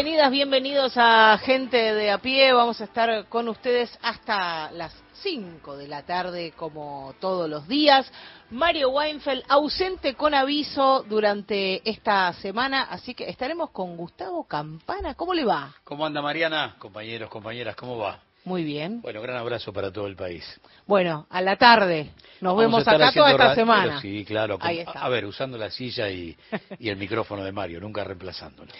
[0.00, 2.52] Bienvenidas, bienvenidos a Gente de a pie.
[2.52, 8.08] Vamos a estar con ustedes hasta las 5 de la tarde, como todos los días.
[8.50, 15.14] Mario Weinfeld ausente con aviso durante esta semana, así que estaremos con Gustavo Campana.
[15.14, 15.74] ¿Cómo le va?
[15.82, 16.76] ¿Cómo anda Mariana?
[16.78, 18.20] Compañeros, compañeras, ¿cómo va?
[18.44, 19.00] Muy bien.
[19.02, 20.44] Bueno, gran abrazo para todo el país.
[20.86, 22.12] Bueno, a la tarde.
[22.40, 24.00] Nos Vamos vemos acá toda esta semana.
[24.00, 24.60] Sí, claro.
[24.60, 25.00] con- Ahí está.
[25.00, 26.36] A ver, usando la silla y,
[26.78, 28.70] y el micrófono de Mario, nunca reemplazándolo.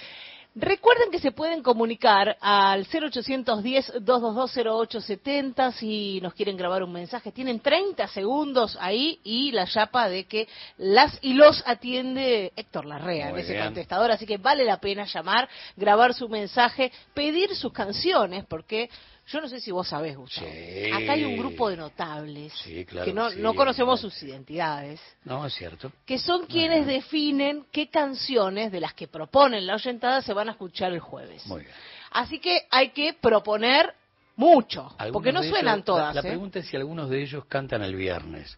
[0.61, 7.31] Recuerden que se pueden comunicar al 0810-222-0870 si nos quieren grabar un mensaje.
[7.31, 13.31] Tienen 30 segundos ahí y la chapa de que las y los atiende Héctor Larrea
[13.31, 13.67] Muy en ese bien.
[13.67, 14.11] contestador.
[14.11, 18.91] Así que vale la pena llamar, grabar su mensaje, pedir sus canciones, porque
[19.29, 20.47] yo no sé si vos sabés, Gustavo.
[20.51, 20.91] Sí.
[20.91, 24.23] Acá hay un grupo de notables Sí, claro que no, que sí, no conocemos sus
[24.23, 25.93] identidades No, es cierto.
[26.07, 30.53] que son quienes definen qué canciones de las que proponen la oyentada se van a
[30.53, 31.47] escuchar el jueves.
[31.47, 31.75] Muy bien.
[32.11, 33.93] Así que hay que proponer
[34.37, 36.15] mucho, Algunos porque no suenan ellos- todas.
[36.15, 36.31] La, la ¿eh?
[36.31, 38.57] pregunta es si algunos de ellos cantan el viernes,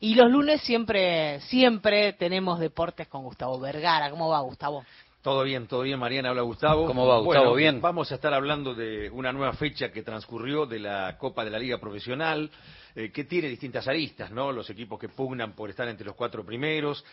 [0.01, 4.11] Y los lunes siempre, siempre tenemos deportes con Gustavo Vergara.
[4.11, 4.85] ¿Cómo va, Gustavo?
[5.23, 6.29] Todo bien, todo bien, Mariana.
[6.29, 6.87] Habla Gustavo.
[6.87, 7.51] ¿Cómo va, Gustavo?
[7.51, 7.81] Bueno, ¿Bien?
[7.81, 11.59] Vamos a estar hablando de una nueva fecha que transcurrió de la Copa de la
[11.59, 12.51] Liga Profesional,
[12.95, 14.53] eh, que tiene distintas aristas, ¿no?
[14.53, 17.05] Los equipos que pugnan por estar entre los cuatro primeros,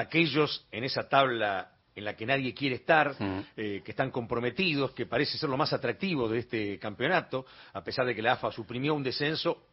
[0.00, 3.40] aquellos en esa tabla en la que nadie quiere estar, Mm.
[3.56, 8.06] eh, que están comprometidos, que parece ser lo más atractivo de este campeonato, a pesar
[8.06, 9.64] de que la AFA suprimió un descenso,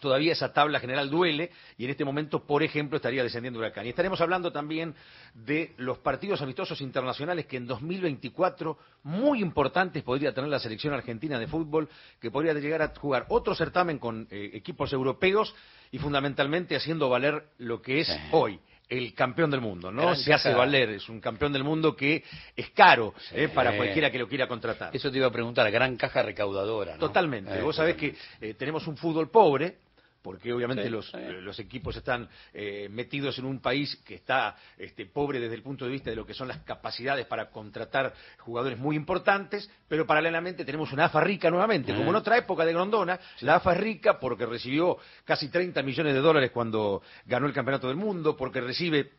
[0.00, 3.86] todavía esa tabla general duele y en este momento, por ejemplo, estaría descendiendo Huracán.
[3.86, 4.94] Y estaremos hablando también
[5.34, 11.38] de los partidos amistosos internacionales que en 2024, muy importantes, podría tener la selección argentina
[11.38, 11.88] de fútbol,
[12.20, 15.54] que podría llegar a jugar otro certamen con eh, equipos europeos
[15.90, 18.18] y fundamentalmente haciendo valer lo que es Sí.
[18.32, 18.60] hoy.
[18.92, 20.02] El campeón del mundo, ¿no?
[20.02, 22.22] Gran Se hace valer, es un campeón del mundo que
[22.54, 23.34] es caro Sí.
[23.38, 24.94] eh, para cualquiera que lo quiera contratar.
[24.94, 26.98] Eso te iba a preguntar, gran caja recaudadora, ¿no?
[26.98, 27.58] Totalmente.
[27.58, 28.46] Eh, Vos sabés que totalmente.
[28.50, 29.76] eh, tenemos un fútbol pobre,
[30.22, 31.16] porque obviamente Sí, los, sí.
[31.18, 35.62] eh, los equipos están eh, metidos en un país que está este, pobre desde el
[35.62, 40.06] punto de vista de lo que son las capacidades para contratar jugadores muy importantes, pero
[40.06, 43.80] paralelamente tenemos una AFA rica nuevamente, como en otra época de Grondona, la AFA es
[43.80, 48.60] rica porque recibió casi 30 millones de dólares cuando ganó el Campeonato del Mundo, porque
[48.60, 49.10] recibe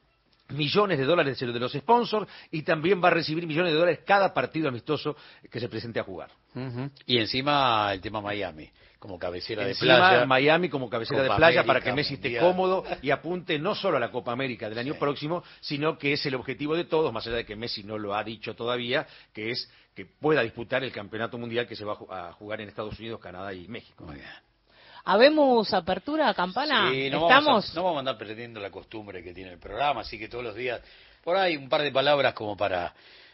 [0.53, 4.33] millones de dólares de los sponsors y también va a recibir millones de dólares cada
[4.33, 5.15] partido amistoso
[5.49, 6.29] que se presente a jugar.
[7.05, 8.69] Y encima el tema Miami,
[8.99, 10.25] como cabecera encima, de playa.
[10.25, 13.99] Miami como cabecera de playa para que Messi esté cómodo y apunte no solo a
[13.99, 17.37] la Copa América del año próximo, sino que es el objetivo de todos, más allá
[17.37, 21.37] de que Messi no lo ha dicho todavía, que es que pueda disputar el campeonato
[21.37, 24.05] mundial que se va a jugar en Estados Unidos, Canadá y México.
[24.05, 24.27] Muy bien.
[25.05, 26.89] ¿Habemos apertura, campana?
[26.91, 27.45] Sí, no ¿Estamos?
[27.45, 30.29] Vamos a, no vamos a andar perdiendo la costumbre que tiene el programa, así que
[30.29, 30.81] todos los días,
[31.23, 32.93] por ahí un par de palabras como para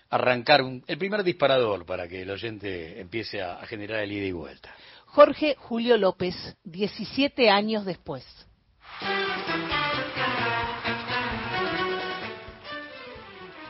[0.09, 4.25] arrancar un- el primer disparador para que el oyente empiece a, a generar el ida
[4.25, 4.73] y vuelta.
[5.05, 8.25] Jorge Julio López, 17 años después.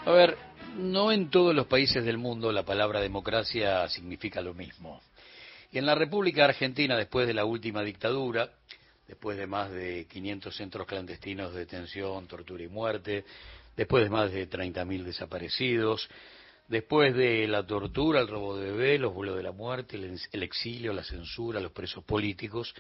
[0.05, 0.37] A ver,
[0.77, 5.01] no en todos los países del mundo la palabra democracia significa lo mismo.
[5.71, 8.50] Y en la República Argentina, después de la última dictadura,
[9.07, 13.24] después de más de 500 centros clandestinos de detención, tortura y muerte,
[13.77, 16.10] después de más de 30.000 desaparecidos,
[16.68, 20.30] después de la tortura, el robo de bebés, los vuelos de la muerte, el, ex-
[20.31, 22.74] el exilio, la censura, los presos políticos,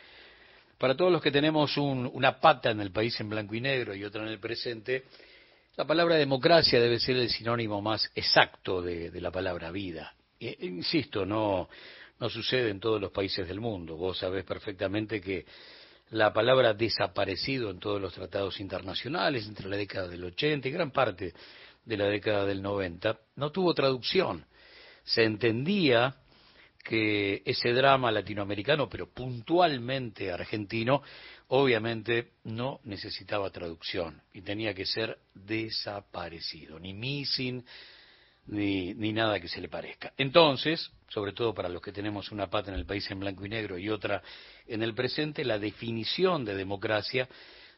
[0.77, 3.93] para todos los que tenemos un- una pata en el país en blanco y negro
[3.93, 5.03] y otra en el presente,
[5.75, 10.13] la palabra democracia debe ser el sinónimo más exacto de, la palabra vida.
[10.39, 11.69] E- insisto, no,
[12.19, 13.95] no sucede en todos los países del mundo.
[13.95, 15.45] Vos sabés perfectamente que
[16.11, 20.91] la palabra desaparecido en todos los tratados internacionales entre la década del 80 y gran
[20.91, 21.33] parte
[21.85, 24.45] de la década del 90 no tuvo traducción.
[25.03, 26.15] Se entendía
[26.83, 31.03] que ese drama latinoamericano, pero puntualmente argentino,
[31.49, 37.63] obviamente no necesitaba traducción y tenía que ser desaparecido, ni missing,
[38.49, 40.13] ni, ni nada que se le parezca.
[40.17, 43.49] Entonces, sobre todo para los que tenemos una pata en el país en blanco y
[43.49, 44.23] negro y otra
[44.67, 47.27] en el presente, la definición de democracia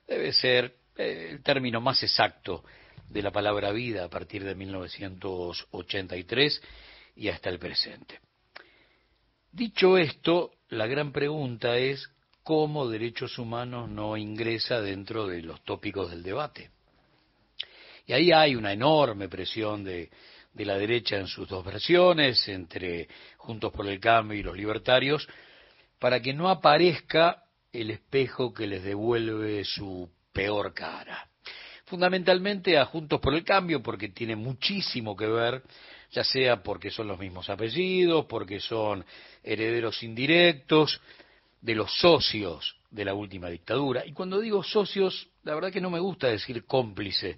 [0.08, 2.64] debe ser eh, el término más exacto
[3.10, 6.62] de la palabra vida a partir de 1983
[7.18, 8.20] y hasta el presente.
[9.52, 12.10] Dicho esto, la gran pregunta es
[12.44, 16.72] cómo derechos humanos no ingresa dentro de los tópicos del debate.
[18.08, 20.10] Y ahí hay una enorme presión de,
[20.54, 23.08] de la derecha en sus dos versiones, entre
[23.38, 25.28] Juntos por el Cambio y los libertarios,
[26.00, 31.28] para que no aparezca el espejo que les devuelve su peor cara.
[31.86, 35.64] Fundamentalmente a Juntos por el Cambio, porque tiene muchísimo que ver,
[36.12, 39.06] ya sea porque son los mismos apellidos, porque son
[39.44, 41.02] herederos indirectos
[41.62, 44.06] de los socios de la última dictadura.
[44.06, 47.38] Y cuando digo socios, la verdad que no me gusta decir cómplice,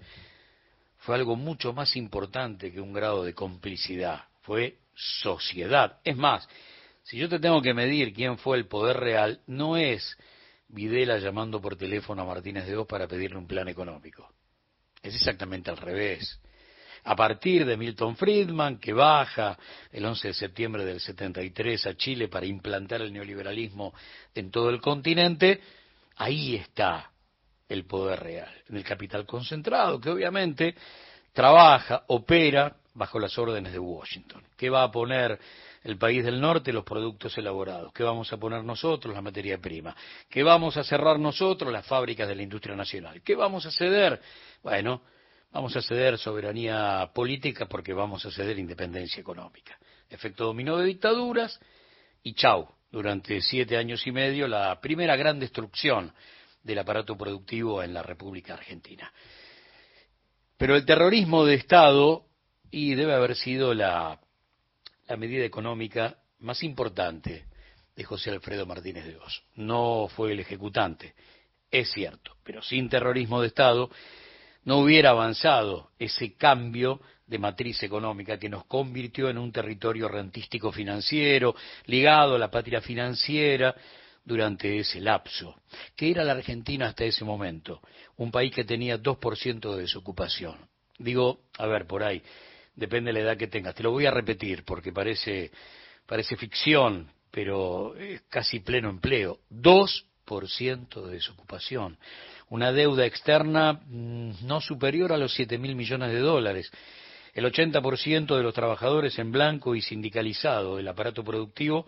[1.03, 5.99] fue algo mucho más importante que un grado de complicidad, fue sociedad.
[6.03, 6.47] Es más,
[7.03, 10.17] si yo te tengo que medir quién fue el poder real, no es
[10.69, 14.31] Videla llamando por teléfono a Martínez de Oz para pedirle un plan económico.
[15.01, 16.39] Es exactamente al revés.
[17.03, 19.59] A partir de Milton Friedman, que baja
[19.91, 23.93] el 11 de septiembre del 73 a Chile para implantar el neoliberalismo
[24.33, 25.59] en todo el continente,
[26.15, 27.12] ahí está
[27.69, 30.75] el poder real, en el capital concentrado, que obviamente
[31.33, 34.43] trabaja, opera bajo las órdenes de Washington.
[34.55, 35.39] ¿Qué va a poner
[35.83, 36.71] el país del norte?
[36.71, 37.91] Los productos elaborados.
[37.93, 39.13] ¿Qué vamos a poner nosotros?
[39.13, 39.95] La materia prima.
[40.29, 41.71] ¿Qué vamos a cerrar nosotros?
[41.71, 43.21] Las fábricas de la industria nacional.
[43.21, 44.21] ¿Qué vamos a ceder?
[44.61, 45.01] Bueno,
[45.51, 49.77] vamos a ceder soberanía política porque vamos a ceder independencia económica.
[50.09, 51.59] Efecto dominó de dictaduras
[52.21, 56.13] y chau, durante siete años y medio la primera gran destrucción
[56.63, 59.11] del aparato productivo en la República Argentina.
[60.57, 62.25] Pero el terrorismo de Estado,
[62.71, 64.19] y debe haber sido la,
[65.17, 67.45] medida económica más importante
[67.95, 69.43] de José Alfredo Martínez de Oz.
[69.55, 71.13] No fue el ejecutante,
[71.69, 73.91] es cierto, pero sin terrorismo de Estado
[74.63, 80.71] no hubiera avanzado ese cambio de matriz económica que nos convirtió en un territorio rentístico
[80.71, 81.55] financiero,
[81.85, 83.75] ligado a la patria financiera,
[84.25, 85.55] durante ese lapso,
[85.95, 87.81] que era la Argentina hasta ese momento,
[88.17, 90.57] un país que tenía 2% de desocupación.
[90.97, 92.21] Digo, a ver, por ahí,
[92.75, 95.51] depende de la edad que tengas, te lo voy a repetir porque parece,
[96.05, 101.97] parece ficción, pero es casi pleno empleo, 2% de desocupación,
[102.49, 106.71] una deuda externa mm, no superior a los 7 mil millones de dólares,
[107.33, 111.87] el 80% de los trabajadores en blanco y sindicalizado del aparato productivo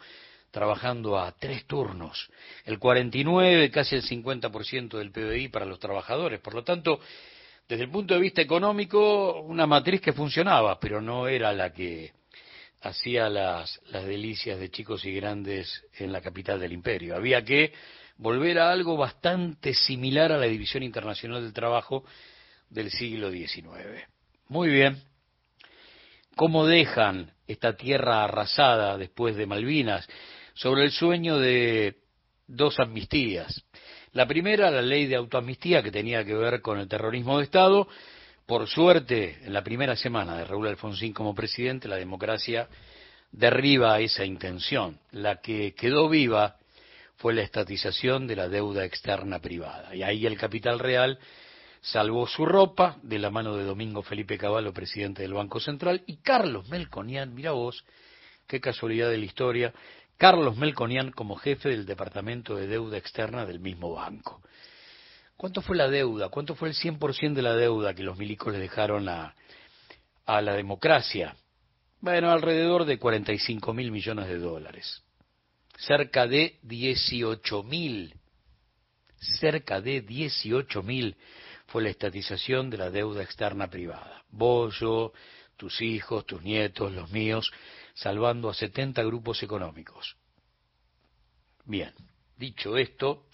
[0.51, 2.29] trabajando a tres turnos,
[2.65, 6.39] el 49, casi el 50% del PBI para los trabajadores.
[6.39, 6.99] Por lo tanto,
[7.67, 12.13] desde el punto de vista económico, una matriz que funcionaba, pero no era la que
[12.81, 17.15] hacía las, las delicias de chicos y grandes en la capital del imperio.
[17.15, 17.73] Había que
[18.17, 22.05] volver a algo bastante similar a la División Internacional del Trabajo
[22.69, 24.07] del siglo XIX.
[24.47, 25.01] Muy bien.
[26.35, 30.07] ¿Cómo dejan esta tierra arrasada después de Malvinas
[30.55, 31.97] sobre el sueño de
[32.47, 33.63] dos amnistías?
[34.13, 37.87] La primera, la ley de autoamnistía, que tenía que ver con el terrorismo de Estado.
[38.45, 42.69] Por suerte, en la primera semana de Raúl Alfonsín como presidente, la democracia
[43.31, 44.99] derriba esa intención.
[45.11, 46.55] La que quedó viva
[47.17, 49.93] fue la estatización de la deuda externa privada.
[49.93, 51.19] Y ahí el capital real
[51.81, 56.17] salvó su ropa de la mano de Domingo Felipe Cavallo, presidente del Banco Central, y
[56.17, 57.85] Carlos Melconian, mira vos,
[58.47, 59.73] qué casualidad de la historia,
[60.17, 64.41] Carlos Melconian como jefe del Departamento de Deuda Externa del mismo banco.
[65.35, 66.29] ¿Cuánto fue la deuda?
[66.29, 69.35] ¿Cuánto fue el 100% de la deuda que los milicos le dejaron a,
[70.25, 71.35] a la democracia?
[71.99, 75.03] Bueno, alrededor de 45 mil millones de dólares.
[75.77, 78.13] Cerca de 18 mil.
[79.39, 81.17] Cerca de 18 mil
[81.67, 84.23] fue la estatización de la deuda externa privada.
[84.29, 85.11] Vos, yo,
[85.57, 87.51] tus hijos, tus nietos, los míos,
[87.95, 90.17] salvando a 70 grupos económicos.
[91.63, 91.93] Bien,
[92.37, 93.25] dicho esto,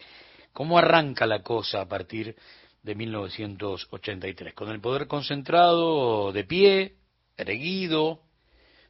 [0.53, 2.35] ¿cómo arranca la cosa a partir
[2.83, 4.53] de 1983?
[4.53, 6.95] Con el poder concentrado de pie,
[7.35, 8.21] erguido,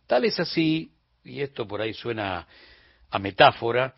[0.05, 2.47] tal es así, y esto por ahí suena
[3.09, 3.95] a metáfora,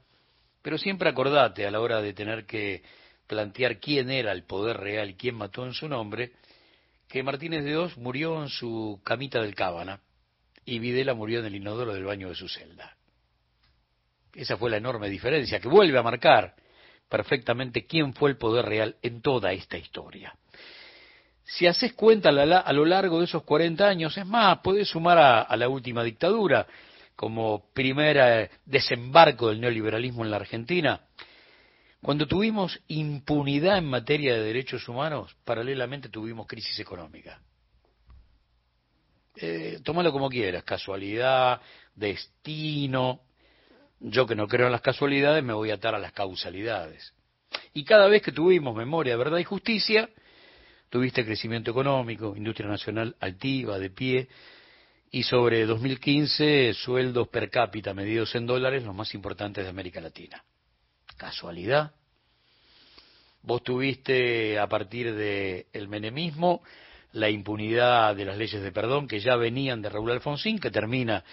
[0.62, 2.84] pero siempre acordate a la hora de tener que
[3.28, 6.34] plantear quién era el poder real quién mató en su nombre,
[7.08, 10.00] que Martínez de Oz murió en su camita del Cábana
[10.66, 12.96] y Videla murió en el inodoro del baño de su celda.
[14.34, 16.56] Esa fue la enorme diferencia que vuelve a marcar
[17.08, 20.36] perfectamente quién fue el poder real en toda esta historia.
[21.44, 25.42] Si haces cuenta a lo largo de esos 40 años, es más, podés sumar a,
[25.42, 26.66] a la última dictadura
[27.16, 31.02] como primer eh, desembarco del neoliberalismo en la Argentina,
[32.02, 37.40] cuando tuvimos impunidad en materia de derechos humanos, paralelamente tuvimos crisis económica.
[39.36, 41.62] Eh, tómalo como quieras, casualidad,
[41.96, 43.22] destino.
[44.00, 47.14] Yo que no creo en las casualidades me voy a atar a las causalidades.
[47.74, 50.10] Y cada vez que tuvimos memoria, verdad y justicia,
[50.90, 54.28] tuviste crecimiento económico, industria nacional altiva, de pie,
[55.12, 60.44] y sobre 2015 sueldos per cápita medidos en dólares los más importantes de América Latina.
[61.18, 61.94] ¿Casualidad?
[63.44, 66.64] Vos tuviste a partir del el menemismo
[67.14, 71.24] la impunidad de las leyes de perdón que ya venían de Raúl Alfonsín, que termina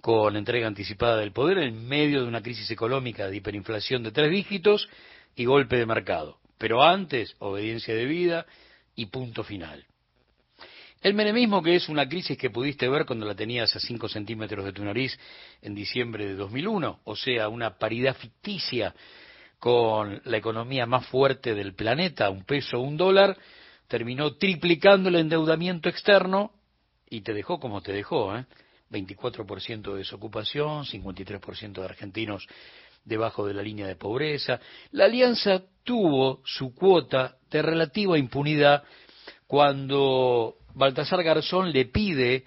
[0.00, 4.30] con entrega anticipada del poder en medio de una crisis económica de hiperinflación de tres
[4.30, 4.88] dígitos
[5.34, 6.38] y golpe de mercado.
[6.58, 8.46] Pero antes, obediencia de vida
[8.94, 9.84] y punto final.
[11.02, 14.64] El menemismo, que es una crisis que pudiste ver cuando la tenías a 5 centímetros
[14.64, 15.16] de tu nariz
[15.62, 18.94] en diciembre de 2001, o sea, una paridad ficticia
[19.58, 23.36] con la economía más fuerte del planeta, un peso, un dólar,
[23.88, 26.52] terminó triplicando el endeudamiento externo
[27.08, 28.46] y te dejó como te dejó, ¿eh?
[28.90, 32.46] 24% de desocupación, 53% de argentinos
[33.04, 34.60] debajo de la línea de pobreza.
[34.92, 38.84] La alianza tuvo su cuota de relativa impunidad
[39.46, 42.44] cuando Baltasar Garzón le pide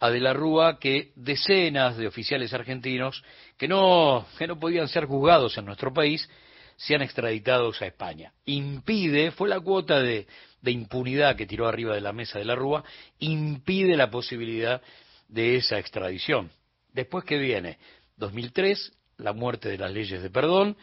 [0.00, 3.22] a De la Rúa que decenas de oficiales argentinos
[3.56, 6.28] que no, que no podían ser juzgados en nuestro país
[6.76, 8.32] sean extraditados a España.
[8.44, 10.26] Impide, fue la cuota de,
[10.60, 12.84] de impunidad que tiró arriba de la mesa de la Rúa,
[13.18, 14.82] impide la posibilidad
[15.28, 16.50] de esa extradición.
[16.92, 17.78] Después que viene
[18.16, 20.76] 2003, la muerte de las leyes de perdón,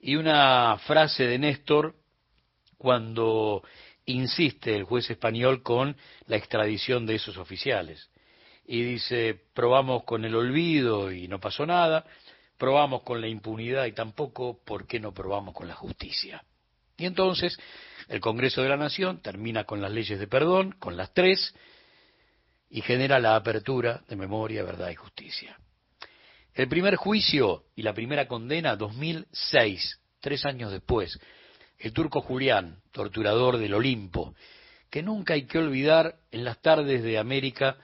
[0.00, 1.94] y una frase de Néstor
[2.76, 3.62] cuando
[4.06, 8.10] insiste el juez español con la extradición de esos oficiales
[8.66, 12.04] y dice, probamos con el olvido y no pasó nada,
[12.58, 16.44] probamos con la impunidad y tampoco, ¿por qué no probamos con la justicia?
[16.96, 17.58] Y entonces
[18.08, 21.54] el Congreso de la Nación termina con las leyes de perdón, con las tres,
[22.70, 25.58] y genera la apertura de memoria, verdad y justicia.
[26.54, 31.18] El primer juicio y la primera condena, 2006, tres años después,
[31.78, 34.34] el turco Julián, torturador del Olimpo,
[34.90, 37.76] que nunca hay que olvidar en las tardes de América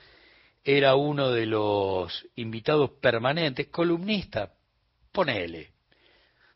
[0.63, 4.53] era uno de los invitados permanentes, columnista,
[5.13, 5.73] ponele,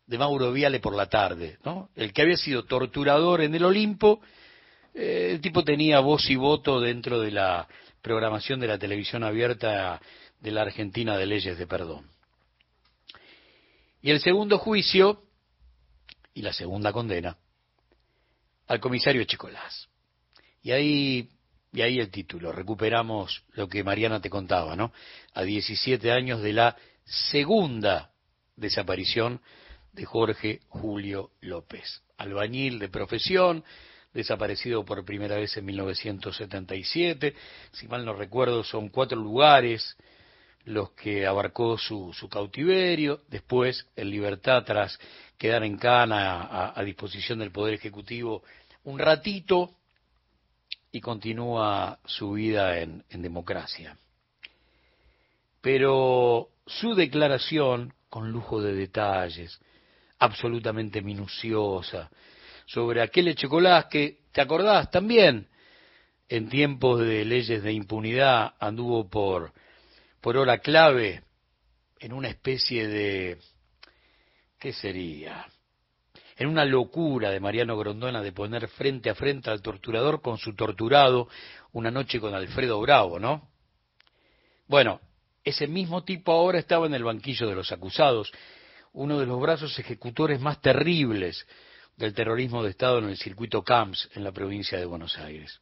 [0.07, 1.91] de Mauro Viale por la tarde, ¿no?
[1.95, 4.21] El que había sido torturador en el Olimpo,
[4.95, 7.69] eh, el tipo tenía voz y voto dentro de la
[8.03, 10.01] programación de la televisión abierta
[10.41, 12.07] de la Argentina de Leyes de Perdón.
[14.03, 15.23] Y el segundo juicio
[16.35, 17.39] y la segunda condena
[18.67, 19.89] al comisario Chicolás.
[20.63, 21.29] Y ahí
[21.75, 24.93] y ahí el título, recuperamos lo que Mariana te contaba, ¿no?
[25.35, 28.14] A 17 años de la segunda
[28.57, 29.41] desaparición
[29.93, 33.65] de Jorge Julio López, albañil de profesión,
[34.13, 37.35] desaparecido por primera vez en 1977.
[37.73, 39.97] Si mal no recuerdo, son cuatro lugares
[40.65, 43.21] los que abarcó su, cautiverio.
[43.29, 44.99] Después, en libertad, tras
[45.37, 48.43] quedar en cana a, disposición del Poder Ejecutivo
[48.85, 49.71] un ratito,
[50.93, 53.99] y continúa su vida en democracia.
[55.61, 59.61] Pero su declaración, con lujo de detalles,
[60.21, 62.09] absolutamente minuciosa,
[62.65, 65.49] sobre aquel Echecolás que, ¿te acordás también?
[66.29, 69.53] En tiempos de leyes de impunidad anduvo por,
[70.21, 71.25] por hora clave
[71.99, 73.39] en una especie de,
[74.61, 75.49] ¿qué sería?
[76.37, 80.55] En una locura de Mariano Grondona de poner frente a frente al torturador con su
[80.55, 81.27] torturado
[81.73, 83.51] una noche con Alfredo Bravo, ¿no?
[84.69, 85.01] Bueno,
[85.45, 88.33] ese mismo tipo ahora estaba en el banquillo de los acusados,
[88.93, 91.47] uno de los brazos ejecutores más terribles
[91.97, 95.61] del terrorismo de Estado en el circuito CAMS en la provincia de Buenos Aires.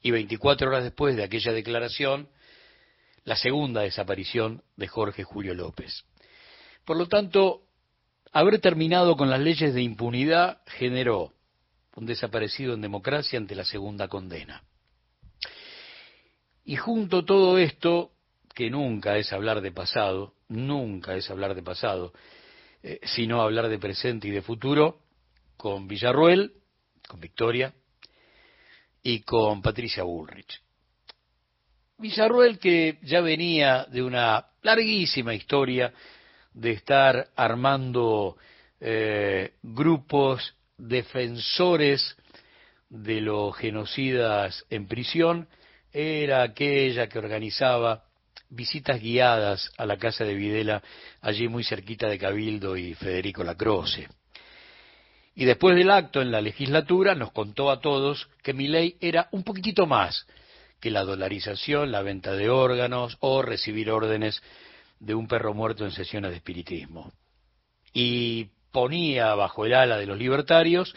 [0.00, 2.28] Y 24 horas después de aquella declaración,
[3.24, 6.04] la segunda desaparición de Jorge Julio López.
[6.84, 7.62] Por lo tanto,
[8.32, 11.32] haber terminado con las leyes de impunidad generó
[11.94, 14.64] un desaparecido en democracia ante la segunda condena.
[16.64, 18.12] Y junto a todo esto,
[18.52, 22.12] que nunca es hablar de pasado, nunca es hablar de pasado,
[22.82, 25.00] eh, sino hablar de presente y de futuro,
[25.56, 26.52] con Villarruel,
[27.08, 27.72] con Victoria
[29.02, 30.60] y con Patricia Bullrich.
[31.98, 35.92] Villarruel que ya venía de una larguísima historia
[36.52, 38.36] de estar armando
[38.80, 42.16] eh, grupos defensores
[42.88, 45.48] de los genocidas en prisión,
[45.92, 48.04] era aquella que organizaba
[48.52, 50.82] visitas guiadas a la casa de Videla,
[51.20, 54.08] allí muy cerquita de Cabildo y Federico Lacroce.
[55.34, 59.28] Y después del acto en la legislatura nos contó a todos que mi ley era
[59.32, 60.26] un poquitito más
[60.78, 64.42] que la dolarización, la venta de órganos o recibir órdenes
[65.00, 67.12] de un perro muerto en sesiones de espiritismo.
[67.94, 70.94] Y ponía bajo el ala de los libertarios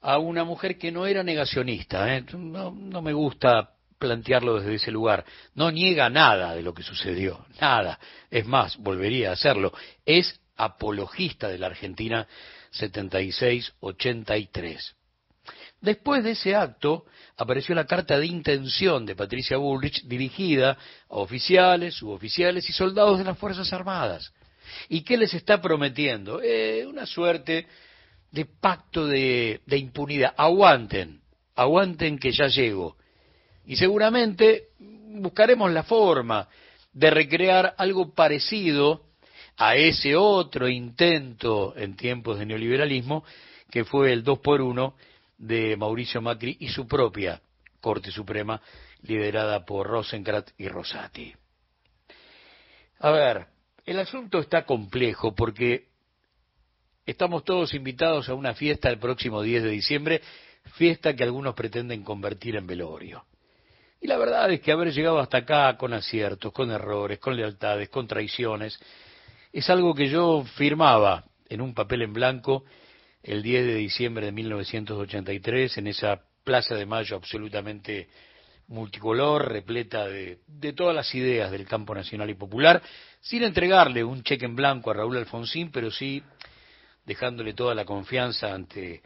[0.00, 2.14] a una mujer que no era negacionista.
[2.14, 2.24] ¿eh?
[2.34, 5.24] No, no me gusta plantearlo desde ese lugar.
[5.54, 7.98] No niega nada de lo que sucedió, nada.
[8.30, 9.72] Es más, volvería a hacerlo.
[10.04, 12.26] Es apologista de la Argentina
[12.72, 14.94] 76-83.
[15.80, 17.04] Después de ese acto
[17.36, 23.24] apareció la carta de intención de Patricia Bullrich dirigida a oficiales, suboficiales y soldados de
[23.24, 24.32] las Fuerzas Armadas.
[24.88, 26.40] ¿Y qué les está prometiendo?
[26.42, 27.66] Eh, una suerte
[28.30, 30.34] de pacto de, de impunidad.
[30.36, 31.20] Aguanten,
[31.54, 32.96] aguanten que ya llego.
[33.66, 36.48] Y seguramente buscaremos la forma
[36.92, 39.02] de recrear algo parecido
[39.56, 43.24] a ese otro intento en tiempos de neoliberalismo
[43.70, 44.94] que fue el 2 por 1
[45.38, 47.40] de Mauricio Macri y su propia
[47.80, 48.60] Corte Suprema
[49.02, 51.34] liderada por Rosencrantz y Rosati.
[53.00, 53.46] A ver,
[53.84, 55.88] el asunto está complejo porque
[57.04, 60.22] estamos todos invitados a una fiesta el próximo 10 de diciembre,
[60.74, 63.24] fiesta que algunos pretenden convertir en velorio.
[64.06, 67.88] Y la verdad es que haber llegado hasta acá con aciertos, con errores, con lealtades,
[67.88, 68.78] con traiciones,
[69.52, 72.64] es algo que yo firmaba en un papel en blanco
[73.20, 78.08] el 10 de diciembre de 1983 en esa Plaza de Mayo absolutamente
[78.68, 82.80] multicolor, repleta de, de, todas las ideas del campo nacional y popular,
[83.20, 86.22] sin entregarle un cheque en blanco a Raúl Alfonsín, pero sí
[87.04, 89.02] dejándole toda la confianza ante,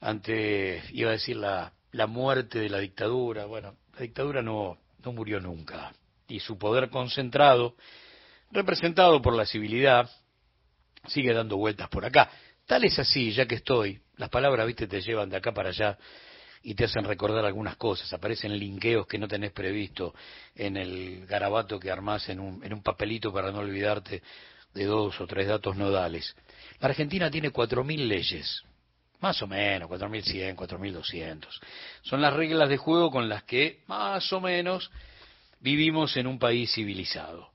[0.00, 3.46] ante iba a decir, la, la muerte de la dictadura.
[3.46, 5.92] Bueno, la dictadura no, no murió nunca,
[6.28, 7.74] y su poder concentrado
[8.50, 10.08] representado por la civilidad,
[11.06, 12.30] sigue dando vueltas por acá.
[12.66, 15.98] Tal es así, ya que estoy, las palabras, viste, te llevan de acá para allá
[16.62, 20.14] y te hacen recordar algunas cosas, aparecen linkeos que no tenés previsto
[20.54, 24.22] en el garabato que armás en un, en un papelito para no olvidarte
[24.72, 26.34] de dos o tres datos nodales.
[26.80, 28.62] La Argentina tiene cuatro mil leyes,
[29.24, 31.60] más o menos, cuatro mil cien, cuatro mil doscientos.
[32.02, 34.90] Son las reglas de juego con las que, más o menos,
[35.60, 37.54] vivimos en un país civilizado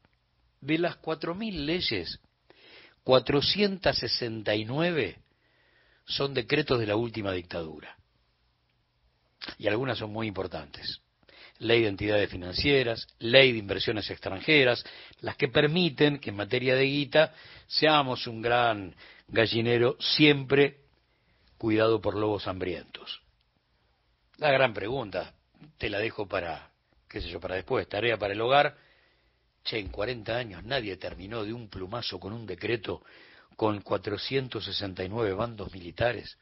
[0.61, 2.19] de las 4.000 leyes,
[3.03, 5.17] 469
[6.05, 7.95] son decretos de la última dictadura.
[9.57, 10.99] Y algunas son muy importantes.
[11.59, 14.83] Ley de entidades financieras, ley de inversiones extranjeras,
[15.21, 17.33] las que permiten que en materia de guita
[17.67, 18.95] seamos un gran
[19.27, 20.78] gallinero siempre
[21.59, 23.21] cuidado por lobos hambrientos.
[24.37, 25.35] La gran pregunta,
[25.77, 26.71] te la dejo para,
[27.07, 28.75] qué sé yo, para después, tarea para el hogar,
[29.63, 33.03] Che, en 40 años nadie terminó de un plumazo con un decreto
[33.55, 36.37] con 469 bandos militares.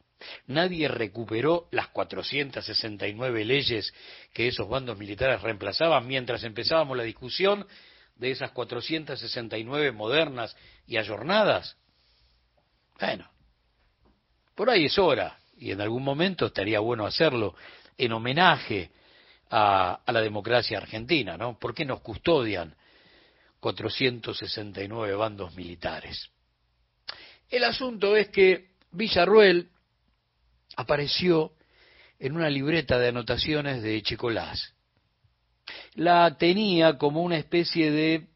[0.45, 3.93] Nadie recuperó las 469 leyes
[4.34, 7.67] que esos bandos militares reemplazaban mientras empezábamos la discusión
[8.15, 11.75] de esas 469 modernas y ayornadas.
[12.99, 13.30] Bueno,
[14.57, 17.53] por ahí es hora, y en algún momento estaría bueno hacerlo,
[17.95, 18.89] en homenaje
[19.51, 21.59] a, la democracia argentina, ¿no?
[21.59, 22.75] ¿Por qué nos custodian
[23.59, 26.31] 469 bandos militares?
[27.51, 29.69] El asunto es que Villarruel
[30.75, 31.51] apareció
[32.17, 34.73] en una libreta de anotaciones de Chicolás.
[35.93, 38.27] La tenía como una especie de,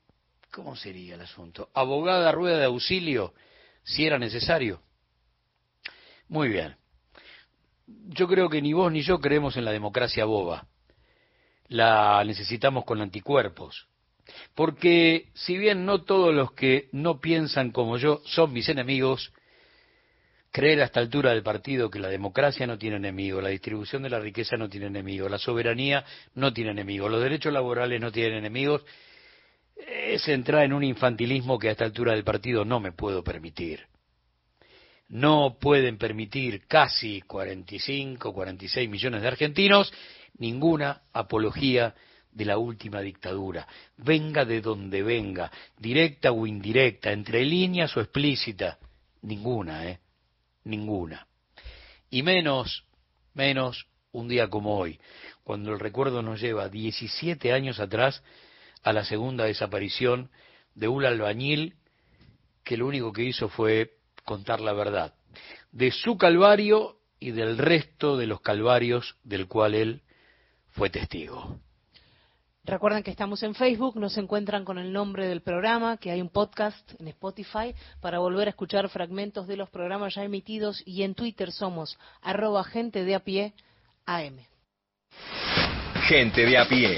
[0.51, 1.71] ¿cómo sería el asunto?
[1.73, 3.33] Abogada rueda de auxilio,
[3.83, 4.83] si era necesario.
[6.31, 6.77] Muy bien.
[8.07, 10.65] Yo creo que ni vos ni yo creemos en la democracia boba.
[11.67, 13.89] La necesitamos con anticuerpos.
[14.55, 19.33] Porque si bien no todos los que no piensan como yo son mis enemigos,
[20.51, 24.09] creer a esta altura del partido que la democracia no tiene enemigo, la distribución de
[24.09, 28.37] la riqueza no tiene enemigo, la soberanía no tiene enemigo, los derechos laborales no tienen
[28.37, 28.85] enemigos,
[29.75, 33.90] es entrar en un infantilismo que a esta altura del partido no me puedo permitir.
[35.11, 39.91] No pueden permitir casi 45, 46 millones de argentinos
[40.37, 41.93] ninguna apología
[42.31, 48.79] de la última dictadura, venga de donde venga, directa o indirecta, entre líneas o explícita,
[49.23, 49.99] ninguna, ¿eh?
[50.63, 51.27] Ninguna.
[52.09, 52.85] Y menos,
[53.33, 54.97] menos un día como hoy,
[55.43, 58.23] cuando el recuerdo nos lleva 17 años atrás
[58.81, 60.31] a la segunda desaparición
[60.73, 61.75] de un albañil
[62.63, 65.13] que lo único que hizo fue contar la verdad,
[65.71, 70.01] de su calvario y del resto de los calvarios del cual él
[70.71, 71.59] fue testigo.
[72.63, 76.29] Recuerden que estamos en Facebook, nos encuentran con el nombre del programa, que hay un
[76.29, 81.15] podcast en Spotify para volver a escuchar fragmentos de los programas ya emitidos y en
[81.15, 83.53] Twitter somos arroba gente de a pie
[84.05, 84.37] AM.
[86.07, 86.97] Gente de a pie.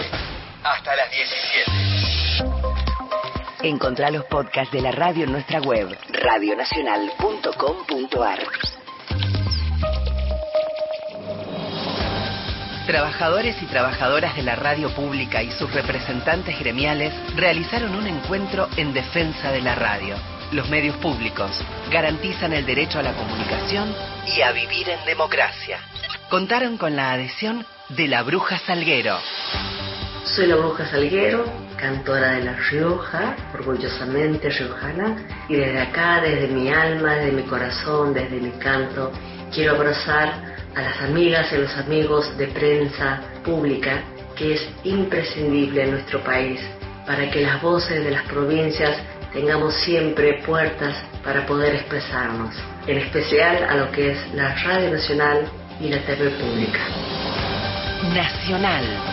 [0.63, 2.72] Hasta las 17.
[3.63, 8.39] Encontrá los podcasts de la radio en nuestra web, radionacional.com.ar.
[12.85, 18.93] Trabajadores y trabajadoras de la radio pública y sus representantes gremiales realizaron un encuentro en
[18.93, 20.17] defensa de la radio.
[20.51, 23.95] Los medios públicos garantizan el derecho a la comunicación
[24.27, 25.79] y a vivir en democracia.
[26.29, 29.19] Contaron con la adhesión de la Bruja Salguero.
[30.25, 31.45] Soy la Bruja Salguero,
[31.83, 35.17] cantora de La Rioja, orgullosamente riojana,
[35.49, 39.11] y desde acá, desde mi alma, desde mi corazón, desde mi canto,
[39.53, 40.31] quiero abrazar
[40.75, 44.01] a las amigas y los amigos de prensa pública
[44.37, 46.61] que es imprescindible en nuestro país
[47.05, 48.97] para que las voces de las provincias
[49.33, 52.55] tengamos siempre puertas para poder expresarnos,
[52.87, 55.49] en especial a lo que es la Radio Nacional
[55.81, 56.79] y la TV Pública.
[58.13, 59.12] Nacional,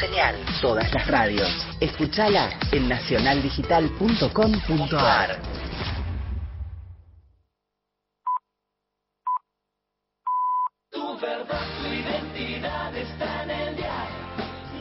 [0.00, 1.48] Señal, todas las radios.
[1.80, 5.40] Escúchala en nacionaldigital.com.ar.
[10.90, 14.06] Tu verdad, tu identidad está en el día.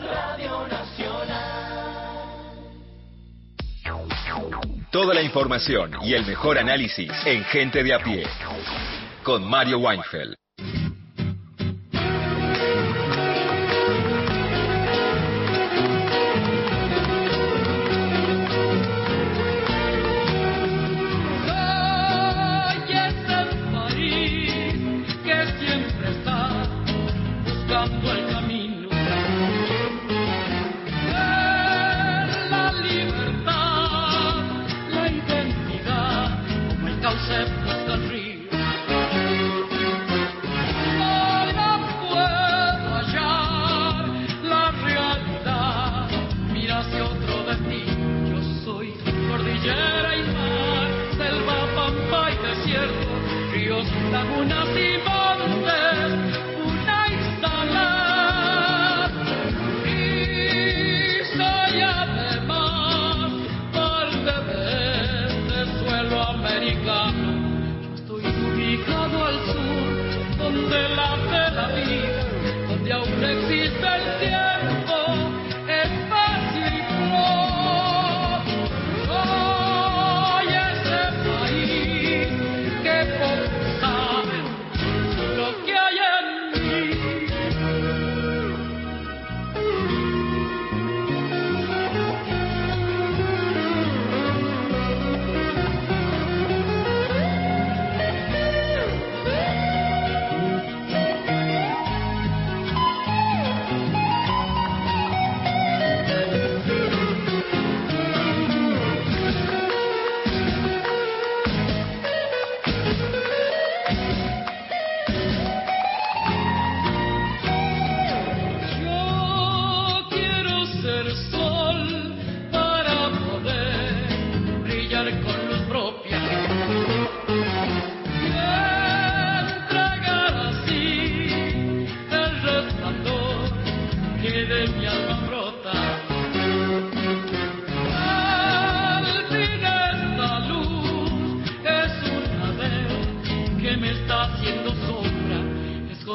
[0.03, 1.55] Radio Nacional.
[4.91, 8.27] Toda la información y el mejor análisis en Gente de a pie.
[9.23, 10.35] Con Mario Weinfeld.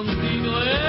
[0.01, 0.80] Escondido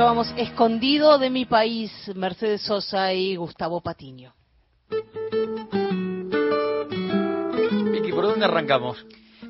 [0.00, 4.32] Escuchábamos Escondido de mi país, Mercedes Sosa y Gustavo Patiño.
[7.92, 9.04] Vicky, ¿por dónde arrancamos?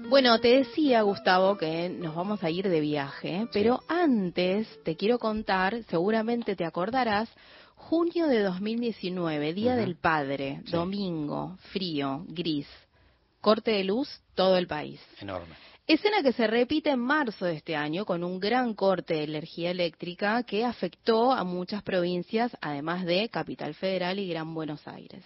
[0.08, 5.20] Bueno, te decía, Gustavo, que nos vamos a ir de viaje, pero antes te quiero
[5.20, 7.28] contar, seguramente te acordarás,
[7.76, 9.80] junio de 2019, Día Ujú.
[9.80, 12.66] del Padre, domingo, frío, gris,
[13.40, 15.00] corte de luz, todo el país.
[15.20, 15.54] Enorme.
[15.92, 19.72] Escena que se repite en marzo de este año con un gran corte de energía
[19.72, 25.24] eléctrica que afectó a muchas provincias, además de Capital Federal y Gran Buenos Aires.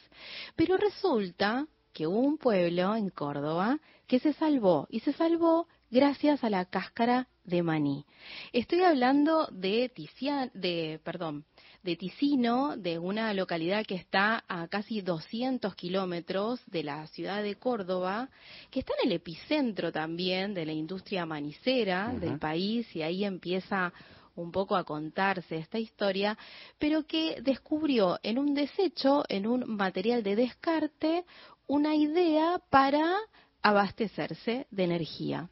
[0.57, 6.43] Pero resulta que hubo un pueblo en Córdoba que se salvó y se salvó gracias
[6.43, 8.07] a la cáscara de maní.
[8.55, 11.45] Estoy hablando de Tizian, de, perdón,
[11.85, 17.57] de Ticino, de una localidad que está a casi 200 kilómetros de la ciudad de
[17.57, 18.31] Córdoba,
[18.71, 23.93] que está en el epicentro también de la industria manicera del país y ahí empieza
[24.35, 26.39] un poco a contarse esta historia,
[26.79, 31.25] pero que descubrió en un desecho, en un material de descarte,
[31.67, 33.15] una idea para
[33.65, 35.49] abastecerse de energía.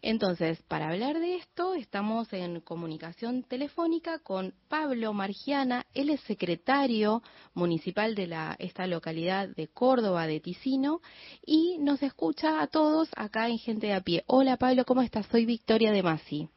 [0.00, 7.22] Entonces, para hablar de esto, estamos en comunicación telefónica con Pablo Margiana, él es secretario
[7.54, 11.00] municipal de la, esta localidad de Córdoba, de Ticino,
[11.44, 14.22] y nos escucha a todos acá en Gente de a Pie.
[14.28, 15.26] Hola Pablo, ¿cómo estás?
[15.26, 16.48] Soy Victoria de Masi.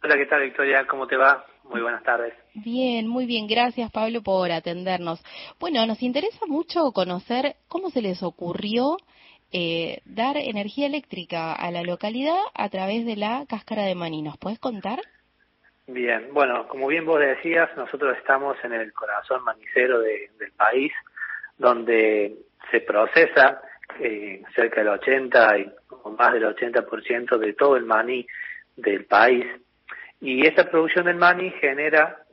[0.00, 0.86] Hola, ¿qué tal Victoria?
[0.86, 1.44] ¿Cómo te va?
[1.64, 2.34] Muy buenas tardes.
[2.54, 3.48] Bien, muy bien.
[3.48, 5.20] Gracias, Pablo, por atendernos.
[5.58, 8.98] Bueno, nos interesa mucho conocer cómo se les ocurrió
[9.56, 14.20] eh, dar energía eléctrica a la localidad a través de la cáscara de maní.
[14.20, 14.98] ¿Nos puedes contar?
[15.86, 20.92] Bien, bueno, como bien vos decías, nosotros estamos en el corazón manicero de- del país,
[21.56, 22.34] donde
[22.70, 23.62] se procesa
[24.00, 25.70] eh, cerca del 80 y
[26.18, 28.26] más del 80% de todo el maní
[28.76, 29.46] del país.
[30.20, 32.24] Y esta producción del maní genera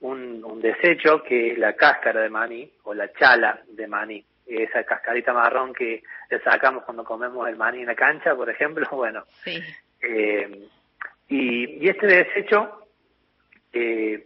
[0.00, 4.24] un desecho que es la cáscara de maní o la chala de maní.
[4.46, 8.86] Esa cascarita marrón que le sacamos cuando comemos el maní en la cancha, por ejemplo,
[8.92, 9.60] bueno, Sí.
[10.02, 10.68] eh,
[11.28, 12.86] y, y este desecho,
[13.72, 14.24] eh,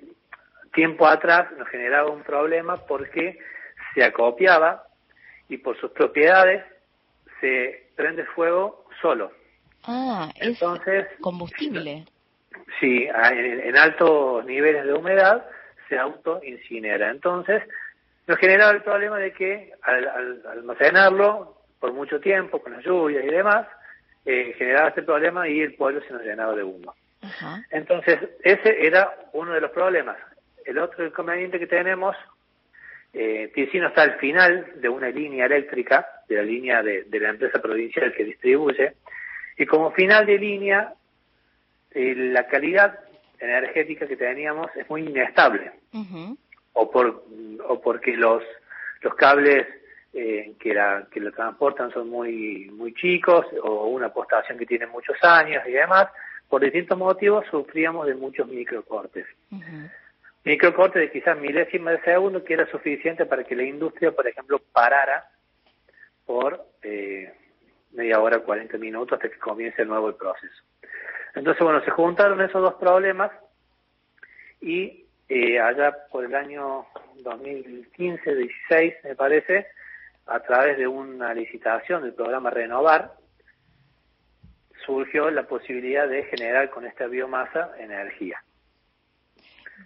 [0.75, 3.39] tiempo atrás, nos generaba un problema porque
[3.95, 4.85] se acopiaba
[5.49, 6.65] y por sus propiedades
[7.41, 9.33] se prende fuego solo.
[9.85, 12.05] Ah, es Entonces, combustible.
[12.79, 15.47] Sí, en, en altos niveles de humedad
[15.89, 17.11] se autoincinera.
[17.11, 17.63] Entonces,
[18.31, 23.25] nos generaba el problema de que al, al almacenarlo por mucho tiempo, con las lluvias
[23.25, 23.67] y demás,
[24.25, 26.95] eh, generaba este problema y el pueblo se nos llenaba de humo.
[27.71, 30.17] Entonces, ese era uno de los problemas.
[30.65, 32.15] El otro inconveniente que tenemos,
[33.13, 37.31] eh, Ticino está al final de una línea eléctrica, de la línea de, de la
[37.31, 38.93] empresa provincial que distribuye,
[39.59, 40.95] y como final de línea,
[41.91, 43.01] eh, la calidad
[43.41, 46.37] energética que teníamos es muy inestable Ujú.
[46.73, 47.25] O por
[47.67, 48.43] o porque los
[49.03, 49.67] los cables
[50.13, 54.87] eh, que la que lo transportan son muy muy chicos o una postación que tiene
[54.87, 56.09] muchos años y demás
[56.49, 59.25] por distintos motivos sufríamos de muchos microcortes.
[60.45, 64.61] Microcortes de quizás milésimas de segundo que era suficiente para que la industria por ejemplo
[64.73, 65.29] parara
[66.27, 67.33] por eh,
[67.93, 70.63] media hora 40 minutos hasta que comience de nuevo el proceso.
[71.35, 73.31] Entonces bueno se juntaron esos dos problemas
[74.61, 76.87] y eh, allá por el año
[77.23, 79.69] 2015-16, me parece,
[80.27, 83.13] a través de una licitación del programa Renovar,
[84.85, 88.43] surgió la posibilidad de generar con esta biomasa energía.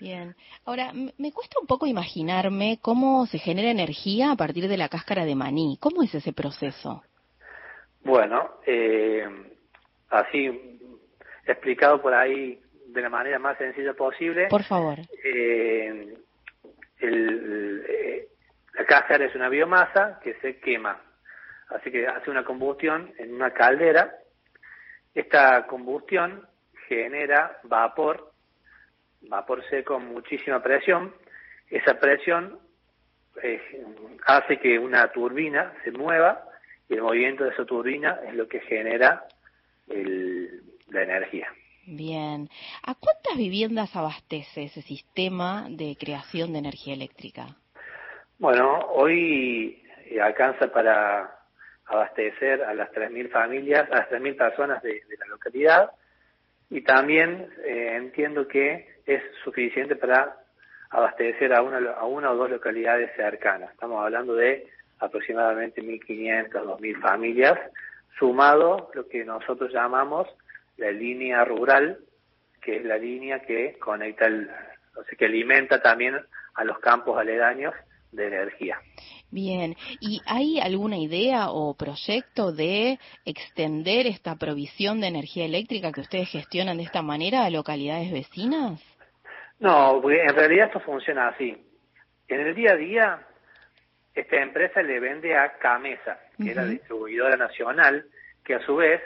[0.00, 0.34] Bien.
[0.64, 5.26] Ahora, me cuesta un poco imaginarme cómo se genera energía a partir de la cáscara
[5.26, 5.76] de maní.
[5.78, 7.02] ¿Cómo es ese proceso?
[8.02, 9.28] Bueno, eh,
[10.08, 10.80] así
[11.46, 12.63] explicado por ahí
[12.94, 14.46] de la manera más sencilla posible.
[14.48, 14.98] Por favor.
[15.24, 16.14] Eh,
[17.00, 18.28] el- eh,
[18.74, 21.00] la cáscara es una biomasa que se quema,
[21.68, 24.14] así que hace una combustión en una caldera.
[25.14, 26.46] Esta combustión
[26.88, 28.32] genera vapor,
[29.22, 31.14] vapor seco muchísima presión.
[31.68, 32.58] Esa presión
[33.42, 33.60] eh,
[34.26, 36.44] hace que una turbina se mueva
[36.88, 39.24] y el movimiento de esa turbina es lo que genera
[39.88, 41.48] el- la energía.
[41.86, 42.48] Bien.
[42.82, 47.46] ¿A cuántas viviendas abastece ese sistema de creación de energía eléctrica?
[48.38, 51.38] Bueno, hoy eh, alcanza para
[51.86, 55.90] abastecer a las 3.000 familias, a las 3.000 personas de, la localidad
[56.70, 60.36] y también eh, entiendo que es suficiente para
[60.90, 63.70] abastecer a una, a una o dos localidades cercanas.
[63.72, 64.66] Estamos hablando de
[65.00, 67.58] aproximadamente 1.500, 2.000 familias,
[68.18, 70.28] sumado lo que nosotros llamamos
[70.76, 71.98] la línea rural,
[72.60, 74.48] que es la línea que conecta, el,
[74.96, 76.16] o sea, que alimenta también
[76.54, 77.74] a los campos aledaños
[78.12, 78.78] de energía.
[79.30, 79.74] Bien.
[80.00, 86.30] ¿Y hay alguna idea o proyecto de extender esta provisión de energía eléctrica que ustedes
[86.30, 88.80] gestionan de esta manera a localidades vecinas?
[89.58, 91.56] No, porque en realidad esto funciona así.
[92.28, 93.26] En el día a día,
[94.14, 98.06] esta empresa le vende a Camesa, que es la distribuidora nacional,
[98.44, 99.00] que a su vez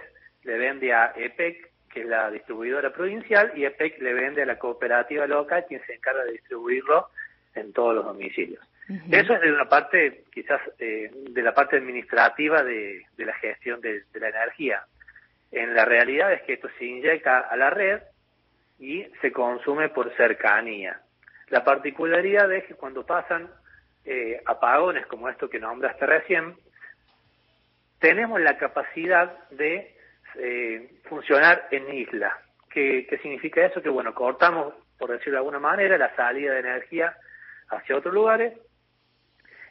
[0.49, 4.59] le vende a EPEC, que es la distribuidora provincial, y EPEC le vende a la
[4.59, 7.09] cooperativa local, quien se encarga de distribuirlo
[7.55, 8.65] en todos los domicilios.
[9.11, 13.83] Eso es de una parte, quizás, eh, de la parte administrativa de, de la gestión
[13.83, 14.87] de, de la energía.
[15.53, 18.01] En la realidad es que esto se inyecta a la red
[18.79, 21.03] y se consume por cercanía.
[21.49, 23.51] La particularidad es que cuando pasan
[24.07, 26.57] eh, apagones como esto que nombraste recién,
[27.99, 29.98] tenemos la capacidad de
[30.39, 32.39] eh, funcionar en isla.
[32.71, 33.83] ¿Qué, ¿Qué significa eso?
[33.83, 37.17] Que bueno, cortamos, por decirlo de alguna manera, la salida de energía
[37.69, 38.55] hacia otros lugares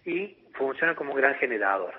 [0.05, 1.93] y funciona como un gran generador.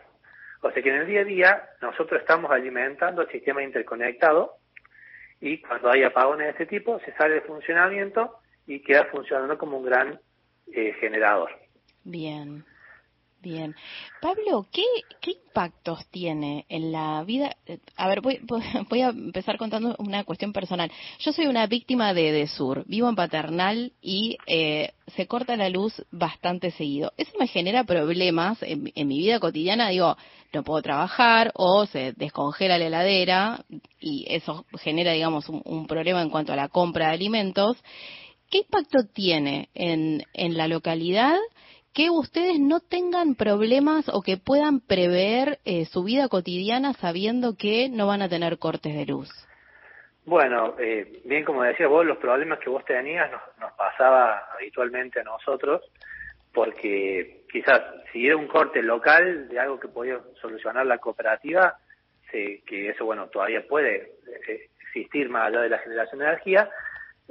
[0.60, 4.56] O sea que en el día a día nosotros estamos alimentando el sistema interconectado
[5.40, 9.78] y cuando hay apagones de este tipo se sale de funcionamiento y queda funcionando como
[9.78, 10.20] un gran
[10.72, 11.50] eh, generador.
[12.04, 12.64] Bien,
[13.40, 13.74] bien.
[14.20, 14.82] Pablo, ¿qué,
[15.20, 17.56] ¿qué impactos tiene en la vida?
[17.96, 18.62] A ver, voy, voy-
[19.02, 20.90] a empezar contando una cuestión personal.
[21.20, 25.94] Yo soy una víctima de Edesur, vivo en Paternal y eh, se corta la luz
[26.10, 27.12] bastante seguido.
[27.16, 30.16] Eso me genera problemas en, en mi vida cotidiana, digo,
[30.52, 33.64] no puedo trabajar o se descongela la heladera
[34.00, 37.76] y eso genera, digamos, un, un problema en cuanto a la compra de alimentos.
[38.50, 41.36] ¿Qué impacto tiene en, en la localidad
[41.94, 47.88] que ustedes no tengan problemas o que puedan prever eh, su vida cotidiana sabiendo que
[47.88, 49.28] no van a tener cortes de luz?
[50.24, 55.20] Bueno, eh, bien como decías vos, los problemas que vos tenías nos, nos pasaba habitualmente
[55.20, 55.82] a nosotros,
[56.52, 57.80] porque quizás
[58.12, 61.78] si era un corte local de algo que podía solucionar la cooperativa,
[62.30, 64.12] se- que eso bueno todavía puede
[64.48, 66.70] eh, existir más allá de la generación de energía,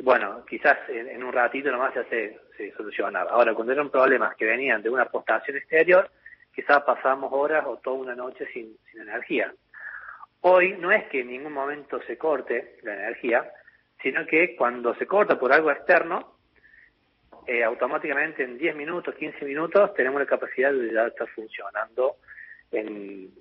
[0.03, 3.31] bueno, quizás en, en un ratito nomás se, se solucionaba.
[3.31, 6.09] Ahora, cuando eran problemas que venían de una postación exterior,
[6.53, 9.53] quizás pasamos horas o toda una noche sin, sin energía.
[10.41, 13.49] Hoy no es que en ningún momento se corte la energía,
[14.01, 16.35] sino que cuando se corta por algo externo,
[17.47, 22.17] eh, automáticamente en 10 minutos, 15 minutos, tenemos la capacidad de ya estar funcionando
[22.71, 23.31] en,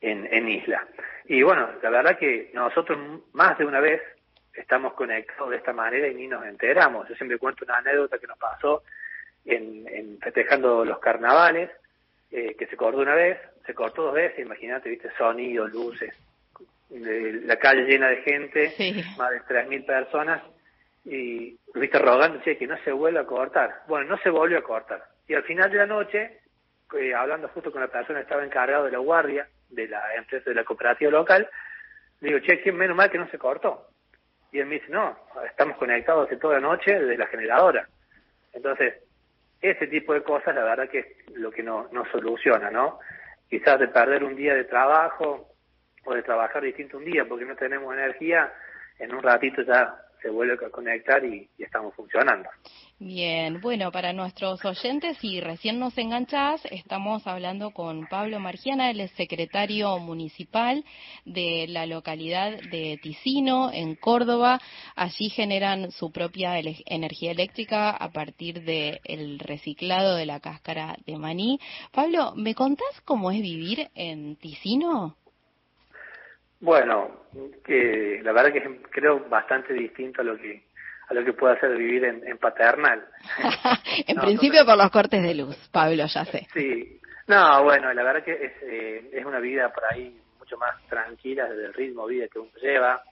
[0.00, 0.86] en, en isla.
[1.26, 2.98] Y bueno, la verdad que nosotros
[3.32, 4.02] más de una vez
[4.54, 7.08] estamos conectados de esta manera y ni nos enteramos.
[7.08, 8.82] Yo siempre cuento una anécdota que nos pasó
[9.44, 11.70] en, en festejando los carnavales,
[12.30, 16.14] eh, que se cortó una vez, se cortó dos veces, imagínate, viste, sonido, luces,
[16.90, 18.72] de- la calle llena de gente,
[19.16, 20.42] más de 3.000 personas,
[21.04, 23.82] y viste rogando, che, que no se vuelva a cortar.
[23.88, 25.02] Bueno, no se volvió a cortar.
[25.26, 26.40] Y al final de la noche,
[26.98, 30.50] eh, hablando justo con la persona que estaba encargado de la guardia de la empresa
[30.50, 31.48] de la cooperativa local,
[32.20, 33.88] digo, che, que menos mal que no se cortó.
[34.52, 37.88] Y él me dice, no, estamos conectados hace toda la noche desde la generadora.
[38.52, 38.94] Entonces,
[39.60, 42.98] ese tipo de cosas, la verdad que es lo que no, no soluciona, ¿no?
[43.48, 45.48] Quizás de perder un día de trabajo
[46.04, 48.52] o de trabajar distinto un día porque no tenemos energía,
[48.98, 52.48] en un ratito ya se vuelve a conectar y, estamos funcionando.
[52.98, 59.10] Bien, bueno, para nuestros oyentes, si recién nos enganchás, estamos hablando con Pablo Margiana, es
[59.12, 60.84] secretario municipal
[61.24, 64.60] de la localidad de Ticino, en Córdoba.
[64.94, 71.58] Allí generan su propia energía eléctrica a partir del reciclado de la cáscara de maní.
[71.90, 75.16] Pablo, ¿me contás cómo es vivir en Ticino?
[76.62, 77.24] Bueno,
[77.64, 80.62] que la verdad que es, creo bastante distinto a lo que
[81.08, 83.04] a lo que puede hacer vivir en, paternal.
[84.06, 86.46] en principio por los cortes de luz, Pablo, ya sé.
[86.54, 90.80] Sí, no, bueno, la verdad que es, eh, es una vida por ahí mucho más
[90.88, 93.02] tranquila desde el ritmo de vida que uno lleva.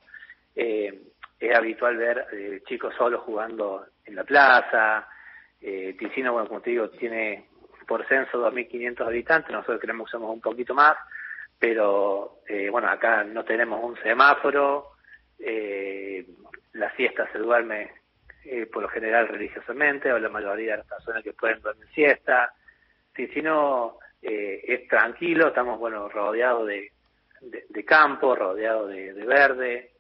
[0.55, 1.03] Eh,
[1.41, 5.09] es habitual ver eh, chicos solos jugando en la plaza.
[5.61, 7.49] Eh, Ticino, bueno, como te digo, tiene
[7.89, 10.97] por censo 2.500 habitantes, nosotros creemos que somos un poquito más
[11.61, 14.95] pero eh, bueno, acá no tenemos un semáforo,
[15.39, 16.27] eh,
[16.73, 17.93] la siesta se duerme
[18.45, 22.53] eh, por lo general religiosamente, o la mayoría de las personas que pueden dormir siesta.
[23.15, 26.91] Si, si no, eh, es tranquilo, estamos bueno rodeados de,
[27.69, 29.91] de, campo, rodeados de, verde.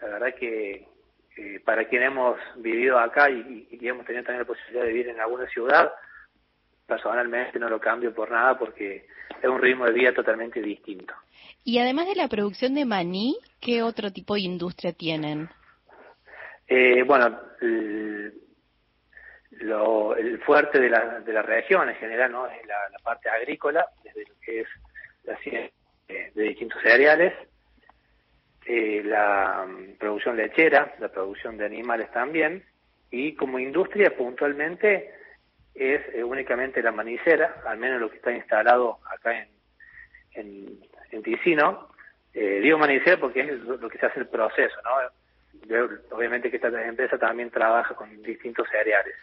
[0.00, 0.88] La verdad que
[1.36, 5.08] eh, para quien hemos vivido acá y, y, hemos tenido también la posibilidad de vivir
[5.08, 5.92] en alguna ciudad,
[6.86, 9.06] personalmente no lo cambio por nada porque
[9.42, 11.14] es un ritmo de vida totalmente distinto.
[11.64, 15.48] Y además de la producción de maní, ¿qué otro tipo de industria tienen?
[16.66, 18.34] Eh, bueno, el,
[19.60, 23.86] lo, el fuerte de la, de la región en general no es la, parte agrícola,
[24.02, 24.68] desde lo que es
[25.24, 27.32] la de, de distintos cereales,
[28.66, 32.64] eh, la mm, producción lechera, la producción de animales también,
[33.10, 35.12] y como industria puntualmente
[35.74, 39.46] es eh, únicamente la manicera, al menos lo que está instalado acá
[40.34, 41.88] en, en, Ticino.
[42.32, 44.90] Eh, digo manicera porque es lo, que se hace el proceso, ¿no?
[46.10, 49.14] obviamente que esta empresa también trabaja con distintos cereales.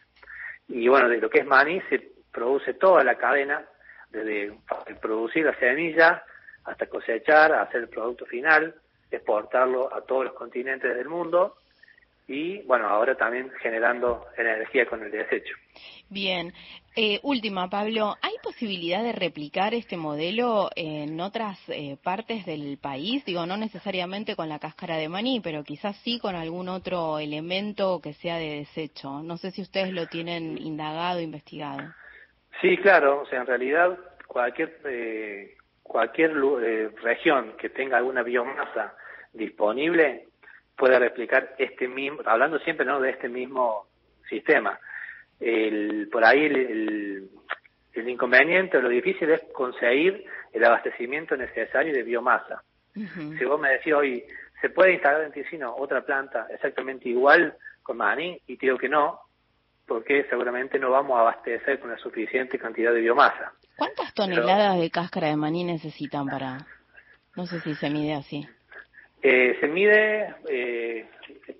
[0.68, 3.66] Y bueno, de lo que es maní se produce toda la cadena,
[4.10, 4.54] desde
[5.02, 6.24] producir la semilla
[6.64, 8.76] hasta cosechar, hacer el producto final,
[9.10, 11.58] exportarlo a todos los continentes del mundo
[12.32, 15.54] y bueno, ahora también generando energía con el desecho.
[16.10, 16.54] Bien.
[16.96, 23.24] Eh, última, Pablo, ¿hay posibilidad de replicar este modelo en otras eh, partes del país?
[23.26, 28.02] Digo, no necesariamente con la cáscara de maní, pero quizás sí con algún otro elemento
[28.02, 29.22] que sea de desecho.
[29.22, 31.94] No sé si ustedes lo tienen indagado, investigado.
[32.62, 33.22] Sí, claro.
[33.22, 38.96] O sea, en realidad cualquier eh, cualquier eh, región que tenga alguna biomasa
[39.34, 40.28] disponible
[40.82, 43.86] puede replicar este mismo, hablando siempre no de este mismo
[44.28, 44.80] sistema
[45.40, 47.30] el, por ahí el,
[47.94, 52.64] el, inconveniente o lo difícil es conseguir el abastecimiento necesario de biomasa.
[52.96, 54.24] Si vos me decís hoy,
[54.60, 58.42] ¿se puede instalar en Ticino otra planta exactamente igual con maní?
[58.48, 59.20] Y te digo que no,
[59.86, 63.54] porque seguramente no vamos a abastecer con la suficiente cantidad de biomasa.
[63.78, 66.66] ¿Cuántas toneladas de cáscara de maní necesitan para.?
[67.36, 68.48] No sé si se mide así.
[69.22, 71.10] Eh, se mide eh,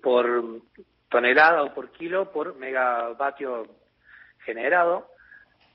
[0.02, 0.62] por
[1.10, 3.68] tonelada o por kilo por megavatio
[4.44, 5.10] generado.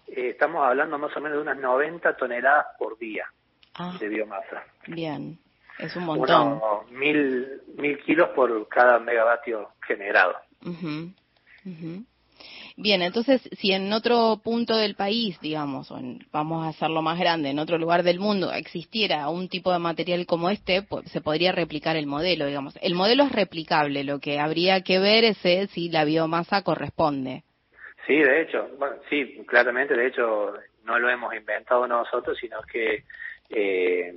[0.08, 3.26] Eh, estamos hablando más o menos de unas 90 toneladas por día
[3.74, 3.96] ah.
[4.00, 4.64] de biomasa.
[4.88, 5.38] Bien,
[5.78, 6.60] es un montón.
[6.90, 10.36] mil, mil kilos por cada megavatio generado.
[12.78, 15.98] Bien, entonces, si en otro punto del país, digamos, o
[16.30, 20.26] vamos a hacerlo más grande, en otro lugar del mundo, existiera un tipo de material
[20.26, 22.78] como este, pues, se podría replicar el modelo, digamos.
[22.82, 27.44] El modelo es replicable, lo que habría que ver es eh, si la biomasa corresponde.
[28.06, 30.52] Sí, de hecho, bueno, sí, claramente, de hecho,
[30.84, 33.04] no lo hemos inventado nosotros, sino que
[33.48, 34.14] eh,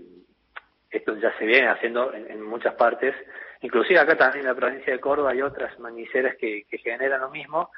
[0.92, 3.16] esto ya se viene haciendo en, muchas partes,
[3.62, 7.70] inclusive acá también en la provincia de Córdoba hay otras maniceras que generan lo mismo,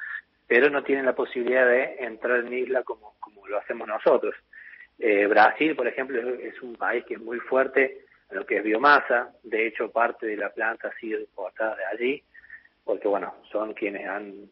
[0.46, 4.34] pero no tienen la posibilidad de entrar en isla como, como lo hacemos nosotros.
[4.98, 8.64] Eh, Brasil, por ejemplo, es un país que es muy fuerte en lo que es
[8.64, 12.22] biomasa, de hecho parte de la planta ha sido importada de allí,
[12.84, 14.50] porque bueno, son quienes han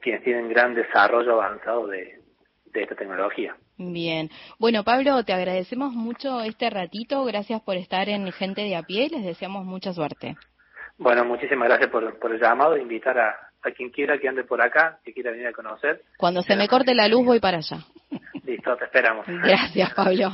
[0.00, 2.20] quienes tienen gran desarrollo avanzado de,
[2.66, 3.56] de esta tecnología.
[3.76, 4.30] Bien.
[4.58, 7.24] Bueno, Pablo, te agradecemos mucho este ratito.
[7.24, 9.08] Gracias por estar en Gente de a pie.
[9.10, 10.36] Les deseamos mucha suerte.
[10.96, 14.60] Bueno, muchísimas gracias por, por el llamado, invitar a, a quien quiera que ande por
[14.60, 16.02] acá, que quiera venir a conocer.
[16.18, 17.78] Cuando se me corte la luz voy para allá.
[18.44, 19.26] Listo, te esperamos.
[19.26, 20.30] Gracias, Pablo.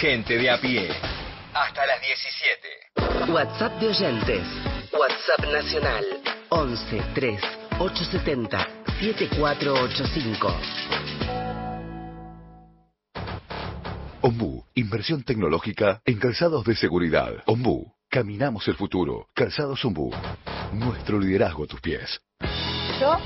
[0.00, 0.88] Gente de a pie.
[1.54, 3.32] Hasta las 17.
[3.32, 4.42] WhatsApp de oyentes.
[4.92, 6.04] WhatsApp nacional
[6.50, 7.40] 11 3
[7.78, 8.66] 870
[9.00, 10.54] 7485.
[14.22, 17.44] Ombú, inversión tecnológica en calzados de seguridad.
[17.46, 19.28] Ombú, caminamos el futuro.
[19.34, 20.10] Calzados Ombú,
[20.72, 22.18] nuestro liderazgo a tus pies.
[22.98, 23.18] Yo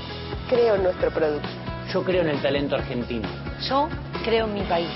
[0.49, 1.47] creo en nuestro producto.
[1.93, 3.25] Yo creo en el talento argentino.
[3.69, 3.87] Yo
[4.25, 4.89] creo en mi país.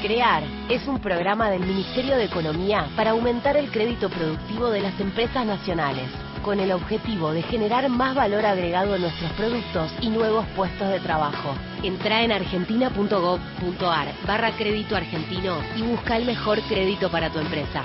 [0.00, 4.98] CREAR es un programa del Ministerio de Economía para aumentar el crédito productivo de las
[4.98, 6.08] empresas nacionales,
[6.42, 11.00] con el objetivo de generar más valor agregado en nuestros productos y nuevos puestos de
[11.00, 11.54] trabajo.
[11.82, 17.84] Entra en argentina.gov.ar barra crédito argentino y busca el mejor crédito para tu empresa.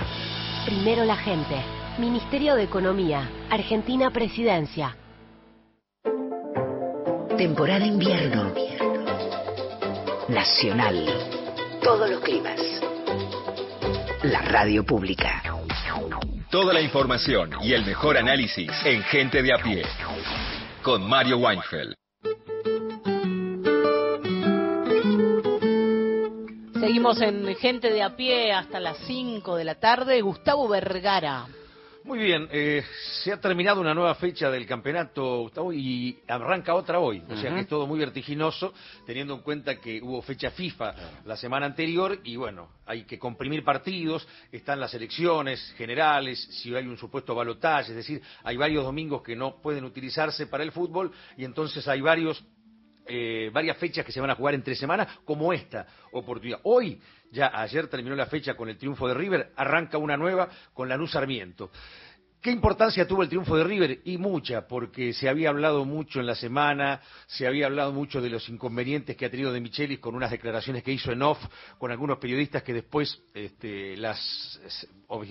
[0.67, 1.63] Primero la gente.
[1.97, 3.29] Ministerio de Economía.
[3.49, 4.97] Argentina Presidencia.
[7.37, 8.51] Temporada invierno.
[10.27, 11.05] Nacional.
[11.81, 12.59] Todos los climas.
[14.23, 15.41] La radio pública.
[16.49, 19.83] Toda la información y el mejor análisis en Gente de a pie.
[20.83, 21.95] Con Mario Weinfeld.
[26.87, 30.21] Seguimos en Gente de a pie hasta las 5 de la tarde.
[30.21, 31.45] Gustavo Vergara.
[32.05, 32.81] Muy bien, eh,
[33.21, 37.21] se ha terminado una nueva fecha del campeonato, Gustavo, y arranca otra hoy.
[37.29, 38.73] O sea que es todo muy vertiginoso,
[39.05, 43.65] teniendo en cuenta que hubo fecha FIFA la semana anterior y bueno, hay que comprimir
[43.65, 49.21] partidos, están las elecciones generales, si hay un supuesto balotaje, es decir, hay varios domingos
[49.21, 52.41] que no pueden utilizarse para el fútbol y entonces hay varios
[53.07, 56.59] eh, varias fechas que se van a jugar entre semanas, como esta oportunidad.
[56.63, 56.99] Hoy,
[57.31, 61.11] ya ayer terminó la fecha con el triunfo de River, arranca una nueva con Lanús
[61.11, 61.71] Sarmiento.
[62.41, 64.01] ¿Qué importancia tuvo el triunfo de River?
[64.05, 68.29] Y mucha, porque se había hablado mucho en la semana, se había hablado mucho de
[68.29, 71.39] los inconvenientes que ha tenido de Michelis con unas declaraciones que hizo en off
[71.79, 74.61] con algunos periodistas que después este, las,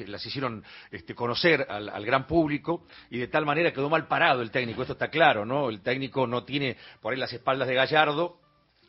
[0.07, 4.43] las hicieron este, conocer al, al gran público y de tal manera quedó mal parado
[4.43, 5.69] el técnico, esto está claro, ¿no?
[5.69, 8.41] El técnico no tiene por ahí las espaldas de Gallardo,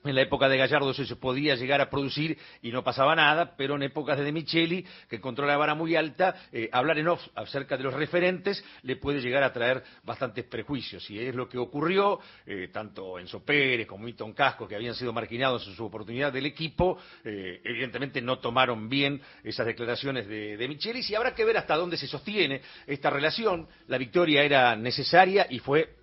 [0.10, 3.76] en la época de Gallardo se podía llegar a producir y no pasaba nada, pero
[3.76, 7.22] en épocas de De Micheli, que controla la vara muy alta, eh, hablar en off
[7.36, 11.10] acerca de los referentes le puede llegar a traer bastantes prejuicios.
[11.10, 15.14] Y es lo que ocurrió, eh, tanto Enzo Pérez como Milton Casco, que habían sido
[15.14, 20.68] marginados en su oportunidad del equipo, eh, evidentemente no tomaron bien esas declaraciones de, de
[20.68, 23.68] Michelis y habrá que ver hasta dónde se sostiene esta relación.
[23.88, 25.97] La victoria era necesaria y fue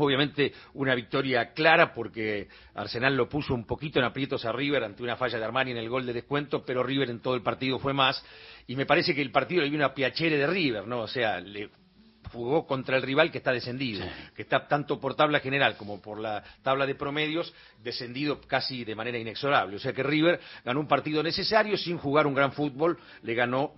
[0.00, 5.02] Obviamente una victoria clara porque Arsenal lo puso un poquito en aprietos a River ante
[5.02, 7.78] una falla de Armani en el gol de descuento, pero River en todo el partido
[7.78, 8.24] fue más
[8.66, 11.00] y me parece que el partido le vino a piachere de River, ¿no?
[11.00, 11.70] O sea, le
[12.32, 16.20] jugó contra el rival que está descendido, que está tanto por tabla general como por
[16.20, 19.76] la tabla de promedios descendido casi de manera inexorable.
[19.76, 23.74] O sea que River ganó un partido necesario sin jugar un gran fútbol, le ganó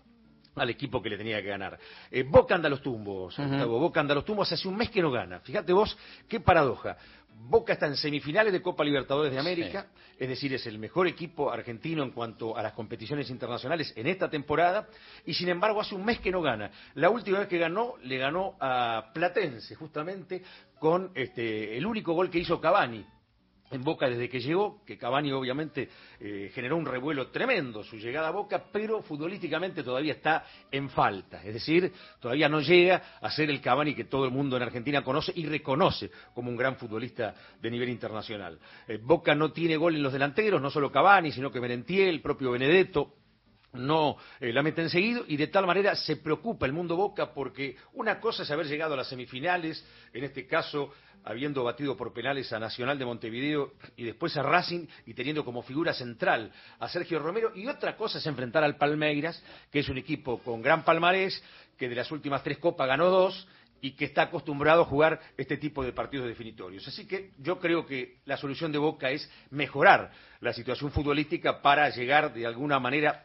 [0.55, 1.79] al equipo que le tenía que ganar.
[2.11, 3.79] Eh, Boca anda a los tumbos, Gustavo.
[3.79, 5.41] Boca anda a los tumbos hace un mes que no gana.
[5.41, 5.97] Fíjate vos
[6.29, 6.97] qué paradoja.
[7.35, 9.87] Boca está en semifinales de Copa Libertadores de América,
[10.19, 14.29] es decir, es el mejor equipo argentino en cuanto a las competiciones internacionales en esta
[14.31, 14.87] temporada,
[15.25, 16.71] y sin embargo hace un mes que no gana.
[16.95, 20.43] La última vez que ganó, le ganó a Platense, justamente,
[20.79, 23.05] con este, el único gol que hizo Cavani,
[23.73, 25.89] en Boca desde que llegó, que Cavani obviamente
[26.21, 31.43] eh, generó un revuelo tremendo su llegada a Boca, pero futbolísticamente todavía está en falta.
[31.45, 35.03] Es decir, todavía no llega a ser el Cavani que todo el mundo en Argentina
[35.03, 38.59] conoce y reconoce como un gran futbolista de nivel internacional.
[38.87, 42.21] Eh, Boca no tiene gol en los delanteros, no solo Cavani, sino que Merentiel, el
[42.21, 43.22] propio Benedetto,
[43.73, 47.77] no eh, la meten seguido y de tal manera se preocupa el mundo Boca porque
[47.95, 50.93] una cosa es haber llegado a las semifinales, en este caso
[51.25, 55.63] habiendo batido por penales a Nacional de Montevideo y después a Racing y teniendo como
[55.63, 59.99] figura central a Sergio Romero y otra cosa es enfrentar al Palmeiras, que es un
[59.99, 61.43] equipo con gran palmarés,
[61.79, 63.47] que de las últimas tres copas ganó dos
[63.81, 66.87] y que está acostumbrado a jugar este tipo de partidos definitorios.
[66.87, 71.91] Así que yo creo que la solución de Boca es mejorar la situación futbolística para
[71.91, 73.25] llegar de alguna manera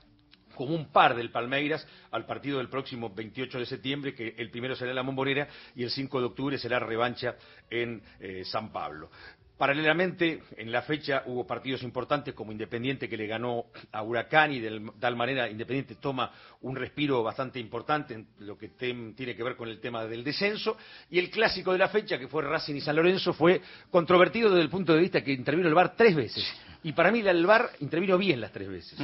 [0.57, 4.75] como un par del Palmeiras al partido del próximo 28 de septiembre, que el primero
[4.75, 7.35] será la Mombonera y el 5 de octubre será revancha
[7.69, 9.09] en eh, San Pablo.
[9.57, 14.59] Paralelamente, en la fecha hubo partidos importantes como Independiente que le ganó a Huracán y
[14.59, 16.31] de tal manera Independiente toma
[16.61, 20.77] un respiro bastante importante en lo que tiene que ver con el tema del descenso.
[21.09, 24.61] Y el clásico de la fecha, que fue Racing y San Lorenzo, fue controvertido desde
[24.61, 26.45] el punto de vista que intervino el VAR tres veces.
[26.83, 28.99] Y para mí el VAR intervino bien las tres veces.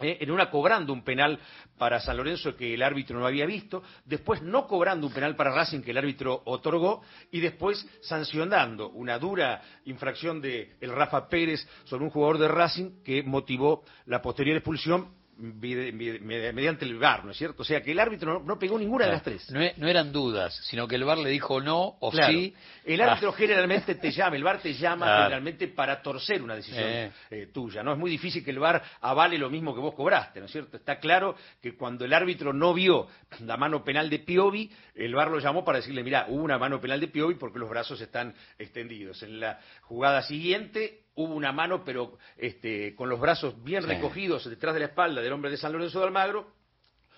[0.00, 1.38] Eh, en una cobrando un penal
[1.78, 5.54] para San Lorenzo que el árbitro no había visto, después no cobrando un penal para
[5.54, 11.66] Racing que el árbitro otorgó y después sancionando una dura infracción de el Rafa Pérez
[11.84, 17.36] sobre un jugador de Racing que motivó la posterior expulsión mediante el VAR, ¿no es
[17.36, 17.62] cierto?
[17.62, 19.50] O sea que el árbitro no, pegó ninguna de las tres.
[19.50, 22.54] No, e, no, eran dudas, sino que el VAR le dijo no o sí.
[22.84, 23.34] El árbitro ah.
[23.36, 27.12] generalmente te llama, el VAR te llama generalmente para torcer una decisión eh.
[27.30, 27.82] Eh, tuya.
[27.82, 30.52] No es muy difícil que el VAR avale lo mismo que vos cobraste, ¿no es
[30.52, 30.76] cierto?
[30.76, 33.08] Está claro que cuando el árbitro no vio
[33.40, 36.80] la mano penal de Piovi, el VAR lo llamó para decirle, mira, hubo una mano
[36.80, 39.22] penal de Piovi porque los brazos están extendidos.
[39.22, 44.74] En la jugada siguiente hubo una mano, pero este, con los brazos bien recogidos detrás
[44.74, 46.52] de la espalda del hombre de San Lorenzo de Almagro,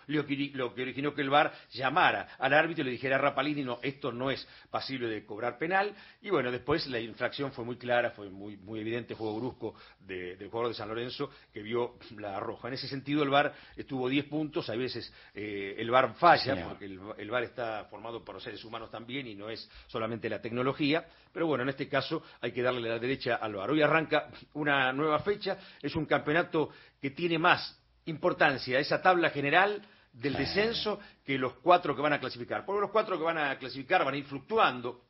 [0.07, 0.26] lo
[0.74, 4.12] que, originó que el VAR llamara al árbitro y le dijera a Rapalini, no, esto
[4.12, 5.94] no es pasible de cobrar penal.
[6.22, 10.48] Y bueno, después la infracción fue muy clara, fue muy, muy evidente, juego brusco del
[10.48, 12.68] jugador de San Lorenzo que vio la roja.
[12.68, 16.84] En ese sentido, el VAR estuvo 10 puntos, a veces eh, el VAR falla, porque
[16.84, 20.40] el, el, VAR está formado por los seres humanos también y no es solamente la
[20.40, 21.07] tecnología.
[21.32, 23.70] Pero bueno, en este caso hay que darle la derecha al VAR.
[23.70, 29.82] Hoy arranca una nueva fecha, es un campeonato que tiene más importancia, esa tabla general
[30.17, 32.64] del descenso que los cuatro que van a clasificar.
[32.64, 35.03] Porque los cuatro que van a clasificar van a ir fluctuando.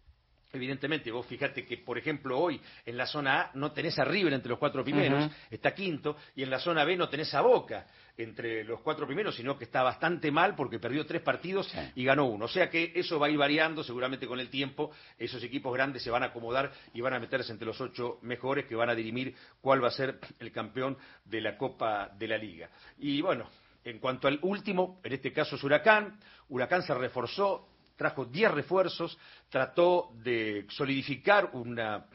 [0.53, 4.33] Evidentemente, vos fijate que, por ejemplo, hoy en la zona A no tenés a River
[4.33, 7.85] entre los cuatro primeros, está quinto, y en la zona B no tenés a Boca
[8.17, 12.27] entre los cuatro primeros, sino que está bastante mal porque perdió tres partidos y ganó
[12.27, 12.47] uno.
[12.47, 16.03] O sea que eso va a ir variando, seguramente con el tiempo, esos equipos grandes
[16.03, 18.95] se van a acomodar y van a meterse entre los ocho mejores que van a
[18.95, 22.71] dirimir cuál va a ser el campeón de la Copa de la Liga.
[22.99, 23.51] Y bueno,
[23.87, 26.19] en cuanto al último, en este caso es Huracán,
[26.49, 29.17] Huracán se reforzó, trajo 10 refuerzos,
[29.49, 32.07] trató de solidificar una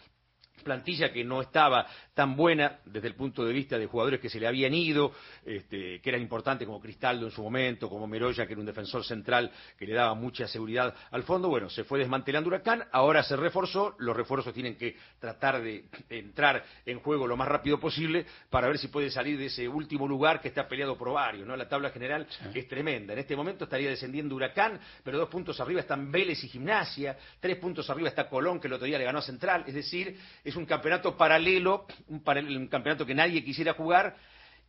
[0.61, 4.39] plantilla que no estaba tan buena desde el punto de vista de jugadores que se
[4.39, 5.11] le habían ido,
[5.45, 9.03] este, que eran importantes como Cristaldo en su momento, como Meroya, que era un defensor
[9.03, 11.49] central que le daba mucha seguridad al fondo.
[11.49, 16.63] Bueno, se fue desmantelando Huracán, ahora se reforzó, los refuerzos tienen que tratar de entrar
[16.85, 20.41] en juego lo más rápido posible para ver si puede salir de ese último lugar
[20.41, 21.47] que está peleado por varios.
[21.47, 21.55] ¿no?
[21.55, 23.13] La tabla general es tremenda.
[23.13, 27.57] En este momento estaría descendiendo Huracán, pero dos puntos arriba están Vélez y Gimnasia, tres
[27.57, 30.50] puntos arriba está Colón, que el otro día le ganó a Central, es decir, es
[30.55, 34.15] un campeonato paralelo, un, campeonato que nadie quisiera jugar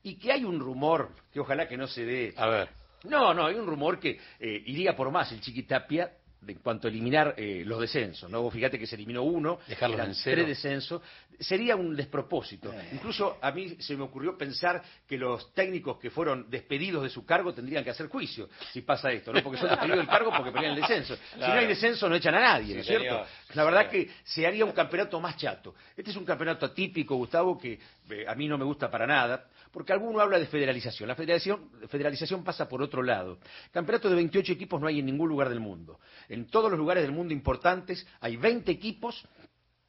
[0.03, 2.35] y que hay un rumor que ojalá que no se dé.
[2.37, 2.69] A ver.
[3.05, 6.13] No, no, hay un rumor que eh, iría por más el Chiquitapia
[6.47, 8.31] en cuanto a eliminar eh, los descensos.
[8.31, 8.51] ¿no?
[8.51, 11.03] fíjate que se eliminó uno, Dejarlos eran tres descensos.
[11.39, 12.73] Sería un despropósito.
[12.73, 12.91] Eh.
[12.93, 17.25] Incluso a mí se me ocurrió pensar que los técnicos que fueron despedidos de su
[17.25, 19.43] cargo tendrían que hacer juicio si pasa esto, ¿no?
[19.43, 21.17] porque son despedidos del cargo porque pelean el descenso.
[21.35, 23.25] Si no hay descenso no echan a nadie, ¿no es cierto?
[23.55, 25.75] La verdad que se haría un campeonato más chato.
[25.97, 27.79] Este es un campeonato atípico, Gustavo, que
[28.13, 31.09] eh, a mí no me gusta para nada porque alguno habla de federalización.
[31.09, 33.39] La federalización, federalización pasa por otro lado.
[33.71, 35.99] Campeonato de 28 equipos no hay en ningún lugar del mundo.
[36.29, 39.27] En todos los lugares del mundo importantes hay 20 equipos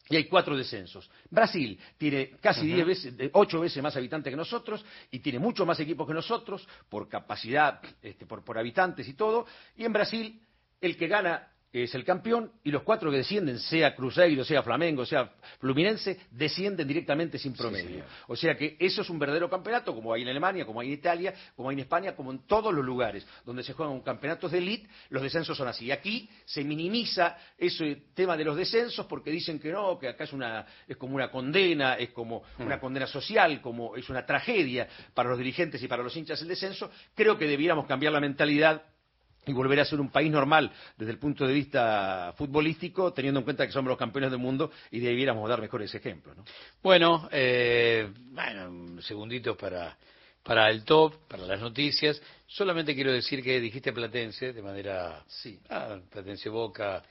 [0.10, 1.10] y hay cuatro descensos.
[1.30, 5.80] Brasil tiene casi diez veces, ocho veces más habitantes que nosotros y tiene mucho más
[5.80, 9.46] equipos que nosotros por capacidad, este, por, por habitantes y todo.
[9.78, 10.42] Y en Brasil
[10.82, 15.06] el que gana es el campeón y los cuatro que descienden, sea Cruzeiro, sea Flamengo,
[15.06, 18.06] sea Fluminense, descienden directamente sin promedio.
[18.28, 20.94] o sea que eso es un verdadero campeonato, como hay en Alemania, como hay en
[20.94, 24.60] Italia, como hay en España, como en todos los lugares donde se juegan campeonatos de
[24.60, 25.92] elite, los descensos son así.
[25.92, 30.34] Aquí se minimiza ese tema de los descensos porque dicen que no, que acá es,
[30.34, 32.64] una, es como una condena, es como hmm.
[32.64, 36.48] una condena social, como es una tragedia para los dirigentes y para los hinchas el
[36.48, 36.92] descenso.
[37.16, 38.84] Creo que debiéramos cambiar la mentalidad
[39.46, 43.44] y volver a ser un país normal desde el punto de vista futbolístico, teniendo en
[43.44, 46.38] cuenta que somos los campeones del mundo y debiéramos dar mejores ejemplos.
[46.38, 46.44] ¿no?
[46.82, 49.98] Bueno, eh, bueno, segunditos para,
[50.44, 52.22] para el top, para las noticias.
[52.48, 55.24] Solamente quiero decir que dijiste Platense de manera.
[55.28, 55.60] Sí.
[55.70, 57.04] Ah, Platense Boca.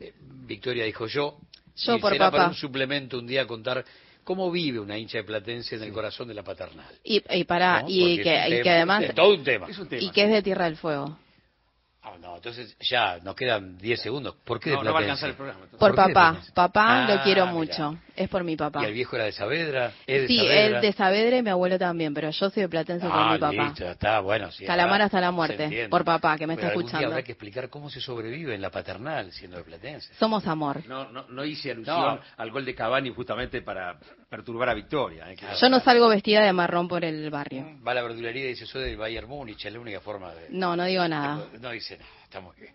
[0.00, 0.14] Eh,
[0.46, 1.38] Victoria dijo yo.
[1.76, 2.36] Yo por será papá.
[2.38, 3.84] para un suplemento un día contar
[4.24, 6.92] cómo vive una hincha de Platense en el corazón de la paternal.
[7.04, 9.04] Y, y para, y, que, y que además.
[9.04, 9.68] Es todo un tema.
[9.92, 11.16] Y que es de Tierra del Fuego.
[12.08, 14.34] Ah, no, entonces ya nos quedan 10 segundos.
[14.44, 15.60] ¿Por qué de no, no va a alcanzar el programa.
[15.78, 16.40] Por, papá.
[16.54, 17.96] Papá lo ah, quiero mucho.
[18.18, 18.82] Es por mi papá.
[18.82, 19.92] ¿Y el viejo era de Saavedra?
[20.06, 20.76] ¿Es de sí, Saavedra?
[20.76, 23.38] él de Saavedra y mi abuelo también, pero yo soy de Platense por ah, mi
[23.38, 23.64] papá.
[23.64, 24.50] Listo, está bueno.
[24.50, 25.88] Sí, Calamar hasta la muerte.
[25.88, 26.98] Por papá, que me está escuchando.
[26.98, 30.12] Día habrá que explicar cómo se sobrevive en la paternal siendo de Platense.
[30.14, 30.84] Somos amor.
[30.86, 33.98] No, no, no hice alusión al gol de Cavani justamente para
[34.28, 35.30] perturbar a Victoria.
[35.30, 35.36] ¿eh?
[35.60, 37.78] Yo no salgo vestida de marrón por el barrio.
[37.86, 40.48] Va a la verdulería y dice soy del Bayern Múnich, es la única forma de...
[40.50, 41.46] No, no digo nada.
[41.60, 42.74] No, dice nada, está muy bien.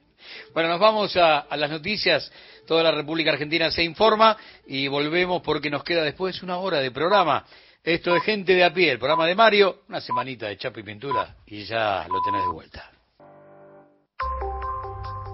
[0.53, 2.31] Bueno, nos vamos a, a, las noticias.
[2.67, 6.91] Toda la República Argentina se informa y volvemos porque nos queda después una hora de
[6.91, 7.45] programa.
[7.83, 10.83] Esto es Gente de a pie, el programa de Mario, una semanita de chapa y
[10.83, 12.89] pintura y ya lo tenés de vuelta.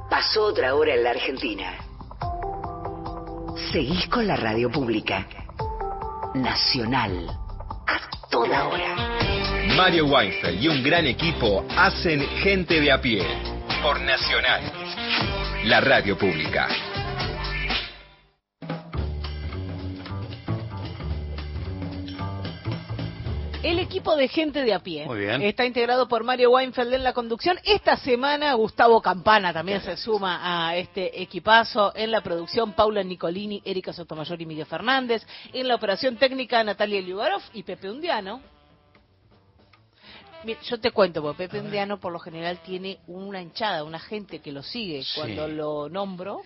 [0.10, 1.78] Pasó otra hora en la Argentina.
[3.72, 5.28] Seguís con la radio pública.
[6.34, 7.30] Nacional.
[7.86, 8.96] A toda hora.
[9.78, 13.49] Mario Weinfeld y un gran equipo hacen Gente de a pie
[13.82, 14.62] por Nacional,
[15.66, 16.68] la radio pública.
[23.64, 25.42] El equipo de gente de a pie Muy bien.
[25.42, 27.58] está integrado por Mario Weinfeld en la conducción.
[27.64, 31.94] Esta semana Gustavo Campana también se suma a este equipazo.
[31.96, 35.26] En la producción Paula Nicolini, Erika Sotomayor y Miguel Fernández.
[35.54, 38.42] En la operación técnica Natalia Liubarov y Pepe Undiano.
[40.44, 44.40] Mira, yo te cuento, porque Pepe Undiano por lo general tiene una hinchada, una gente
[44.40, 45.04] que lo sigue.
[45.04, 45.20] Sí.
[45.20, 46.42] Cuando lo nombro,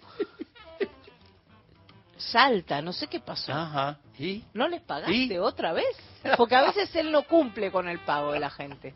[2.17, 3.53] salta, no sé qué pasó.
[3.53, 3.99] Ajá.
[4.17, 4.43] ¿Y?
[4.53, 5.95] ¿No les pagaste otra vez?
[6.37, 8.93] Porque a veces él no cumple con el pago de la gente.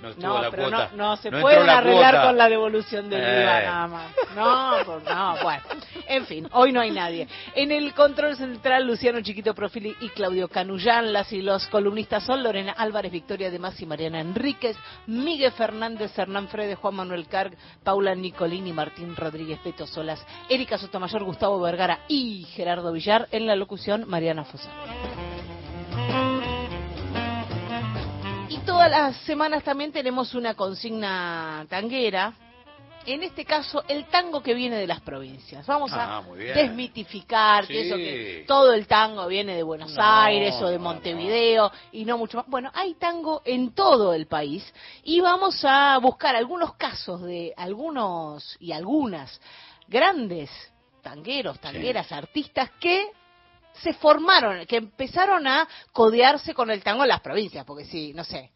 [0.00, 0.90] No estuvo No, la pero cuota.
[0.94, 2.26] no, no se No pueden arreglar cuota.
[2.28, 3.42] con la devolución del Eh.
[3.42, 4.10] IVA nada más.
[4.34, 5.62] No, pues no, bueno.
[6.06, 7.26] En fin, hoy no hay nadie.
[7.54, 11.12] En el control central, Luciano Chiquito Profili y Claudio Canullán.
[11.12, 14.76] Las y los columnistas son Lorena Álvarez, Victoria de y Mariana Enríquez,
[15.06, 21.24] Miguel Fernández, Hernán Frede, Juan Manuel Carg, Paula Nicolini, Martín Rodríguez, Peto Solas, Erika Sotomayor,
[21.24, 23.26] Gustavo Vergara y Gerardo Villar.
[23.32, 24.70] En la locución, Mariana Fosa.
[28.66, 32.32] Todas las semanas también tenemos una consigna tanguera.
[33.06, 35.64] En este caso, el tango que viene de las provincias.
[35.66, 36.52] Vamos Ah, a bien.
[36.54, 40.82] desmitificar que eso que todo el tango viene de Buenos No, Aires o de no,
[40.84, 42.46] Montevideo y no mucho más.
[42.48, 44.64] Bueno, hay tango en todo el país
[45.04, 49.40] y vamos a buscar algunos casos de algunos y algunas
[49.86, 50.50] grandes
[51.00, 53.12] tangueros, tangueras, artistas que
[53.82, 58.24] se formaron, que empezaron a codearse con el tango en las provincias, porque sí, no
[58.24, 58.52] sé,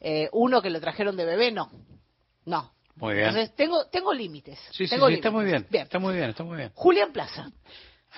[0.00, 1.70] eh, uno que lo trajeron de bebé, no,
[2.44, 2.72] no.
[2.96, 3.28] Muy bien.
[3.28, 4.58] Entonces tengo tengo límites.
[4.70, 5.66] Sí, sí, tengo sí, está muy bien.
[5.70, 6.70] Está muy bien, está muy bien.
[6.74, 7.50] Julián Plaza.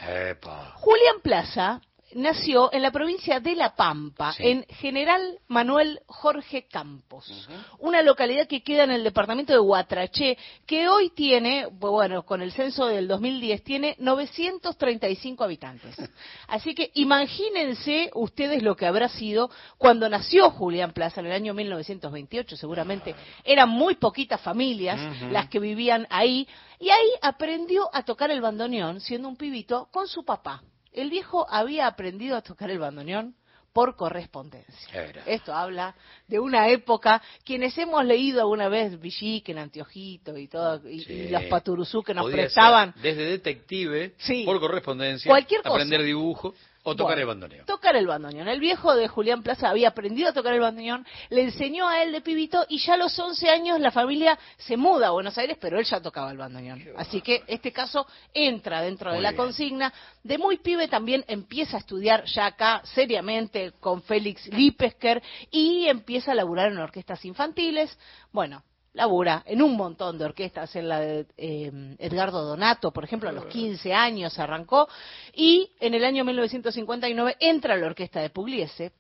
[0.02, 0.72] Epa.
[0.76, 1.80] Julián Plaza
[2.14, 4.42] nació en la provincia de La Pampa, Sí.
[4.46, 7.48] en General Manuel Jorge Campos,
[7.78, 12.52] una localidad que queda en el departamento de Huatraché, que hoy tiene, bueno, con el
[12.52, 15.94] censo del 2010, tiene 935 habitantes.
[16.48, 21.54] Así que imagínense ustedes lo que habrá sido cuando nació Julián Plaza en el año
[21.54, 25.00] 1928, seguramente eran muy poquitas familias
[25.30, 26.46] las que vivían ahí,
[26.78, 30.62] y ahí aprendió a tocar el bandoneón siendo un pibito con su papá.
[30.94, 33.34] El viejo había aprendido a tocar el bandoneón
[33.72, 35.12] por correspondencia.
[35.26, 35.96] Esto habla
[36.28, 41.42] de una época, quienes hemos leído alguna vez Villiquen, Antiojito y todo, y, y los
[41.46, 44.44] paturuzú que nos Podía prestaban, ser desde detective, Sí.
[44.44, 45.74] por correspondencia, Cualquier cosa.
[45.74, 46.54] aprender dibujo
[46.86, 47.66] o tocar Bueno, el bandoneón.
[47.66, 48.46] tocar el bandoneón.
[48.46, 52.12] El viejo de Julián Plaza había aprendido a tocar el bandoneón, le enseñó a él
[52.12, 55.56] de pibito y ya a los 11 años la familia se muda a Buenos Aires,
[55.60, 56.82] pero él ya tocaba el bandoneón.
[56.96, 59.36] Así que este caso entra dentro de la bien.
[59.38, 59.92] consigna.
[60.22, 66.32] De muy pibe también empieza a estudiar ya acá seriamente con Félix Lipesker y empieza
[66.32, 67.98] a laburar en orquestas infantiles.
[68.30, 68.62] Bueno,
[68.94, 73.32] labura en un montón de orquestas, en la de eh, Edgardo Donato, por ejemplo, a
[73.32, 74.88] los 15 años arrancó,
[75.34, 78.92] y en el año 1959 entra a la orquesta de Pugliese,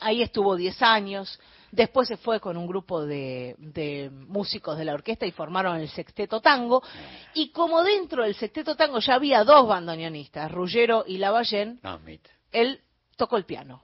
[0.00, 1.38] ahí estuvo 10 años,
[1.70, 5.88] después se fue con un grupo de, de músicos de la orquesta y formaron el
[5.88, 6.82] Sexteto Tango,
[7.34, 12.26] y como dentro del Sexteto Tango ya había dos bandoneonistas, Ruggero y Lavallén, No, mit.
[12.50, 12.80] él
[13.16, 13.82] tocó el piano.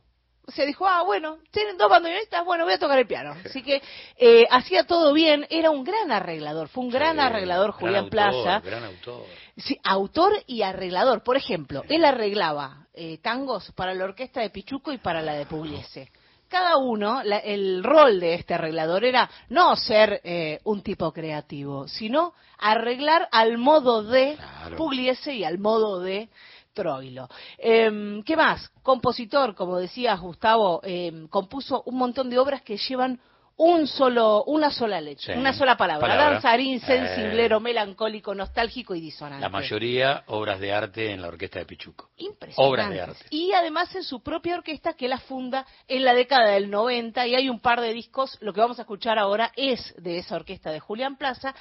[0.48, 3.34] Se dijo, ah, bueno, tienen dos bandoneonistas, bueno, voy a tocar el piano.
[3.44, 3.82] Así que
[4.16, 8.42] eh, hacía todo bien, era un gran arreglador, fue un gran arreglador Julián Gran autor,
[8.44, 8.60] Plaza.
[8.60, 9.24] Gran autor.
[9.56, 11.24] Sí, autor y arreglador.
[11.24, 15.46] Por ejemplo, él arreglaba eh, tangos para la orquesta de Pichuco y para la de
[15.46, 16.10] Pugliese.
[16.48, 21.88] Cada uno, la- el rol de este arreglador era no ser eh, un tipo creativo,
[21.88, 24.38] sino arreglar al modo de
[24.76, 26.28] Pugliese y al modo de
[26.76, 27.28] Troilo.
[27.58, 28.68] Em, ¿Qué más?
[28.82, 33.18] Compositor, como decía Gustavo, em, compuso un montón de obras que llevan
[33.58, 35.32] un solo, una sola Sí.
[35.32, 36.06] una sola palabra.
[36.06, 36.30] Palabra.
[36.34, 36.80] Danzarín, Eh.
[36.80, 39.40] sensiblero, melancólico, nostálgico y disonante.
[39.40, 42.10] La mayoría obras de arte en la orquesta de Pichuco.
[42.18, 42.58] Impresionantes.
[42.58, 43.24] Obras de arte.
[43.30, 47.34] Y además en su propia orquesta que la funda en la década del 90 y
[47.34, 50.70] hay un par de discos, lo que vamos a escuchar ahora es de esa orquesta
[50.70, 51.54] de Julián Plaza.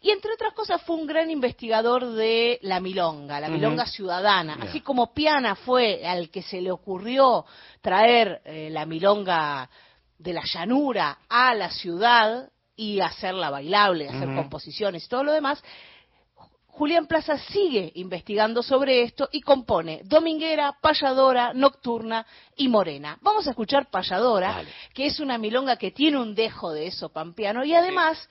[0.00, 4.56] Y entre otras cosas fue un gran investigador de la milonga, la milonga ciudadana.
[4.60, 7.44] Así como Piana fue al que se le ocurrió
[7.80, 9.68] traer eh, la milonga
[10.16, 15.62] de la llanura a la ciudad y hacerla bailable, hacer composiciones y todo lo demás,
[16.78, 22.24] Julián Plaza sigue investigando sobre esto y compone Dominguera, Payadora, Nocturna
[22.54, 23.18] y Morena.
[23.20, 24.62] Vamos a escuchar Payadora,
[24.94, 28.28] que es una milonga que tiene un dejo de eso pampeano y además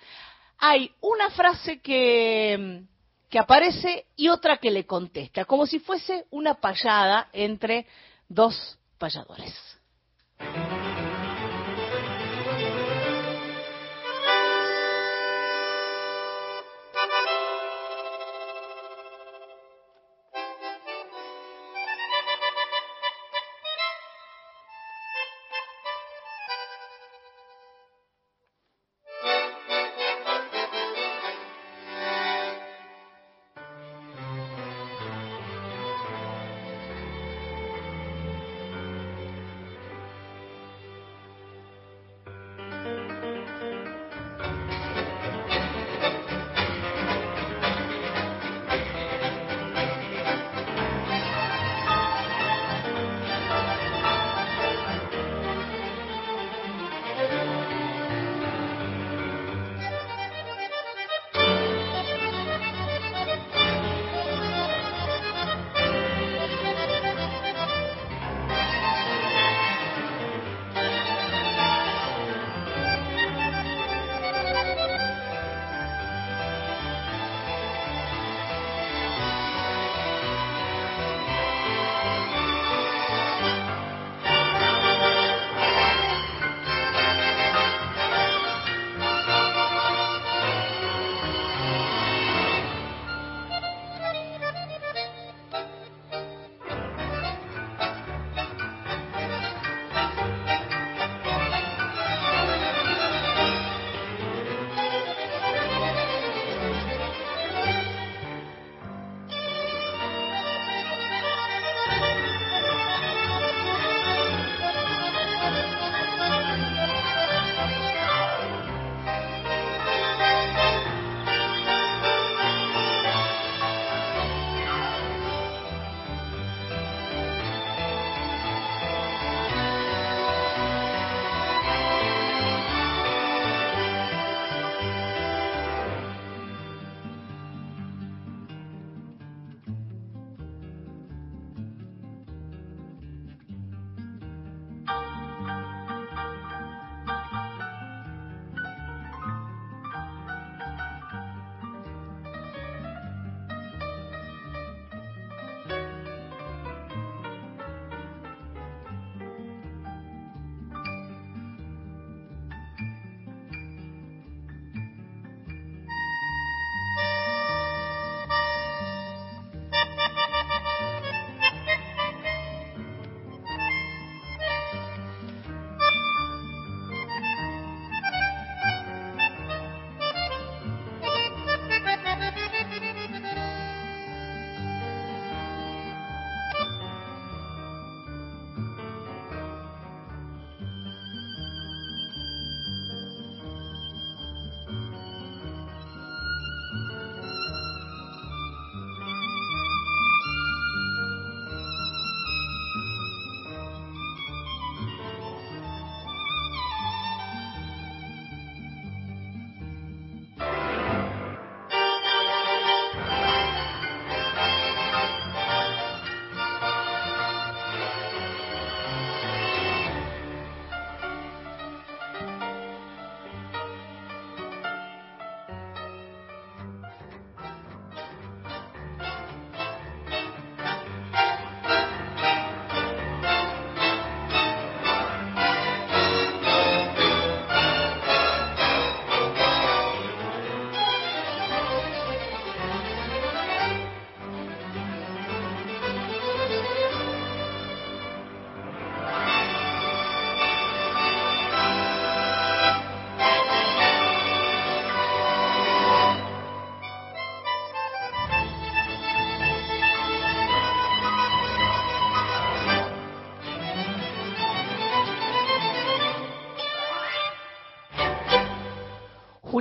[0.58, 2.84] hay una frase que,
[3.30, 7.86] que aparece y otra que le contesta, como si fuese una payada entre
[8.28, 9.54] dos payadores.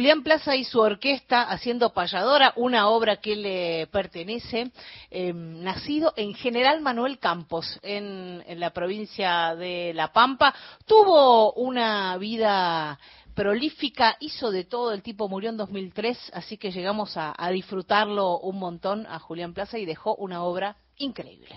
[0.07, 4.71] Julián Plaza y su orquesta haciendo Payadora, una obra que le pertenece,
[5.11, 10.55] eh, nacido en General Manuel Campos, en, la provincia de La Pampa.
[10.87, 13.01] Tuvo una vida
[13.35, 18.61] prolífica, hizo de todo, el tipo murió en 2003, así que llegamos a disfrutarlo un
[18.61, 21.49] montón a Julián Plaza y dejó una obra increíble.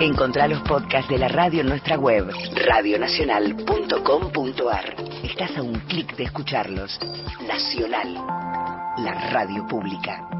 [0.00, 4.94] Encontrá los podcasts de la radio en nuestra web, radionacional.com.ar.
[5.22, 6.98] Estás a un clic de escucharlos.
[7.46, 8.14] Nacional,
[8.96, 10.39] la radio pública.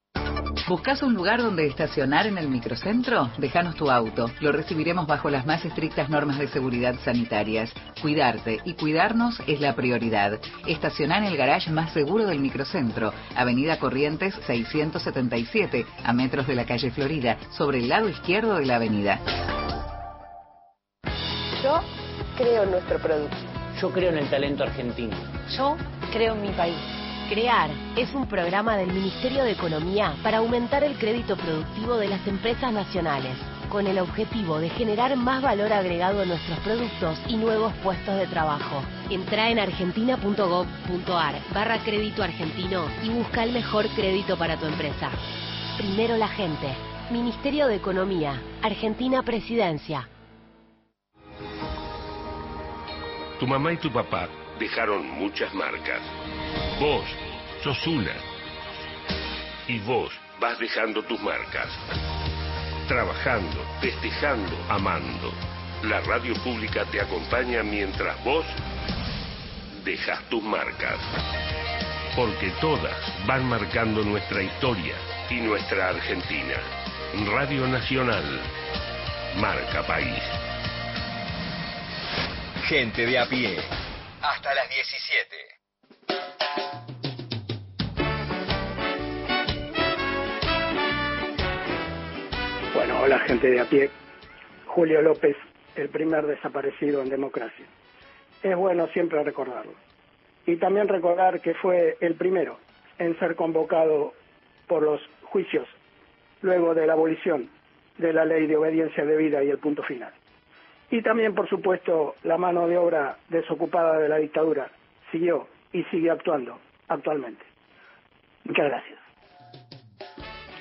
[0.71, 3.29] ¿Buscas un lugar donde estacionar en el microcentro?
[3.37, 4.31] Déjanos tu auto.
[4.39, 7.73] Lo recibiremos bajo las más estrictas normas de seguridad sanitarias.
[8.01, 10.39] Cuidarte y cuidarnos es la prioridad.
[10.65, 16.65] Estaciona en el garage más seguro del microcentro, Avenida Corrientes 677, a metros de la
[16.65, 19.19] calle Florida, sobre el lado izquierdo de la avenida.
[21.61, 21.81] Yo
[22.37, 23.35] creo en nuestro producto.
[23.81, 25.17] Yo creo en el talento argentino.
[25.49, 25.75] Yo
[26.13, 27.10] creo en mi país.
[27.31, 32.27] Crear es un programa del Ministerio de Economía para aumentar el crédito productivo de las
[32.27, 33.37] empresas nacionales,
[33.69, 38.27] con el objetivo de generar más valor agregado a nuestros productos y nuevos puestos de
[38.27, 38.83] trabajo.
[39.09, 45.09] Entra en argentina.gov.ar barra crédito argentino y busca el mejor crédito para tu empresa.
[45.77, 46.67] Primero la gente.
[47.11, 48.41] Ministerio de Economía.
[48.61, 50.09] Argentina Presidencia.
[53.39, 54.27] Tu mamá y tu papá
[54.59, 56.01] dejaron muchas marcas.
[56.79, 57.03] Vos
[57.63, 58.13] sos una.
[59.67, 61.69] Y vos vas dejando tus marcas.
[62.87, 65.31] Trabajando, festejando, amando.
[65.83, 68.45] La radio pública te acompaña mientras vos
[69.83, 70.97] dejas tus marcas.
[72.15, 72.95] Porque todas
[73.25, 74.95] van marcando nuestra historia
[75.29, 76.55] y nuestra Argentina.
[77.27, 78.41] Radio Nacional.
[79.37, 80.21] Marca País.
[82.67, 83.57] Gente de a pie.
[84.21, 85.50] Hasta las 17.
[93.01, 93.89] Bueno, hola gente de a pie.
[94.67, 95.35] Julio López,
[95.75, 97.65] el primer desaparecido en democracia.
[98.43, 99.73] Es bueno siempre recordarlo.
[100.45, 102.59] Y también recordar que fue el primero
[102.99, 104.13] en ser convocado
[104.67, 105.67] por los juicios
[106.43, 107.49] luego de la abolición
[107.97, 110.13] de la ley de obediencia debida y el punto final.
[110.91, 114.69] Y también, por supuesto, la mano de obra desocupada de la dictadura
[115.11, 117.43] siguió y sigue actuando actualmente.
[118.43, 119.00] Muchas gracias.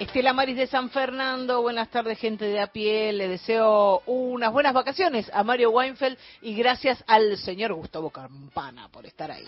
[0.01, 4.73] Estela Maris de San Fernando, buenas tardes gente de a pie, le deseo unas buenas
[4.73, 9.45] vacaciones a Mario Weinfeld y gracias al señor Gustavo Campana por estar ahí.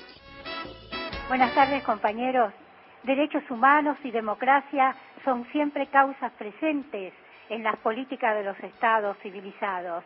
[1.29, 2.53] Buenas tardes compañeros.
[3.03, 4.95] Derechos humanos y democracia
[5.25, 7.15] son siempre causas presentes
[7.49, 10.05] en las políticas de los estados civilizados.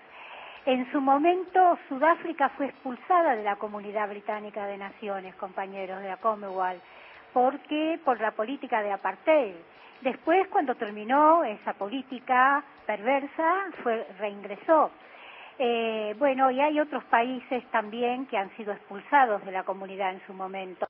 [0.65, 6.19] En su momento, Sudáfrica fue expulsada de la Comunidad Británica de Naciones, compañeros de la
[6.19, 6.83] Commonwealth,
[7.33, 9.57] porque por la política de apartheid.
[10.03, 14.91] Después, cuando terminó esa política perversa, fue reingresó.
[15.59, 20.21] Eh, bueno, y hay otros países también que han sido expulsados de la comunidad en
[20.27, 20.87] su momento.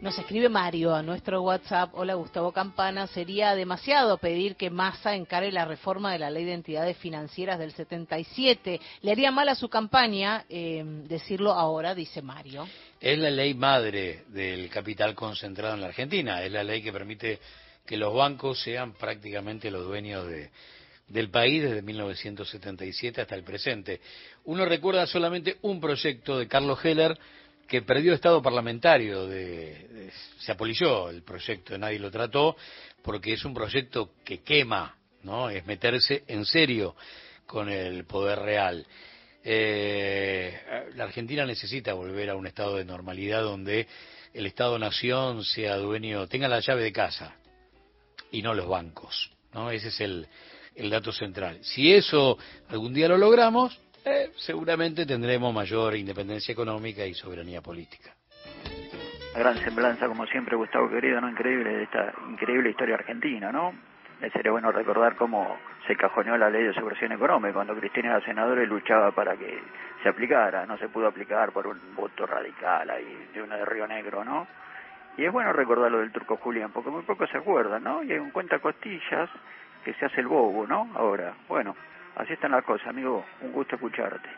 [0.00, 1.90] Nos escribe Mario a nuestro WhatsApp.
[1.92, 3.06] Hola Gustavo Campana.
[3.06, 7.72] Sería demasiado pedir que Massa encare la reforma de la ley de entidades financieras del
[7.72, 8.80] 77.
[9.02, 12.66] Le haría mal a su campaña eh, decirlo ahora, dice Mario.
[12.98, 16.42] Es la ley madre del capital concentrado en la Argentina.
[16.42, 17.38] Es la ley que permite
[17.84, 20.50] que los bancos sean prácticamente los dueños de,
[21.08, 24.00] del país desde 1977 hasta el presente.
[24.44, 27.18] Uno recuerda solamente un proyecto de Carlos Heller
[27.70, 30.10] que perdió estado parlamentario, de,
[30.40, 32.56] se apolilló el proyecto, nadie lo trató,
[33.00, 35.48] porque es un proyecto que quema, ¿no?
[35.48, 36.96] Es meterse en serio
[37.46, 38.84] con el poder real.
[39.44, 43.86] Eh, la Argentina necesita volver a un estado de normalidad donde
[44.34, 47.36] el Estado-nación sea dueño, tenga la llave de casa
[48.32, 49.70] y no los bancos, ¿no?
[49.70, 50.26] Ese es el,
[50.74, 51.60] el dato central.
[51.62, 52.36] Si eso
[52.68, 58.14] algún día lo logramos, eh, seguramente tendremos mayor independencia económica y soberanía política.
[59.34, 61.28] gran semblanza, como siempre, Gustavo querido, ¿no?
[61.28, 63.72] Increíble, de esta increíble historia argentina, ¿no?
[64.32, 68.62] Sería bueno recordar cómo se cajoneó la ley de subversión económica cuando Cristina era senadora
[68.62, 69.62] y luchaba para que
[70.02, 70.66] se aplicara.
[70.66, 74.46] No se pudo aplicar por un voto radical ahí de uno de Río Negro, ¿no?
[75.16, 78.02] Y es bueno recordar lo del turco Julián, porque muy poco se acuerdan, ¿no?
[78.02, 79.30] Y hay un cuenta costillas
[79.84, 80.90] que se hace el bobo, ¿no?
[80.94, 81.74] Ahora, bueno,
[82.16, 83.24] así están las cosas, amigo.
[83.42, 84.28] Un gusto escucharte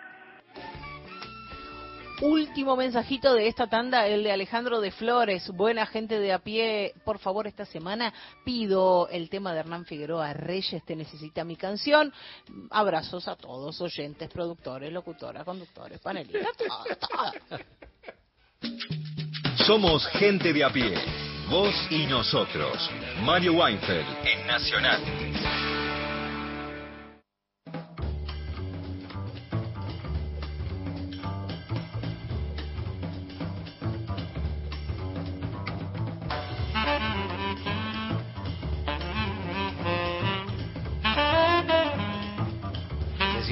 [2.22, 6.94] último mensajito de esta tanda, el de Alejandro de Flores, buena gente de a pie,
[7.04, 8.14] por favor esta semana
[8.44, 12.12] pido el tema de Hernán Figueroa Reyes, te necesita mi canción.
[12.70, 16.52] Abrazos a todos, oyentes, productores, locutoras, conductores, panelistas,
[19.66, 20.94] Somos gente de a pie,
[21.50, 22.90] vos y nosotros.
[23.22, 25.71] Mario Weinfeld en Nacional.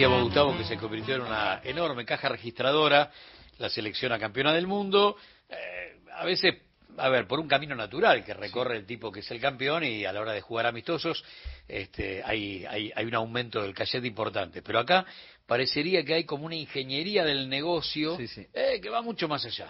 [0.08, 3.10] Gustavo que se convirtió en una enorme caja registradora,
[3.58, 6.54] la selección a campeona del mundo, eh, a veces,
[6.96, 10.06] a ver, por un camino natural que recorre el tipo que es el campeón y
[10.06, 11.22] a la hora de jugar amistosos
[11.68, 14.62] este, hay, hay, hay un aumento del cachet importante.
[14.62, 15.04] Pero acá
[15.46, 19.68] parecería que hay como una ingeniería del negocio eh, que va mucho más allá.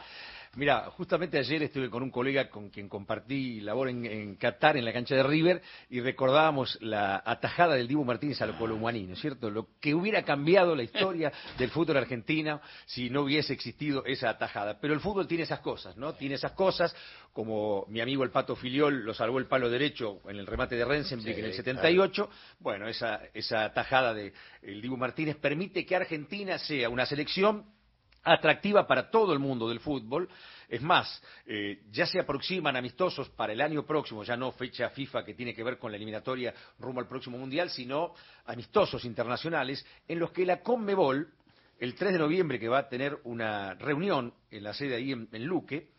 [0.57, 4.92] Mira, justamente ayer estuve con un colega con quien compartí labor en, Qatar, en la
[4.92, 9.20] cancha de River, y recordábamos la atajada del Dibu Martínez a lo Colomani, ¿no es
[9.20, 9.48] cierto?
[9.48, 14.80] Lo que hubiera cambiado la historia del fútbol argentino si no hubiese existido esa atajada.
[14.80, 16.14] Pero el fútbol tiene esas cosas, ¿no?
[16.14, 16.96] Tiene esas cosas,
[17.32, 20.84] como mi amigo el Pato Filiol lo salvó el palo derecho en el remate de
[20.84, 22.28] Rensenbrink en el 78.
[22.59, 24.32] Bueno, esa, esa atajada del
[24.62, 27.66] de Dibu Martínez permite que Argentina sea una selección
[28.22, 30.28] atractiva para todo el mundo del fútbol.
[30.68, 35.24] Es más, eh, ya se aproximan amistosos para el año próximo, ya no fecha FIFA
[35.24, 38.14] que tiene que ver con la eliminatoria rumbo al próximo Mundial, sino
[38.46, 41.28] amistosos internacionales en los que la Conmebol,
[41.78, 45.28] el 3 de noviembre que va a tener una reunión en la sede ahí en,
[45.32, 45.90] en Luque,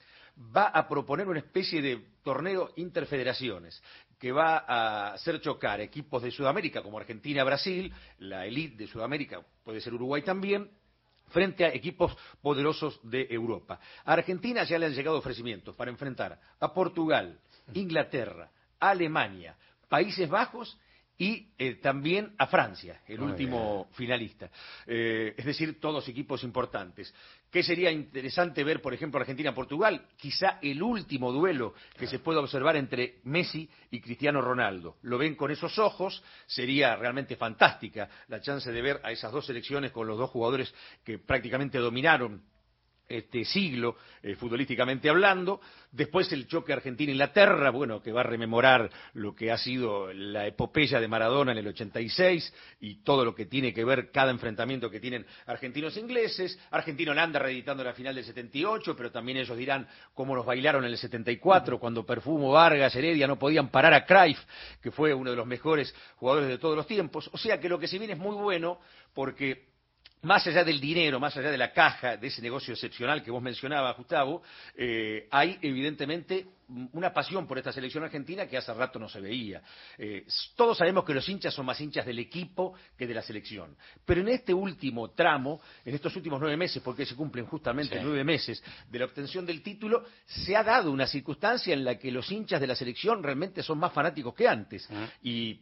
[0.56, 3.82] va a proponer una especie de torneo interfederaciones
[4.18, 9.42] que va a hacer chocar equipos de Sudamérica como Argentina, Brasil, la elite de Sudamérica
[9.64, 10.70] puede ser Uruguay también,
[11.32, 13.80] frente a equipos poderosos de Europa.
[14.06, 17.40] A Argentina ya le han llegado ofrecimientos para enfrentar a Portugal,
[17.74, 19.56] Inglaterra, Alemania,
[19.90, 20.78] Países Bajos
[21.22, 24.50] y eh, también a Francia, el último finalista.
[24.88, 27.14] Eh, es decir, todos equipos importantes.
[27.52, 30.08] ¿Qué sería interesante ver, por ejemplo, Argentina-Portugal?
[30.18, 34.98] Quizá el último duelo que se pueda observar entre Messi y Cristiano Ronaldo.
[35.04, 39.46] Lo ven con esos ojos, sería realmente fantástica la chance de ver a esas dos
[39.46, 42.42] selecciones con los dos jugadores que prácticamente dominaron
[43.12, 45.62] este siglo, eh, futbolísticamente hablando.
[45.92, 51.00] Después el choque Argentina-Inglaterra, bueno, que va a rememorar lo que ha sido la epopeya
[51.00, 55.00] de Maradona en el 86 y todo lo que tiene que ver cada enfrentamiento que
[55.00, 56.58] tienen argentinos e ingleses.
[56.72, 60.98] Argentina-Holanda reeditando la final del 78, pero también ellos dirán cómo nos bailaron en el
[60.98, 64.40] 74, cuando Perfumo, Vargas, Heredia no podían parar a Cruyff,
[64.82, 67.30] que fue uno de los mejores jugadores de todos los tiempos.
[67.34, 68.80] O sea que lo que se viene es muy bueno
[69.14, 69.71] porque
[70.24, 73.42] más allá del dinero, más allá de la caja, de ese negocio excepcional que vos
[73.42, 74.44] mencionabas, Gustavo,
[74.76, 76.46] eh, hay evidentemente
[76.94, 79.62] una pasión por esta selección argentina que hace rato no se veía.
[79.98, 83.76] Eh, todos sabemos que los hinchas son más hinchas del equipo que de la selección.
[84.06, 88.24] Pero en este último tramo, en estos últimos nueve meses, porque se cumplen justamente nueve
[88.24, 92.32] meses de la obtención del título, se ha dado una circunstancia en la que los
[92.32, 94.88] hinchas de la selección realmente son más fanáticos que antes.
[95.24, 95.60] Y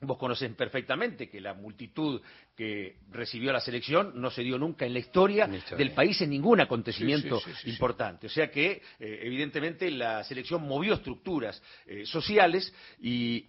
[0.00, 2.20] Vos conocés perfectamente que la multitud
[2.54, 6.60] que recibió la selección no se dio nunca en la historia, del país en ningún
[6.60, 8.26] acontecimiento importante.
[8.26, 13.46] O sea que, eh, evidentemente, la selección movió estructuras eh, sociales y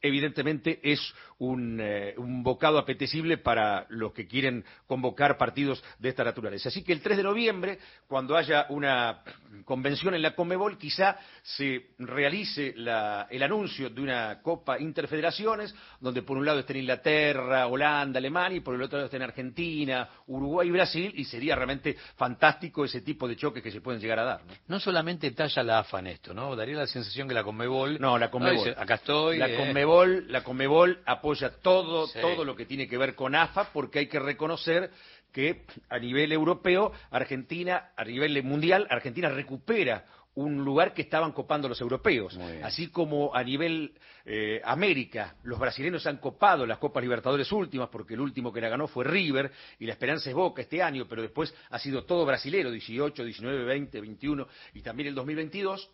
[0.00, 1.00] evidentemente es
[1.40, 6.68] eh, un, bocado apetecible para los que quieren convocar partidos de esta naturaleza.
[6.68, 9.22] Así que el 3 de noviembre, cuando haya una
[9.64, 16.36] convención en la Conmebol, quizá se realice el anuncio de una Copa Interfederaciones, donde por
[16.36, 20.72] un lado estén Inglaterra, Holanda, Alemania, y por el otro lado estén Argentina, Uruguay y
[20.72, 24.40] Brasil, y sería realmente fantástico ese tipo de choques que se pueden llegar a dar.
[24.66, 26.56] No, solamente talla la AFA en esto, ¿no?
[26.56, 28.00] Daría la sensación que la Conmebol...
[28.00, 28.74] No, la Conmebol.
[28.76, 29.38] acá estoy...
[29.38, 29.56] La eh,
[29.88, 34.06] Conmebol, la Conmebol apoya todo, todo lo que tiene que ver con AFA, porque hay
[34.06, 34.90] que reconocer
[35.32, 40.04] que a nivel europeo, Argentina, a nivel mundial, Argentina recupera
[40.34, 42.38] un lugar que estaban copando los europeos.
[42.62, 43.94] Así como a nivel
[44.26, 48.68] eh, América, los brasileños han copado las Copas Libertadores últimas, porque el último que la
[48.68, 52.26] ganó fue River, y la esperanza es Boca este año, pero después ha sido todo
[52.26, 55.90] brasilero, 18, 19, 20, 21 y también el 2022.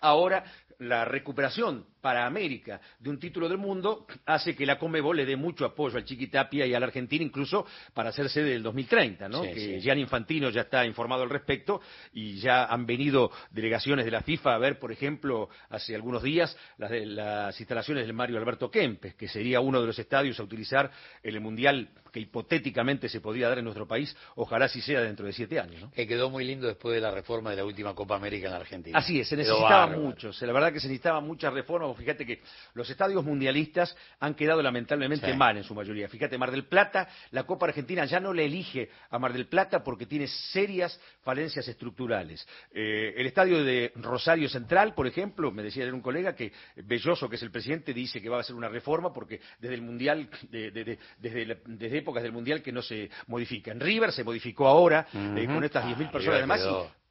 [0.00, 0.44] Ahora
[0.78, 5.34] la recuperación para América de un título del mundo hace que la Comebol le dé
[5.34, 9.42] mucho apoyo al Chiquitapia y a la Argentina, incluso para hacer sede del 2030, ¿no?
[9.42, 11.80] que Gianni Infantino ya está informado al respecto
[12.12, 16.56] y ya han venido delegaciones de la FIFA a ver, por ejemplo, hace algunos días
[16.78, 20.88] las, las instalaciones del Mario Alberto Kempes, que sería uno de los estadios a utilizar
[21.24, 25.26] en el Mundial que hipotéticamente se podría dar en nuestro país, ojalá si sea dentro
[25.26, 25.82] de siete años.
[25.82, 25.90] ¿no?
[25.90, 28.60] Que quedó muy lindo después de la reforma de la última Copa América en la
[28.60, 28.98] Argentina.
[28.98, 32.40] Así es, se necesitaba mucho, la verdad que se necesitaba muchas reformas, fíjate que
[32.74, 36.08] los estadios mundialistas han quedado lamentablemente mal en su mayoría.
[36.08, 39.82] Fíjate, Mar del Plata, la Copa Argentina ya no le elige a Mar del Plata
[39.82, 42.46] porque tiene serias falencias estructurales.
[42.72, 47.36] Eh, el estadio de Rosario Central, por ejemplo, me decía un colega que Belloso, que
[47.36, 50.98] es el presidente, dice que va a hacer una reforma porque desde el Mundial, desde,
[51.18, 53.72] desde épocas del Mundial que no se modifica.
[53.72, 56.60] En River se modificó ahora, eh, con estas 10.000 ah, personas además,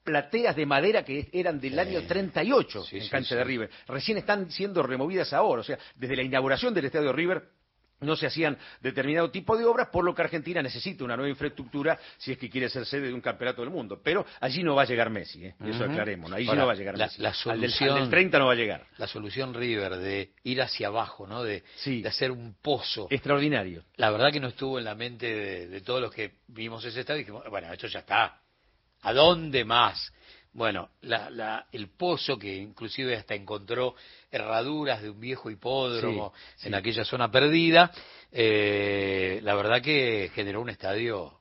[0.06, 3.69] y plateas de madera que eran del año 38 en cancha de River.
[3.88, 7.44] Recién están siendo removidas ahora, o sea, desde la inauguración del Estadio River
[8.02, 11.98] no se hacían determinado tipo de obras, por lo que Argentina necesita una nueva infraestructura
[12.18, 14.02] si es que quiere ser sede de un campeonato del mundo.
[14.03, 15.56] Pero allí no va a llegar Messi, ¿eh?
[15.65, 17.22] eso aclaremos, allí no va a llegar Messi.
[17.22, 18.86] La solución, del, 30 no va a llegar.
[18.98, 21.44] La solución River de ir hacia abajo, ¿no?
[21.44, 21.64] de,
[22.06, 23.07] hacer un pozo.
[23.10, 23.86] Extraordinario.
[23.95, 27.22] La verdad que no estuvo en la mente de, todos los que vimos ese estadio
[27.22, 28.41] y dijimos, bueno, esto ya está.
[29.06, 30.11] ¿A dónde más?
[30.53, 30.90] Bueno,
[31.72, 33.94] el pozo que inclusive hasta encontró
[34.32, 36.34] herraduras de un viejo hipódromo
[36.64, 37.91] en aquella zona perdida,
[38.32, 41.40] eh, la verdad que generó un estadio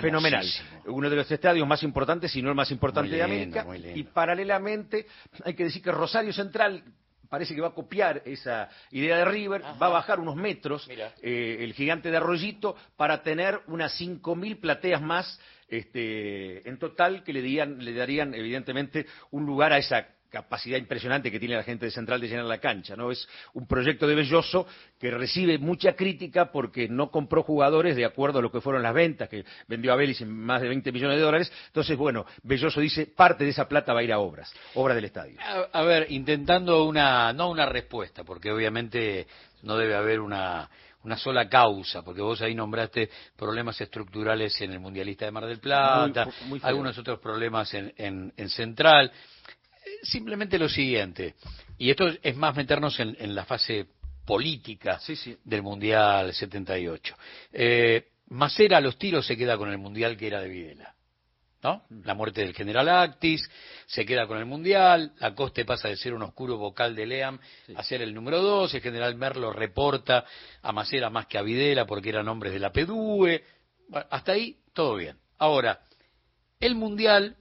[0.00, 0.46] fenomenal.
[0.86, 3.66] Uno de los estadios más importantes, si no el más importante de América.
[3.94, 5.06] Y paralelamente,
[5.44, 6.82] hay que decir que Rosario Central
[7.28, 11.56] parece que va a copiar esa idea de River, va a bajar unos metros eh,
[11.60, 17.42] el gigante de Arroyito para tener unas 5.000 plateas más este, en total que le,
[17.42, 22.20] le darían evidentemente un lugar a esa capacidad impresionante que tiene la gente de Central
[22.20, 23.10] de llenar la cancha, ¿no?
[23.10, 24.66] Es un proyecto de Belloso
[24.98, 28.94] que recibe mucha crítica porque no compró jugadores de acuerdo a lo que fueron las
[28.94, 31.52] ventas, que vendió a Vélez en más de 20 millones de dólares.
[31.66, 35.06] Entonces, bueno, Belloso dice, parte de esa plata va a ir a obras, obras del
[35.06, 35.38] estadio.
[35.40, 39.26] A, a ver, intentando una, no una respuesta, porque obviamente
[39.62, 40.68] no debe haber una
[41.04, 45.58] una sola causa, porque vos ahí nombraste problemas estructurales en el Mundialista de Mar del
[45.60, 46.28] Plata,
[46.62, 49.10] algunos otros problemas en, Central.
[50.02, 51.34] Simplemente lo siguiente,
[51.76, 53.86] y esto es más meternos en, la fase
[54.24, 55.00] política
[55.44, 57.16] del Mundial 78.
[57.52, 60.94] Eh, Macera a los tiros se queda con el Mundial que era de Videla.
[61.62, 61.82] ¿no?
[62.04, 63.48] La muerte del general Actis,
[63.86, 67.38] se queda con el Mundial, la coste pasa de ser un oscuro vocal de Leam
[67.74, 70.24] a ser el número dos, el general Merlo reporta
[70.62, 73.44] a Macera más que a Videla porque eran hombres de la PDUE,
[74.10, 75.18] hasta ahí todo bien.
[75.38, 75.80] Ahora,
[76.60, 77.36] el Mundial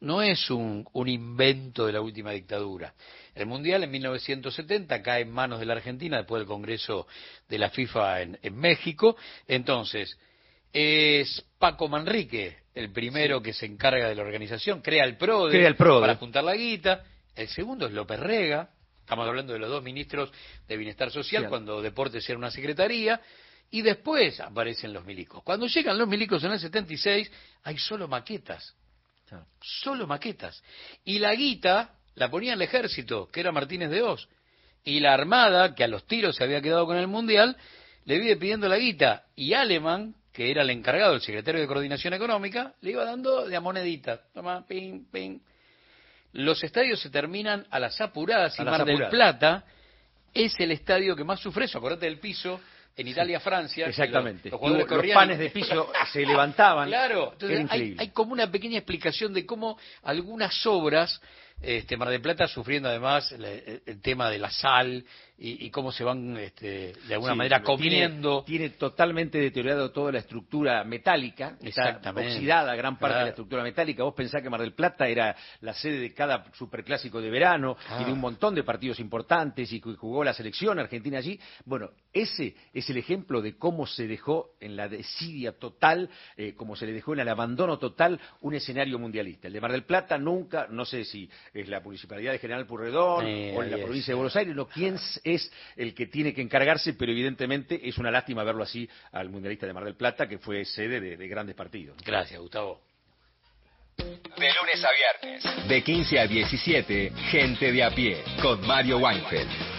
[0.00, 2.94] no es un, invento de la última dictadura.
[3.34, 7.06] El Mundial en 1970 cae en manos de la Argentina después del Congreso
[7.48, 9.16] de la FIFA en, en México.
[9.46, 10.18] Entonces,
[10.72, 16.12] es Paco Manrique, el primero que se encarga de la organización, crea el PRODE, para
[16.12, 17.04] apuntar la guita.
[17.34, 18.70] El segundo es López Rega,
[19.00, 20.30] estamos hablando de los dos ministros
[20.68, 23.20] de Bienestar Social, cuando Deportes era una secretaría.
[23.70, 25.42] Y después aparecen los milicos.
[25.42, 27.30] Cuando llegan los milicos en el 76,
[27.64, 28.76] hay solo maquetas.
[29.60, 30.62] Solo maquetas.
[31.04, 34.28] Y la guita la ponía el ejército, que era Martínez de Oz.
[34.84, 37.56] Y la armada, que a los tiros se había quedado con el mundial,
[38.04, 39.24] le vive pidiendo la guita.
[39.34, 43.56] Y Alemán, que era el encargado, el secretario de Coordinación Económica, le iba dando de
[43.56, 44.20] a monedita.
[44.32, 45.40] Toma, ping, ping.
[46.32, 49.64] Los estadios se terminan a las apuradas y Mar del Plata
[50.32, 51.78] es el estadio que más sufre eso.
[51.78, 52.60] Acordate del piso
[52.96, 53.86] en Italia, Francia.
[53.86, 54.50] Exactamente.
[54.50, 54.60] Los,
[55.12, 56.88] panes de piso se levantaban.
[56.96, 61.20] Claro, entonces hay, hay, como una pequeña explicación de cómo algunas obras
[61.60, 65.04] este, Mar del Plata sufriendo además el, tema de la sal
[65.38, 68.42] y, cómo se van este, de alguna manera comiendo.
[68.44, 74.02] Tiene, totalmente deteriorado toda la estructura metálica, está oxidada gran parte de la estructura metálica.
[74.02, 78.04] Vos pensás que Mar del Plata era la sede de cada superclásico de verano y
[78.04, 78.22] de un ah.
[78.22, 81.38] montón de partidos importantes y jugó la selección argentina allí.
[81.64, 86.76] Bueno, ese es el ejemplo de cómo se dejó en la desidia total, eh, como
[86.76, 89.48] se le dejó en el abandono total un escenario mundialista.
[89.48, 93.26] El de Mar del Plata nunca, no sé si es la Municipalidad de General Purredón
[93.26, 94.96] o en la provincia de Buenos Aires, no quién
[95.26, 99.66] es el que tiene que encargarse, pero evidentemente es una lástima verlo así al Mundialista
[99.66, 101.96] de Mar del Plata, que fue sede de, de grandes partidos.
[102.04, 102.80] Gracias, Gustavo.
[103.96, 105.68] De lunes a viernes.
[105.68, 108.22] De 15 a 17, Gente de a pie.
[108.40, 109.75] Con Mario Weinfeld.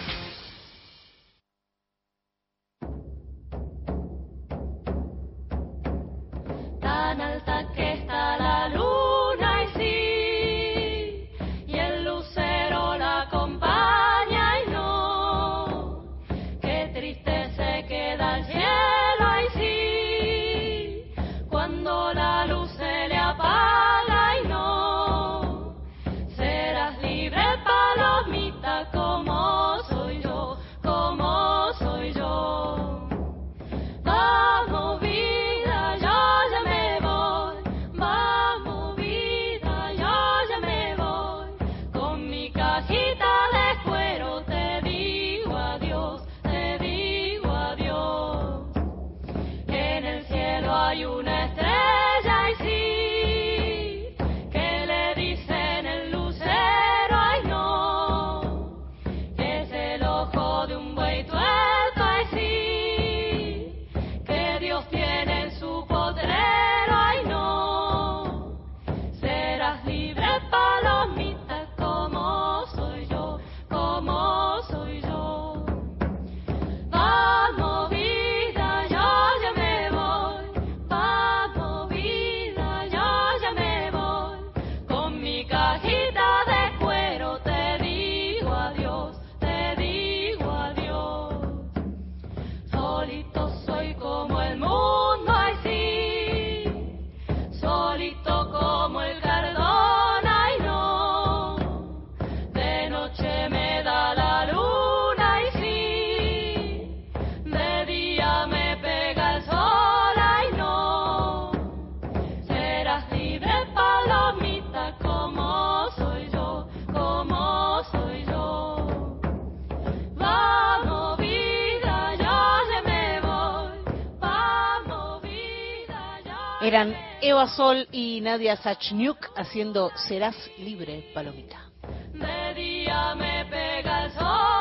[126.68, 131.70] Eran Eva Sol y Nadia Sachniuk haciendo Serás libre, Palomita.
[132.12, 134.57] De día me pega el sol,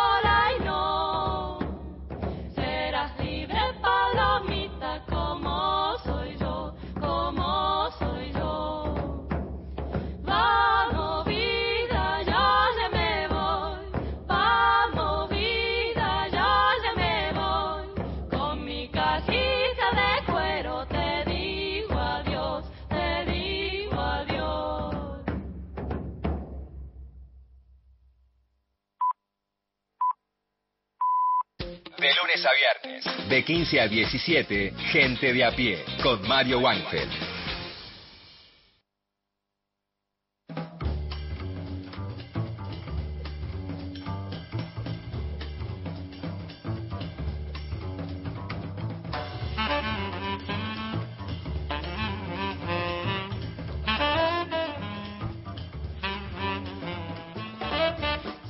[33.30, 35.84] De 15 a 17, Gente de a pie.
[36.02, 37.12] Con Mario Weinfeld.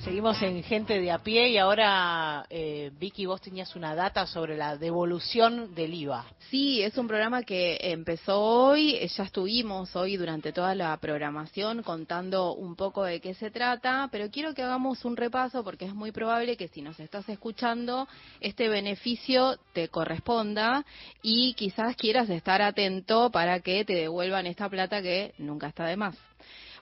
[0.03, 4.57] Seguimos en Gente de a pie y ahora, eh, Vicky, vos tenías una data sobre
[4.57, 6.25] la devolución del IVA.
[6.49, 11.83] Sí, es un programa que empezó hoy, eh, ya estuvimos hoy durante toda la programación
[11.83, 15.93] contando un poco de qué se trata, pero quiero que hagamos un repaso porque es
[15.93, 18.07] muy probable que si nos estás escuchando,
[18.39, 20.85] este beneficio te corresponda
[21.21, 25.97] y quizás quieras estar atento para que te devuelvan esta plata que nunca está de
[25.97, 26.26] más.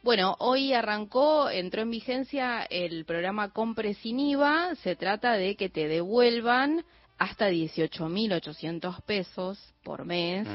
[0.06, 4.76] Bueno, hoy arrancó, entró en vigencia el programa Compre sin IVA.
[4.84, 6.86] Se trata de que te devuelvan
[7.18, 10.48] hasta 18.800 pesos por mes,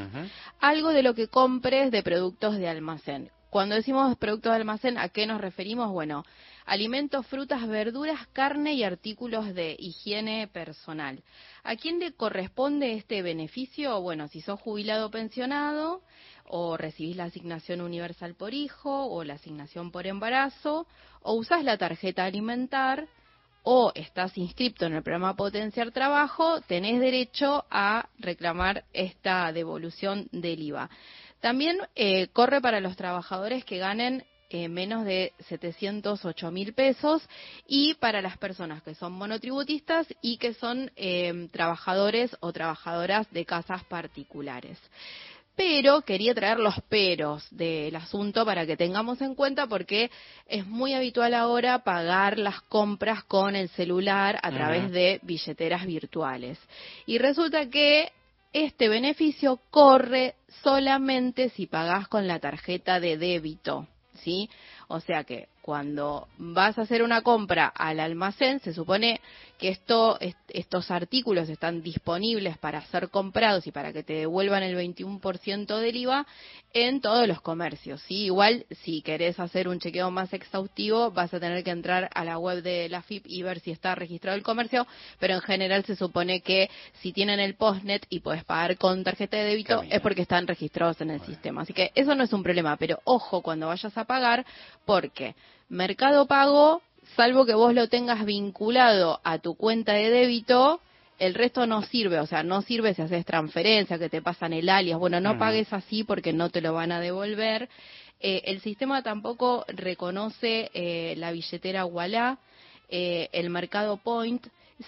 [0.61, 3.33] algo de lo que compres de productos de almacén.
[3.51, 5.91] Cuando decimos productos de almacén, ¿a qué nos referimos?
[5.91, 6.25] Bueno,
[6.65, 11.25] alimentos, frutas, verduras, carne y artículos de higiene personal.
[11.65, 14.01] ¿A quién le corresponde este beneficio?
[14.01, 16.03] Bueno, si sos jubilado o pensionado,
[16.53, 20.87] o recibís la asignación universal por hijo, o la asignación por embarazo,
[21.23, 23.07] o usás la tarjeta alimentar,
[23.63, 30.61] o estás inscripto en el programa Potenciar Trabajo, tenés derecho a reclamar esta devolución del
[30.63, 30.91] IVA.
[31.41, 37.23] También eh, corre para los trabajadores que ganen eh, menos de 708 mil pesos
[37.69, 43.45] y para las personas que son monotributistas y que son eh, trabajadores o trabajadoras de
[43.45, 44.77] casas particulares.
[45.57, 50.11] Pero quería traer los peros del asunto para que tengamos en cuenta porque
[50.47, 56.59] es muy habitual ahora pagar las compras con el celular a través de billeteras virtuales.
[57.05, 58.11] Y resulta que
[58.53, 63.87] este beneficio corre solamente si pagás con la tarjeta de débito.
[64.23, 64.49] ¿sí?
[64.89, 69.21] O sea que cuando vas a hacer una compra al almacén, se supone
[69.61, 70.19] que esto,
[70.49, 75.97] estos artículos están disponibles para ser comprados y para que te devuelvan el 21% del
[75.97, 76.27] IVA
[76.73, 78.01] en todos los comercios.
[78.03, 78.25] ¿sí?
[78.25, 82.39] Igual, si querés hacer un chequeo más exhaustivo, vas a tener que entrar a la
[82.39, 84.87] web de la FIP y ver si está registrado el comercio,
[85.19, 86.71] pero en general se supone que
[87.03, 91.03] si tienen el postnet y puedes pagar con tarjeta de débito, es porque están registrados
[91.03, 91.63] en el sistema.
[91.63, 94.47] Así que eso no es un problema, pero ojo cuando vayas a pagar,
[94.87, 95.35] porque
[95.71, 96.83] Mercado Pago,
[97.15, 100.81] salvo que vos lo tengas vinculado a tu cuenta de débito,
[101.21, 104.69] el resto no sirve, o sea, no sirve si haces transferencia, que te pasan el
[104.69, 107.69] alias, bueno, no pagues así porque no te lo van a devolver.
[108.19, 112.39] Eh, el sistema tampoco reconoce eh, la billetera Walla,
[112.89, 114.45] eh, el mercado Point,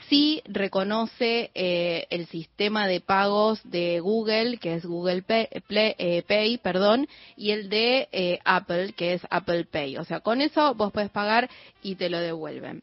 [0.09, 6.59] sí reconoce eh, el sistema de pagos de Google, que es Google Pay, eh, Pay
[6.59, 9.97] perdón, y el de eh, Apple, que es Apple Pay.
[9.99, 11.49] O sea, con eso vos puedes pagar
[11.83, 12.83] y te lo devuelven.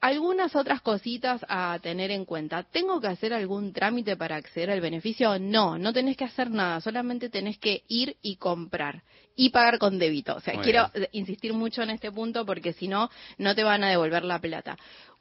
[0.00, 2.62] algunas otras cositas a tener en cuenta.
[2.62, 5.38] ¿Tengo que hacer algún trámite para acceder al beneficio?
[5.38, 9.02] No, no tenés que hacer nada, solamente tenés que ir y comprar
[9.36, 10.36] y pagar con débito.
[10.36, 13.90] O sea, quiero insistir mucho en este punto porque si no, no te van a
[13.90, 14.76] devolver la plata.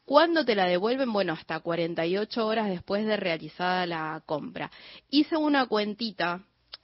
[0.05, 1.13] ¿Cuándo te la devuelven?
[1.13, 4.69] Bueno, hasta 48 horas después de realizada la compra.
[5.09, 6.41] Hice una cuentita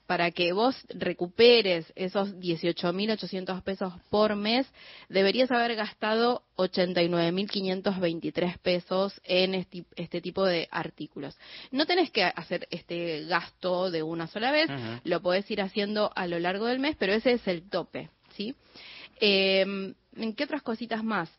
[0.09, 4.65] para que vos recuperes esos 18.800 pesos por mes,
[5.07, 11.37] deberías haber gastado 89.523 pesos en este, este, tipo de artículos.
[11.69, 14.67] No tenés que hacer este gasto de una sola vez,
[15.03, 18.55] lo podés ir haciendo a lo largo del mes, pero ese es el tope, ¿sí?
[19.21, 21.29] Eh, ¿En qué otras cositas más?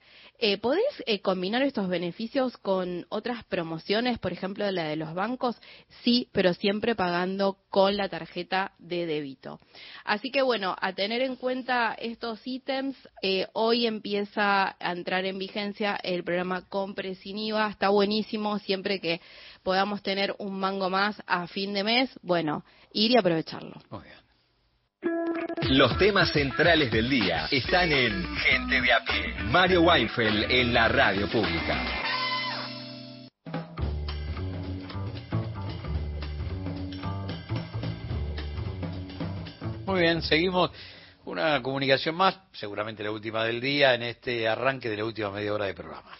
[0.42, 5.54] Eh, ¿Podés eh, combinar estos beneficios con otras promociones, por ejemplo, la de los bancos?
[6.02, 9.60] Sí, pero siempre pagando con la tarjeta de débito.
[10.02, 15.38] Así que bueno, a tener en cuenta estos ítems, eh, hoy empieza a entrar en
[15.38, 17.68] vigencia el programa Compre sin IVA.
[17.68, 19.20] Está buenísimo siempre que
[19.62, 22.10] podamos tener un mango más a fin de mes.
[22.22, 22.64] Bueno,
[22.94, 23.74] ir y aprovecharlo.
[23.90, 24.29] Muy bien.
[25.68, 29.34] Los temas centrales del día están en Gente de a pie.
[29.44, 31.84] Mario Weinfeld en la radio pública.
[39.86, 40.70] Muy bien, seguimos
[41.24, 45.52] una comunicación más, seguramente la última del día, en este arranque de la última media
[45.52, 46.10] hora de programa.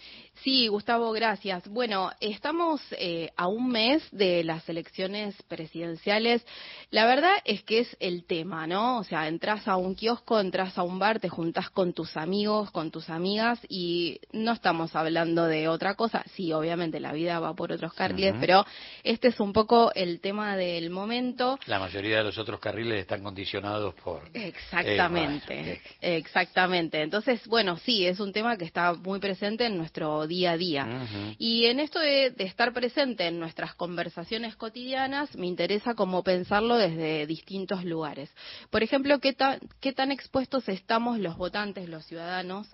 [0.43, 1.67] Sí, Gustavo, gracias.
[1.67, 6.43] Bueno, estamos eh, a un mes de las elecciones presidenciales.
[6.89, 8.97] La verdad es que es el tema, ¿no?
[8.97, 12.71] O sea, entras a un kiosco, entras a un bar, te juntás con tus amigos,
[12.71, 16.23] con tus amigas y no estamos hablando de otra cosa.
[16.33, 18.65] Sí, obviamente la vida va por otros carriles, pero
[19.03, 21.59] este es un poco el tema del momento.
[21.67, 24.23] La mayoría de los otros carriles están condicionados por...
[24.33, 27.03] Exactamente, exactamente.
[27.03, 31.35] Entonces, bueno, sí, es un tema que está muy presente en nuestro día a día.
[31.37, 37.27] Y en esto de, estar presente en nuestras conversaciones cotidianas, me interesa cómo pensarlo desde
[37.27, 38.31] distintos lugares.
[38.69, 39.35] Por ejemplo, ¿qué,
[39.81, 42.67] qué tan expuestos estamos los votantes, los ciudadanos,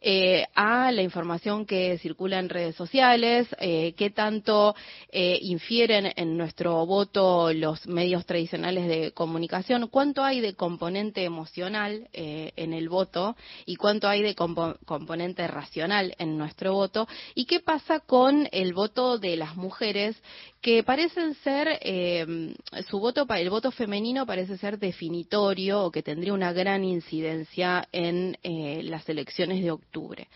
[0.00, 4.74] eh, a la información que circula en redes sociales, eh, qué tanto
[5.10, 12.08] eh, infieren en nuestro voto los medios tradicionales de comunicación, cuánto hay de componente emocional
[12.12, 18.00] en el voto y cuánto hay de componente racional en nuestro voto y qué pasa
[18.00, 20.16] con el voto de las mujeres
[20.66, 21.78] que parecen ser
[22.88, 28.36] su voto el voto femenino parece ser definitorio o que tendría una gran incidencia en
[28.90, 30.26] las elecciones de octubre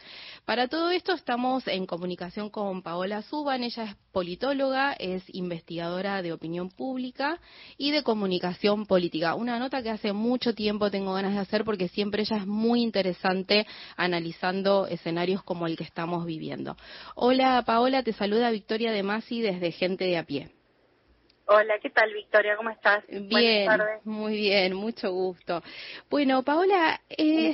[0.51, 6.32] para todo esto estamos en comunicación con Paola Suban, ella es politóloga, es investigadora de
[6.32, 7.39] opinión pública
[7.78, 9.36] y de comunicación política.
[9.36, 12.82] Una nota que hace mucho tiempo tengo ganas de hacer porque siempre ella es muy
[12.82, 13.64] interesante
[13.97, 16.77] analizando escenarios como el que estamos viviendo.
[17.14, 20.60] Hola Paola, te saluda Victoria de Masi desde Gente de a pie.
[21.52, 22.55] Hola, ¿qué tal Victoria?
[22.56, 23.05] ¿Cómo estás?
[23.09, 23.68] Bien,
[24.05, 25.64] muy bien, mucho gusto.
[26.09, 27.52] Bueno, Paola, eh,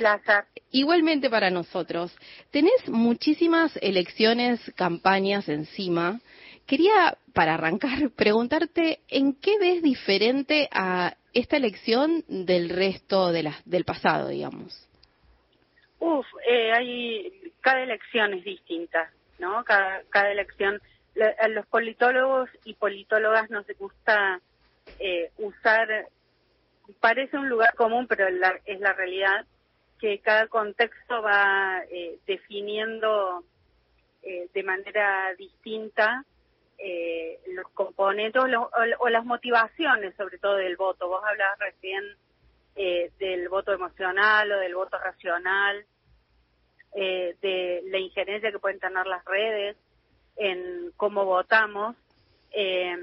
[0.69, 2.15] igualmente para nosotros,
[2.51, 6.19] tenés muchísimas elecciones, campañas encima.
[6.67, 13.65] Quería, para arrancar, preguntarte en qué ves diferente a esta elección del resto de las,
[13.67, 14.87] del pasado, digamos.
[15.97, 19.63] Uf, eh, hay, cada elección es distinta, ¿no?
[19.63, 20.79] Cada, cada elección
[21.39, 24.41] a los politólogos y politólogas nos gusta
[24.99, 26.07] eh, usar,
[26.99, 29.45] parece un lugar común, pero es la realidad,
[29.99, 33.43] que cada contexto va eh, definiendo
[34.21, 36.23] eh, de manera distinta
[37.47, 41.07] los componentes o, las motivaciones, sobre todo del voto.
[41.07, 42.03] Vos hablabas recién
[42.79, 45.83] eh, del voto emocional o del voto racional,
[46.93, 49.75] eh, de la injerencia que pueden tener las redes
[50.37, 51.95] en cómo votamos.
[52.51, 52.95] Eh,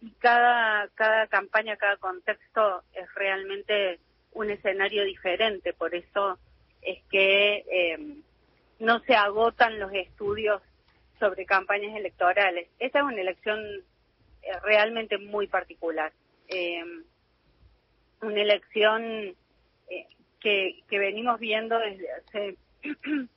[0.00, 3.98] y cada, cada campaña, cada contexto es realmente
[4.32, 6.38] un escenario diferente, por eso
[6.82, 8.16] es que eh,
[8.78, 10.62] no se agotan los estudios
[11.18, 12.68] sobre campañas electorales.
[12.78, 13.58] Esta es una elección
[14.42, 16.12] eh, realmente muy particular.
[16.48, 16.84] Eh,
[18.22, 19.34] una elección
[19.90, 20.06] eh,
[20.40, 22.56] que, que venimos viendo desde hace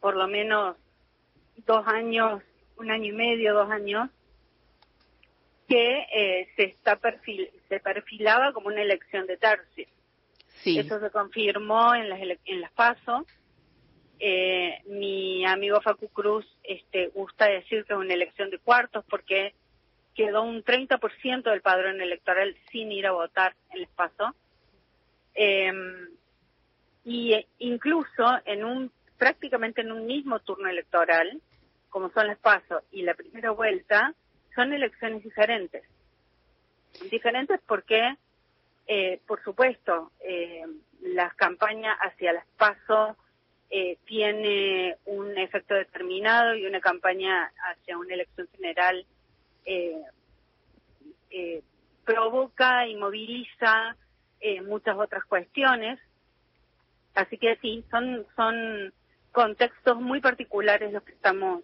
[0.00, 0.76] por lo menos
[1.66, 2.42] dos años,
[2.76, 4.10] un año y medio, dos años,
[5.68, 9.86] que eh, se está perfil, se perfilaba como una elección de tercio.
[10.62, 10.78] Sí.
[10.78, 13.26] Eso se confirmó en las en las PASO.
[14.20, 19.54] Eh, mi amigo Facu Cruz este, gusta decir que es una elección de cuartos porque
[20.14, 24.34] quedó un 30% del padrón electoral sin ir a votar en las PASO.
[25.34, 25.72] Eh,
[27.04, 31.40] y eh, incluso en un prácticamente en un mismo turno electoral,
[31.94, 34.12] como son las PASO y la primera vuelta,
[34.56, 35.84] son elecciones diferentes.
[37.08, 38.16] Diferentes porque,
[38.88, 40.64] eh, por supuesto, eh,
[41.02, 43.16] las campañas hacia las PASO
[43.70, 49.06] eh, tiene un efecto determinado y una campaña hacia una elección general
[49.64, 50.02] eh,
[51.30, 51.62] eh,
[52.04, 53.94] provoca y moviliza
[54.64, 56.00] muchas otras cuestiones.
[57.14, 58.92] Así que sí, son, son
[59.30, 61.62] contextos muy particulares los que estamos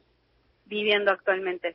[0.71, 1.75] viviendo actualmente.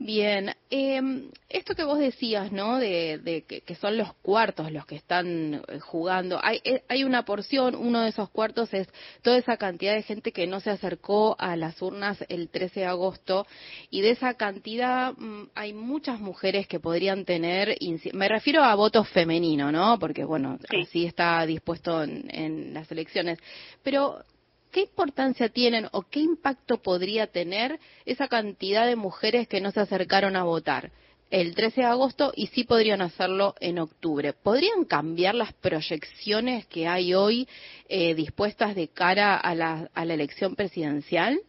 [0.00, 2.78] Bien, eh, esto que vos decías, ¿no?
[2.78, 6.38] De, de que, que son los cuartos los que están eh, jugando.
[6.40, 8.88] Hay, eh, hay una porción, uno de esos cuartos es
[9.22, 12.86] toda esa cantidad de gente que no se acercó a las urnas el 13 de
[12.86, 13.44] agosto
[13.90, 17.76] y de esa cantidad mm, hay muchas mujeres que podrían tener,
[18.12, 19.98] me refiero a voto femenino, ¿no?
[19.98, 23.40] Porque bueno, así está dispuesto en, en las elecciones.
[23.82, 24.22] Pero
[24.70, 29.80] ¿Qué importancia tienen o qué impacto podría tener esa cantidad de mujeres que no se
[29.80, 30.90] acercaron a votar
[31.30, 34.34] el 13 de agosto y sí podrían hacerlo en octubre?
[34.34, 37.48] ¿Podrían cambiar las proyecciones que hay hoy
[37.88, 41.40] eh, dispuestas de cara a la, a la elección presidencial?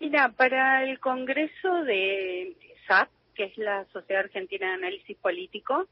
[0.00, 5.86] Mira, para el Congreso de SAP, que es la Sociedad Argentina de Análisis Político,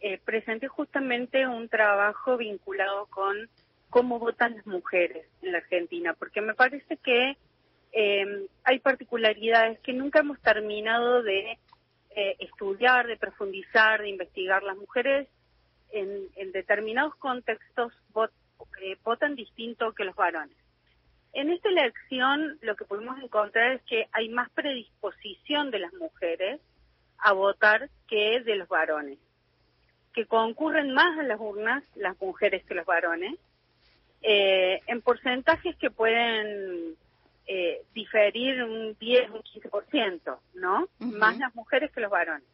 [0.00, 3.48] eh, presenté justamente un trabajo vinculado con
[3.90, 7.36] cómo votan las mujeres en la Argentina, porque me parece que
[7.92, 11.58] eh, hay particularidades que nunca hemos terminado de
[12.10, 14.62] eh, estudiar, de profundizar, de investigar.
[14.62, 15.28] Las mujeres
[15.92, 17.92] en, determinados contextos
[18.80, 20.56] eh, votan distinto que los varones.
[21.32, 26.60] En esta elección lo que pudimos encontrar es que hay más predisposición de las mujeres
[27.18, 29.18] a votar que de los varones,
[30.12, 33.38] que concurren más a las urnas las mujeres que los varones,
[34.22, 36.96] eh, en porcentajes que pueden
[37.46, 40.88] eh, diferir un 10, un 15%, ¿no?
[40.98, 42.46] Más las mujeres que los varones.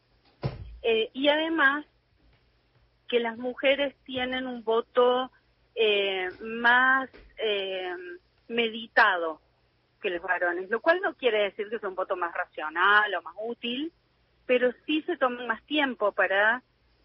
[0.83, 1.85] Eh, y además
[3.09, 5.31] que las mujeres tienen un voto
[5.75, 7.95] eh, más eh,
[8.49, 9.41] meditado
[10.01, 13.23] que los varones, lo cual no quiere decir que sea un voto más racional o
[13.23, 13.93] más útil,
[14.47, 16.63] pero sí se toman más tiempo para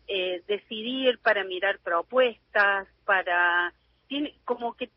[0.07, 3.73] eh, decidir, para mirar propuestas, para
[4.11, 4.89] tiene, como que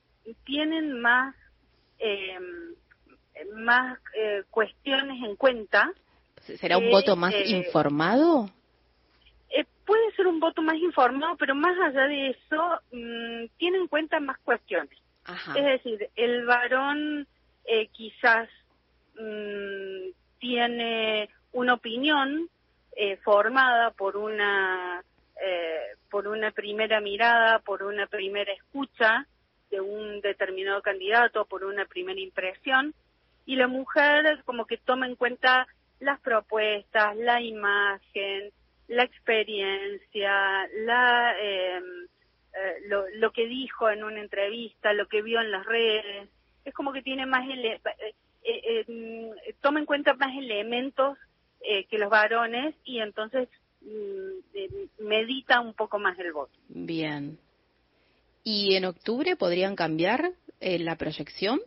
[0.43, 1.36] tienen más
[2.01, 2.36] eh,
[3.55, 5.93] más eh, cuestiones en cuenta.
[6.41, 8.51] ¿Será un voto más eh, informado?
[9.51, 13.86] eh, puede ser un voto más informado, pero más allá de eso, mm, tiene en
[13.86, 14.99] cuenta más cuestiones.
[15.55, 17.28] Es decir, el varón
[17.66, 18.49] eh, quizás
[19.15, 20.11] mm,
[20.41, 22.49] tiene una opinión
[22.97, 25.05] eh, formada por una
[25.43, 25.81] eh,
[26.11, 29.27] por una primera mirada, por una primera escucha
[29.70, 32.94] de un determinado candidato, por una primera impresión,
[33.47, 35.66] y la mujer como que toma en cuenta
[36.01, 38.52] las propuestas, la imagen,
[38.89, 41.81] la experiencia, la eh,
[42.55, 46.28] eh, lo, lo que dijo en una entrevista, lo que vio en las redes,
[46.65, 49.31] es como que tiene más ele- eh, eh, mm,
[49.61, 51.19] toma en cuenta más elementos
[51.62, 53.48] eh, que los varones y entonces
[54.98, 56.52] medita un poco más el voto.
[56.69, 57.39] Bien.
[58.43, 61.61] ¿Y en octubre podrían cambiar eh, la proyección?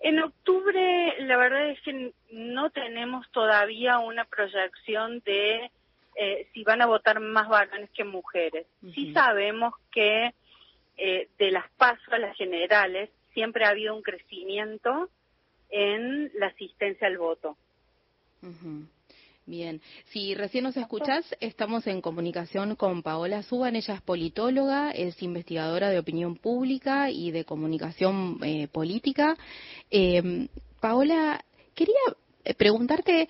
[0.00, 5.70] En octubre, la verdad es que no tenemos todavía una proyección de
[6.16, 8.66] eh, si van a votar más varones que mujeres.
[8.94, 10.34] Sí sabemos que
[10.96, 15.08] eh, de las pasos a las generales siempre ha habido un crecimiento
[15.70, 17.56] en la asistencia al voto.
[18.42, 18.86] Ujú.
[19.44, 19.80] Bien,
[20.12, 25.90] si recién nos escuchás, estamos en comunicación con Paola Suban, ella es politóloga, es investigadora
[25.90, 29.36] de opinión pública y de comunicación eh, política.
[29.90, 30.46] Eh,
[30.80, 31.44] Paola,
[31.74, 31.96] quería
[32.44, 33.28] eh, preguntarte,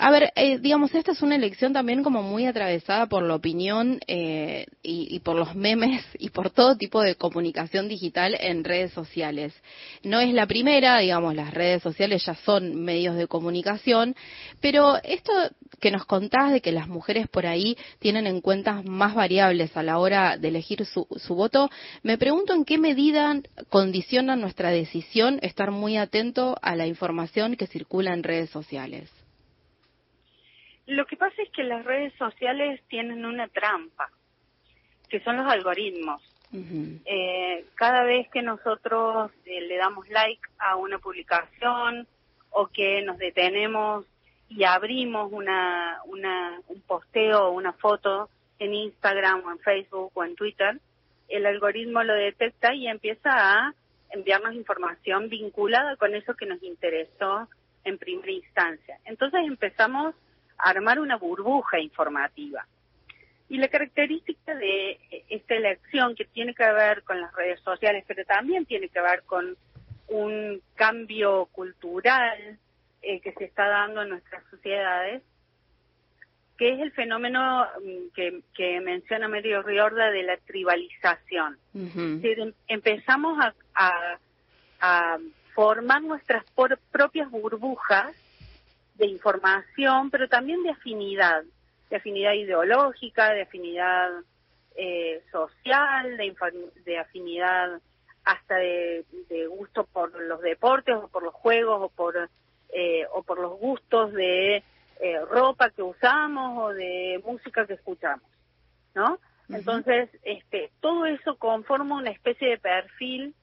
[0.00, 4.00] a ver, eh, digamos, esta es una elección también como muy atravesada por la opinión
[4.06, 8.92] eh, y, y, por los memes y por todo tipo de comunicación digital en redes
[8.92, 9.52] sociales.
[10.02, 14.16] No es la primera, digamos, las redes sociales ya son medios de comunicación,
[14.62, 15.32] pero esto
[15.80, 19.82] que nos contás de que las mujeres por ahí tienen en cuenta más variables a
[19.82, 21.68] la hora de elegir su, su voto,
[22.02, 27.66] me pregunto en qué medida condiciona nuestra decisión estar muy atento a la información que
[27.66, 29.19] circula en redes sociales.
[30.90, 34.10] Lo que pasa es que las redes sociales tienen una trampa,
[35.08, 36.20] que son los algoritmos.
[37.04, 42.08] eh, cada vez que nosotros eh, le damos like a una publicación
[42.50, 44.04] o que nos detenemos
[44.48, 50.24] y abrimos una, una, un posteo o una foto en Instagram o en Facebook o
[50.24, 50.80] en Twitter,
[51.28, 53.74] el algoritmo lo detecta y empieza a
[54.10, 57.46] enviarnos información vinculada con eso que nos interesó
[57.84, 58.98] en primera instancia.
[59.04, 60.16] Entonces empezamos
[60.62, 62.66] armar una burbuja informativa.
[63.48, 68.24] Y la característica de esta elección, que tiene que ver con las redes sociales, pero
[68.24, 69.56] también tiene que ver con
[70.06, 72.58] un cambio cultural
[73.02, 75.22] eh, que se está dando en nuestras sociedades,
[76.56, 81.58] que es el fenómeno mm, que, que menciona Medio Riorda de la tribalización.
[81.74, 82.16] Uh -huh.
[82.16, 84.18] es decir, empezamos a, a,
[84.80, 85.18] a
[85.54, 88.14] formar nuestras por, propias burbujas
[89.00, 91.42] de información, pero también de afinidad,
[91.88, 94.10] de afinidad ideológica, de afinidad
[94.76, 96.34] eh, social, de,
[96.84, 97.80] de, afinidad
[98.24, 102.28] hasta de, de, gusto por los deportes o por los juegos o por
[102.72, 104.62] eh, o por los gustos de
[105.00, 108.28] eh, ropa que usamos o de música que escuchamos,
[108.94, 109.14] ¿no?
[109.14, 109.56] Uh -huh.
[109.56, 113.34] Entonces, este, todo eso conforma una especie de perfil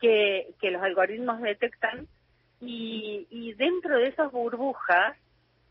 [0.00, 2.08] que, que los algoritmos detectan
[2.60, 5.16] y, y dentro de esas burbujas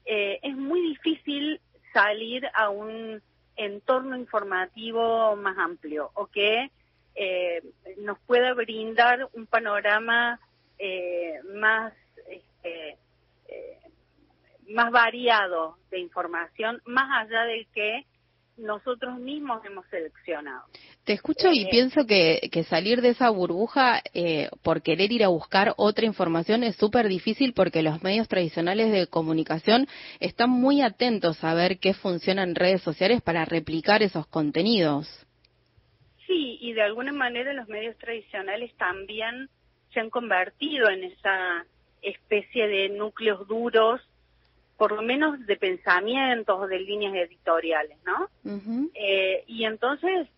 [0.06, 1.62] eh, es muy difícil
[1.94, 3.22] salir a un
[3.56, 6.72] entorno informativo más amplio o que
[7.16, 7.62] eh,
[7.98, 10.40] nos pueda brindar un panorama
[10.78, 11.94] eh, más
[12.30, 12.98] este,
[13.50, 13.80] eh,
[14.70, 18.06] más variado de información más allá del que
[18.60, 20.66] nosotros mismos hemos seleccionado.
[21.04, 25.24] Te escucho y Eh, pienso que, que salir de esa burbuja eh, por querer ir
[25.24, 29.88] a buscar otra información es súper difícil porque los medios tradicionales de comunicación
[30.20, 35.08] están muy atentos a ver qué funciona en redes sociales para replicar esos contenidos.
[36.28, 39.50] Sí, y de alguna manera los medios tradicionales también
[39.94, 41.66] se han convertido en esa
[42.02, 44.02] especie de núcleos duros,
[44.80, 48.30] por lo menos de pensamientos o de líneas editoriales, ¿no?
[48.94, 50.30] Eh, y entonces,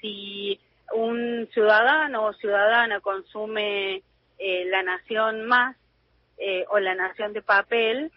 [0.00, 0.58] si
[0.94, 4.02] un ciudadano o ciudadana consume
[4.38, 5.76] eh, La Nación Más
[6.38, 8.10] eh, o La Nación de Papel,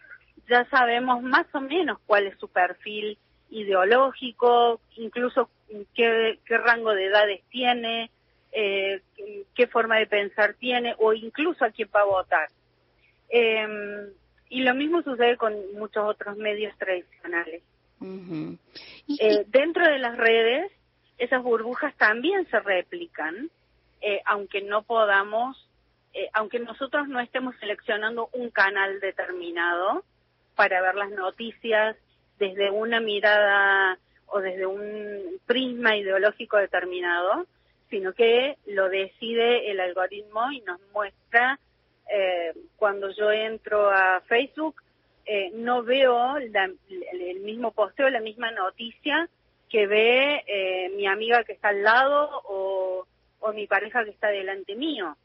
[0.49, 3.17] ya sabemos más o menos cuál es su perfil
[3.49, 5.49] ideológico, incluso
[5.93, 8.11] qué, qué rango de edades tiene,
[8.53, 9.01] eh,
[9.53, 12.47] qué forma de pensar tiene o incluso a quién va a votar.
[13.27, 14.07] Eh,
[14.53, 17.63] y lo mismo sucede con muchos otros medios tradicionales.
[19.19, 20.71] Eh, dentro de las redes,
[21.17, 23.49] esas burbujas también se replican,
[24.01, 25.57] eh, aunque no podamos,
[26.13, 30.03] eh, aunque nosotros no estemos seleccionando un canal determinado
[30.55, 31.97] para ver las noticias
[32.37, 33.97] desde una mirada
[34.27, 37.47] o desde un prisma ideológico determinado,
[37.89, 41.59] sino que lo decide el algoritmo y nos muestra
[42.09, 44.81] eh, cuando yo entro a Facebook,
[45.25, 49.29] eh, no veo la, el mismo posteo, la misma noticia
[49.69, 53.07] que ve eh, mi amiga que está al lado o,
[53.39, 55.15] o mi pareja que está delante mío.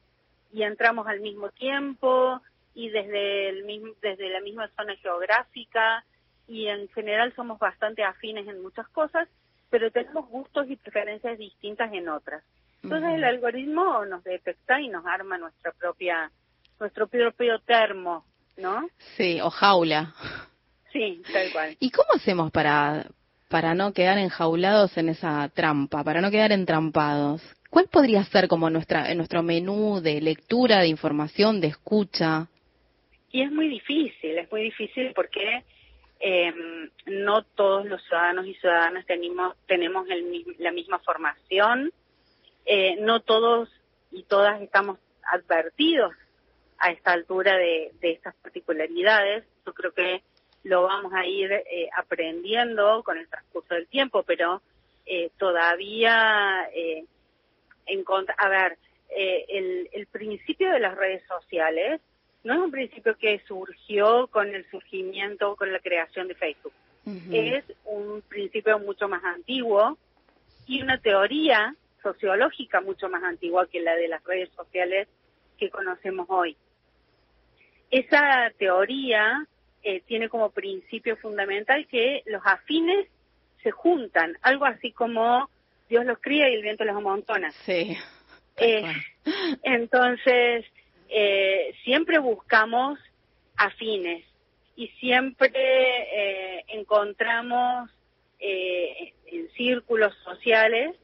[0.53, 2.41] Y entramos al mismo tiempo
[2.75, 6.05] y desde, el mismo, desde la misma zona geográfica
[6.47, 9.29] y en general somos bastante afines en muchas cosas,
[9.69, 12.43] pero tenemos gustos y preferencias distintas en otras.
[12.83, 16.31] Entonces el algoritmo nos detecta y nos arma nuestra propia
[16.81, 18.25] nuestro propio termo,
[18.57, 18.89] ¿no?
[19.17, 20.15] Sí, o jaula.
[20.93, 21.77] Sí, tal cual.
[21.81, 23.07] ¿Y cómo hacemos para,
[23.49, 27.43] para no quedar enjaulados en esa trampa, para no quedar entrampados?
[27.71, 32.49] ¿Cuál podría ser como nuestra, nuestro menú de lectura, de información, de escucha?
[33.31, 35.65] Y es muy difícil, es muy difícil porque
[36.21, 36.53] eh,
[37.07, 41.93] no todos los ciudadanos y ciudadanas tenemos, tenemos el, la misma formación,
[42.65, 43.69] eh, no todos
[44.11, 44.99] y todas estamos
[45.31, 46.15] advertidos
[46.79, 49.45] a esta altura de, de estas particularidades.
[49.67, 50.23] Yo creo que
[50.65, 54.63] lo vamos a ir eh, aprendiendo con el transcurso del tiempo, pero
[55.07, 57.05] eh, todavía, eh,
[57.87, 58.05] en
[58.37, 58.79] a ver,
[59.09, 62.01] eh, el, el principio de las redes sociales
[62.45, 66.73] no es un principio que surgió con el surgimiento, con la creación de Facebook.
[67.33, 69.97] Es un principio mucho más antiguo
[70.67, 75.09] y una teoría sociológica mucho más antigua que la de las redes sociales
[75.57, 76.55] que conocemos hoy.
[77.91, 79.47] Esa teoría
[79.83, 83.07] eh, tiene como principio fundamental que los afines
[83.63, 85.49] se juntan, algo así como
[85.89, 87.51] Dios los cría y el viento los amontona.
[87.51, 87.97] Sí.
[88.57, 88.93] Eh,
[89.63, 90.65] entonces,
[91.09, 92.99] eh, siempre buscamos
[93.57, 94.25] afines
[94.77, 97.91] y siempre eh, encontramos
[98.39, 100.95] eh, en círculos sociales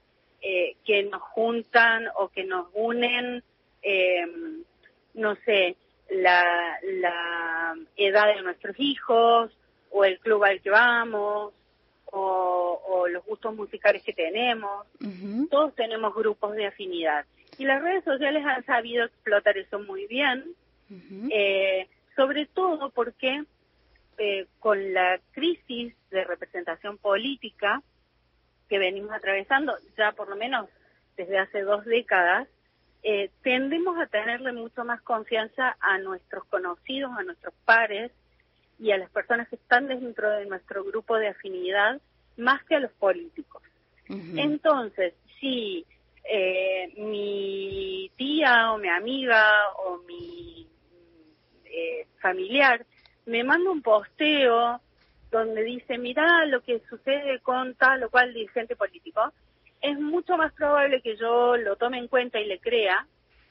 [0.41, 3.43] eh, que nos juntan o que nos unen,
[5.15, 5.77] no sé,
[6.11, 9.51] la, la edad de nuestros hijos
[9.91, 11.55] o el club al que vamos
[12.07, 14.87] o, o los gustos musicales que tenemos.
[15.51, 17.25] Todos tenemos grupos de afinidad.
[17.59, 20.45] Y las redes sociales han sabido explotar eso muy bien,
[21.31, 23.45] eh, sobre todo porque
[24.19, 27.83] eh, con la crisis de representación política
[28.69, 30.69] que venimos atravesando ya por lo menos
[31.17, 32.49] desde hace dos décadas,
[33.07, 38.11] eh, tendemos a tenerle mucho más confianza a nuestros conocidos, a nuestros pares
[38.79, 42.01] y a las personas que están dentro de nuestro grupo de afinidad
[42.39, 43.63] más que a los políticos.
[44.09, 45.85] Entonces, si
[46.25, 49.51] eh, mi tía o mi amiga
[49.85, 50.67] o mi
[51.67, 52.87] eh, familiar
[53.27, 54.81] me manda un posteo
[55.31, 59.33] donde dice, mira lo que sucede con tal o cual dirigente político,
[59.85, 63.07] es mucho más probable que yo lo tome en cuenta y le crea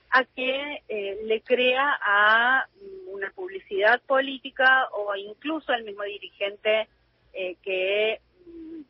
[0.10, 2.68] a que eh, le crea a
[3.07, 6.88] una publicidad política o incluso al mismo dirigente
[7.34, 8.81] eh, que mm,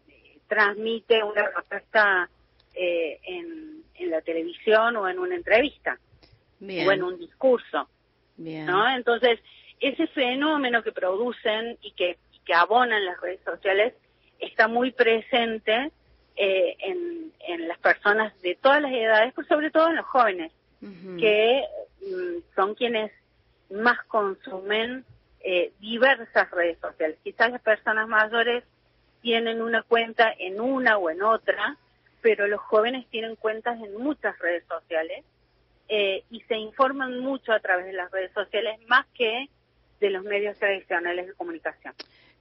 [0.48, 2.30] transmite una propuesta
[2.76, 6.00] eh, en, en, la televisión o en una entrevista
[6.62, 7.90] o en un discurso.
[8.38, 8.90] ¿no?
[8.96, 9.42] Entonces,
[9.82, 13.94] ese fenómeno que producen y que, que abonan las redes sociales
[14.40, 15.92] está muy presente
[16.36, 20.52] eh, en, en las personas de todas las edades, pero sobre todo en los jóvenes,
[21.18, 21.64] que
[22.02, 23.12] mm, son quienes
[23.70, 25.06] más consumen
[25.42, 27.18] eh, diversas redes sociales.
[27.24, 28.64] Quizás las personas mayores
[29.22, 31.78] tienen una cuenta en una o en otra,
[32.22, 35.24] pero los jóvenes tienen cuentas en muchas redes sociales
[35.90, 39.50] eh, y se informan mucho a través de las redes sociales más que
[40.00, 41.94] de los medios tradicionales de comunicación.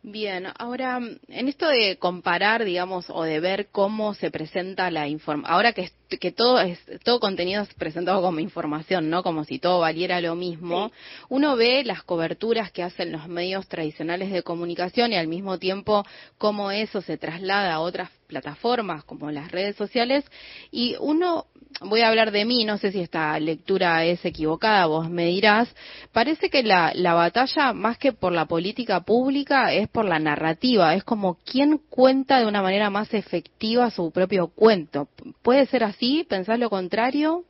[0.04, 0.98] Bien, ahora
[1.28, 5.92] en esto de comparar, digamos, o de ver cómo se presenta la información, ahora que,
[6.18, 9.22] que todo es todo contenido es presentado como información, ¿no?
[9.22, 10.90] Como si todo valiera lo mismo.
[11.28, 16.04] Uno ve las coberturas que hacen los medios tradicionales de comunicación y al mismo tiempo
[16.36, 20.24] cómo eso se traslada a otras plataformas como las redes sociales
[20.70, 21.44] y uno
[21.80, 25.74] voy a hablar de mí, no sé si esta lectura es equivocada, vos me dirás,
[26.12, 30.94] parece que la, la batalla más que por la política pública es por la narrativa,
[30.94, 35.08] es como quién cuenta de una manera más efectiva su propio cuento.
[35.42, 36.26] ¿Puede ser así?
[36.28, 37.44] ¿Pensás lo contrario?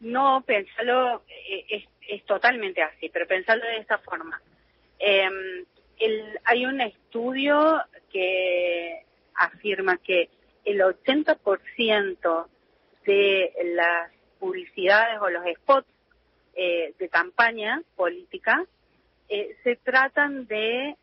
[0.00, 4.40] No, pensarlo eh, es, es, totalmente así, pero pensarlo de esta forma.
[4.98, 5.28] Eh,
[5.98, 9.02] el, hay un estudio que
[9.40, 10.28] afirma que
[10.64, 12.46] el 80%
[13.06, 15.88] de las publicidades o los spots
[16.54, 18.64] eh, de campaña política
[19.28, 20.96] eh, se tratan de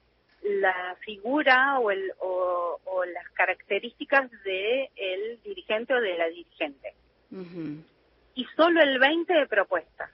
[0.44, 6.94] la figura o, el, o, o las características del el dirigente o de la dirigente.
[8.36, 10.12] Y solo el 20 de propuestas.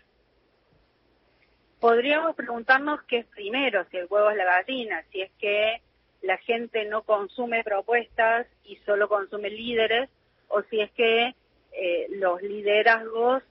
[1.79, 5.81] Podríamos preguntarnos qué es primero, si el huevo es la gallina, si es que
[6.23, 10.09] la gente no consume propuestas y solo consume líderes,
[10.47, 11.35] o si es que
[11.73, 13.43] eh, los liderazgos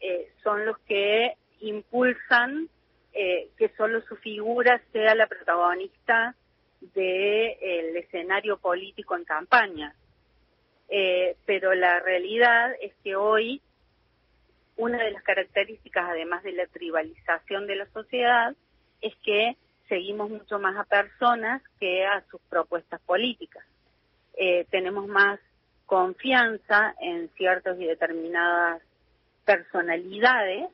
[0.00, 2.68] eh, son los que impulsan
[3.12, 6.34] eh, que solo su figura sea la protagonista
[6.80, 9.94] del escenario político en campaña.
[10.88, 13.60] Eh, pero la realidad es que hoy
[14.76, 18.54] una de las características, además de la tribalización de la sociedad,
[19.00, 19.56] es que
[19.90, 23.64] seguimos mucho más a personas que a sus propuestas políticas.
[24.38, 25.38] Eh, tenemos más
[25.84, 28.80] confianza en ciertas y determinadas
[29.44, 30.70] personalidades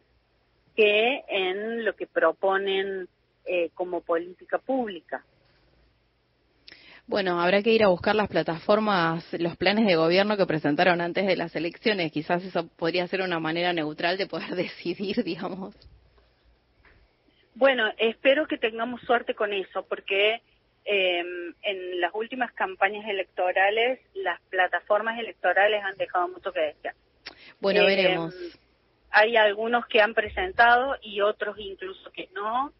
[0.76, 3.08] que en lo que proponen
[3.46, 5.24] eh, como política pública.
[7.06, 11.26] Bueno, habrá que ir a buscar las plataformas, los planes de gobierno que presentaron antes
[11.26, 12.12] de las elecciones.
[12.12, 15.74] Quizás eso podría ser una manera neutral de poder decidir, digamos.
[17.56, 20.42] Bueno, espero que tengamos suerte con eso, porque
[20.84, 21.24] eh,
[21.62, 26.94] en las últimas campañas electorales las plataformas electorales han dejado mucho que desear.
[27.58, 28.34] Bueno, Eh, veremos.
[29.10, 32.74] Hay algunos que han presentado y otros incluso que no.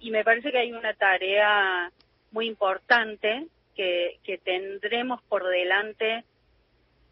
[0.00, 1.92] Y me parece que hay una tarea
[2.32, 3.46] muy importante
[3.76, 6.24] que, que tendremos por delante,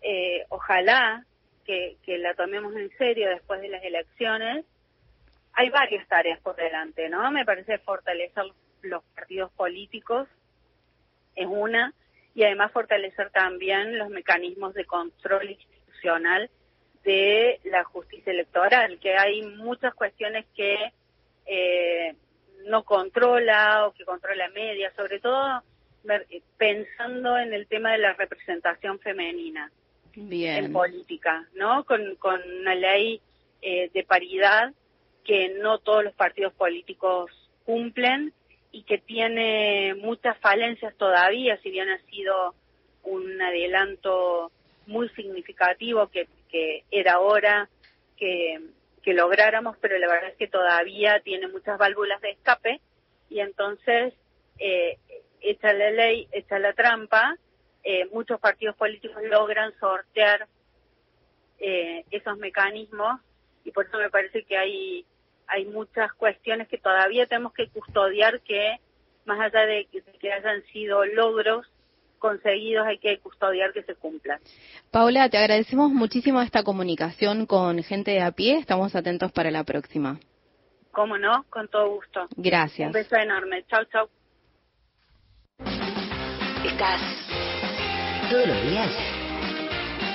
[0.02, 1.24] eh, ojalá
[1.64, 4.64] que, que la tomemos en serio después de las elecciones.
[5.56, 7.30] Hay varias tareas por delante, ¿no?
[7.30, 8.44] Me parece fortalecer
[8.82, 10.28] los partidos políticos
[11.34, 11.92] es una,
[12.34, 16.50] y además fortalecer también los mecanismos de control institucional
[17.04, 20.92] de la justicia electoral, que hay muchas cuestiones que
[21.46, 22.14] eh,
[22.66, 25.62] no controla o que controla media, sobre todo
[26.56, 29.70] pensando en el tema de la representación femenina
[30.14, 31.84] en política, ¿no?
[31.84, 33.20] Con, con una ley
[33.62, 34.72] eh, de paridad
[35.26, 37.30] que no todos los partidos políticos
[37.64, 38.32] cumplen
[38.70, 42.54] y que tiene muchas falencias todavía, si bien ha sido
[43.02, 44.52] un adelanto
[44.86, 47.68] muy significativo que, que era hora
[48.16, 48.60] que,
[49.06, 52.80] lográramos, pero la verdad es que todavía tiene muchas válvulas de escape
[53.30, 54.12] y entonces,
[54.58, 54.98] eh,
[55.40, 57.36] hecha la ley, hecha la trampa,
[57.84, 60.48] eh, muchos partidos políticos logran sortear
[61.60, 63.20] eh, esos mecanismos
[63.64, 65.06] y por eso me parece que hay
[65.48, 68.76] hay muchas cuestiones que todavía tenemos que custodiar que
[69.24, 71.66] más allá de que, hayan sido logros
[72.18, 74.40] conseguidos hay que custodiar que se cumplan.
[74.90, 78.58] Paula, te agradecemos muchísimo esta comunicación con gente de a pie.
[78.58, 80.18] Estamos atentos para la próxima.
[80.92, 81.44] ¿Cómo no?
[81.50, 82.26] Con todo gusto.
[82.36, 82.86] Gracias.
[82.86, 83.64] Un beso enorme.
[83.68, 84.08] Chau, chau.
[86.64, 87.00] Estás
[88.30, 88.90] todos los días.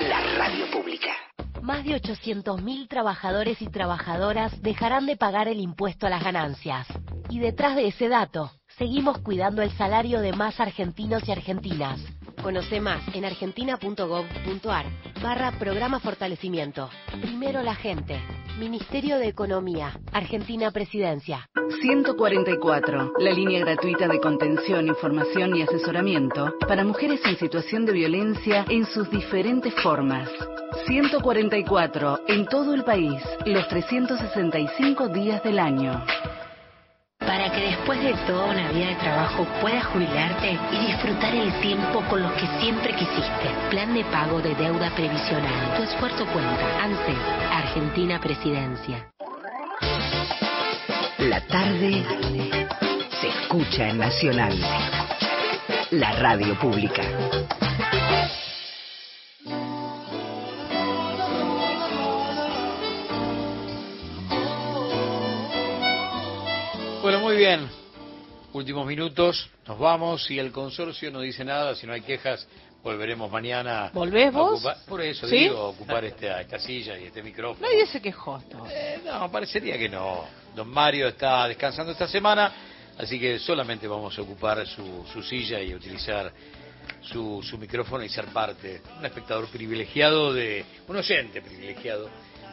[0.10, 1.31] La radio pública.
[1.62, 6.88] Más de 800.000 trabajadores y trabajadoras dejarán de pagar el impuesto a las ganancias.
[7.30, 12.00] Y detrás de ese dato, seguimos cuidando el salario de más argentinos y argentinas.
[12.42, 14.86] Conoce más en argentina.gov.ar
[15.22, 16.90] barra programa fortalecimiento.
[17.22, 18.20] Primero la gente.
[18.60, 20.00] Ministerio de Economía.
[20.12, 21.50] Argentina Presidencia.
[21.82, 28.66] 144, la línea gratuita de contención, información y asesoramiento para mujeres en situación de violencia
[28.70, 30.30] en sus diferentes formas.
[30.86, 36.04] 144, en todo el país, los 365 días del año.
[37.26, 42.04] Para que después de toda una vida de trabajo puedas jubilarte y disfrutar el tiempo
[42.10, 43.50] con los que siempre quisiste.
[43.70, 45.76] Plan de pago de deuda previsional.
[45.78, 46.84] Tu esfuerzo cuenta.
[46.84, 47.18] ANSES,
[47.52, 49.12] Argentina Presidencia.
[51.20, 52.04] La tarde
[53.22, 54.60] se escucha en Nacional.
[55.92, 57.04] La radio pública.
[67.42, 67.68] Bien.
[68.54, 70.24] Últimos minutos, nos vamos.
[70.26, 72.48] Si el consorcio no dice nada, si no hay quejas,
[72.84, 73.90] volveremos mañana.
[73.94, 74.62] ¿Volvés vos?
[74.64, 75.38] ocupar- por eso ¿Sí?
[75.40, 77.68] digo, ocupar esta, esta silla y este micrófono.
[77.68, 78.40] Nadie se quejó.
[78.70, 80.26] Eh, no, parecería que no.
[80.56, 82.52] Don Mario está descansando esta semana,
[83.00, 86.32] así que solamente vamos a ocupar su, su silla y utilizar
[87.02, 92.08] su, su micrófono y ser parte, un espectador privilegiado de, un oyente privilegiado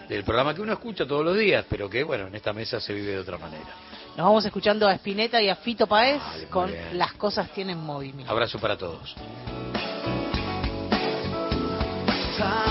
[0.08, 2.94] del programa que uno escucha todos los días, pero que bueno, en esta mesa se
[2.94, 3.66] vive de otra manera.
[4.18, 6.20] Nos vamos escuchando a Spinetta y a Fito Paez
[6.50, 6.98] con bien.
[6.98, 8.32] Las cosas tienen movimiento.
[8.32, 9.14] Abrazo para todos.
[12.36, 12.67] Time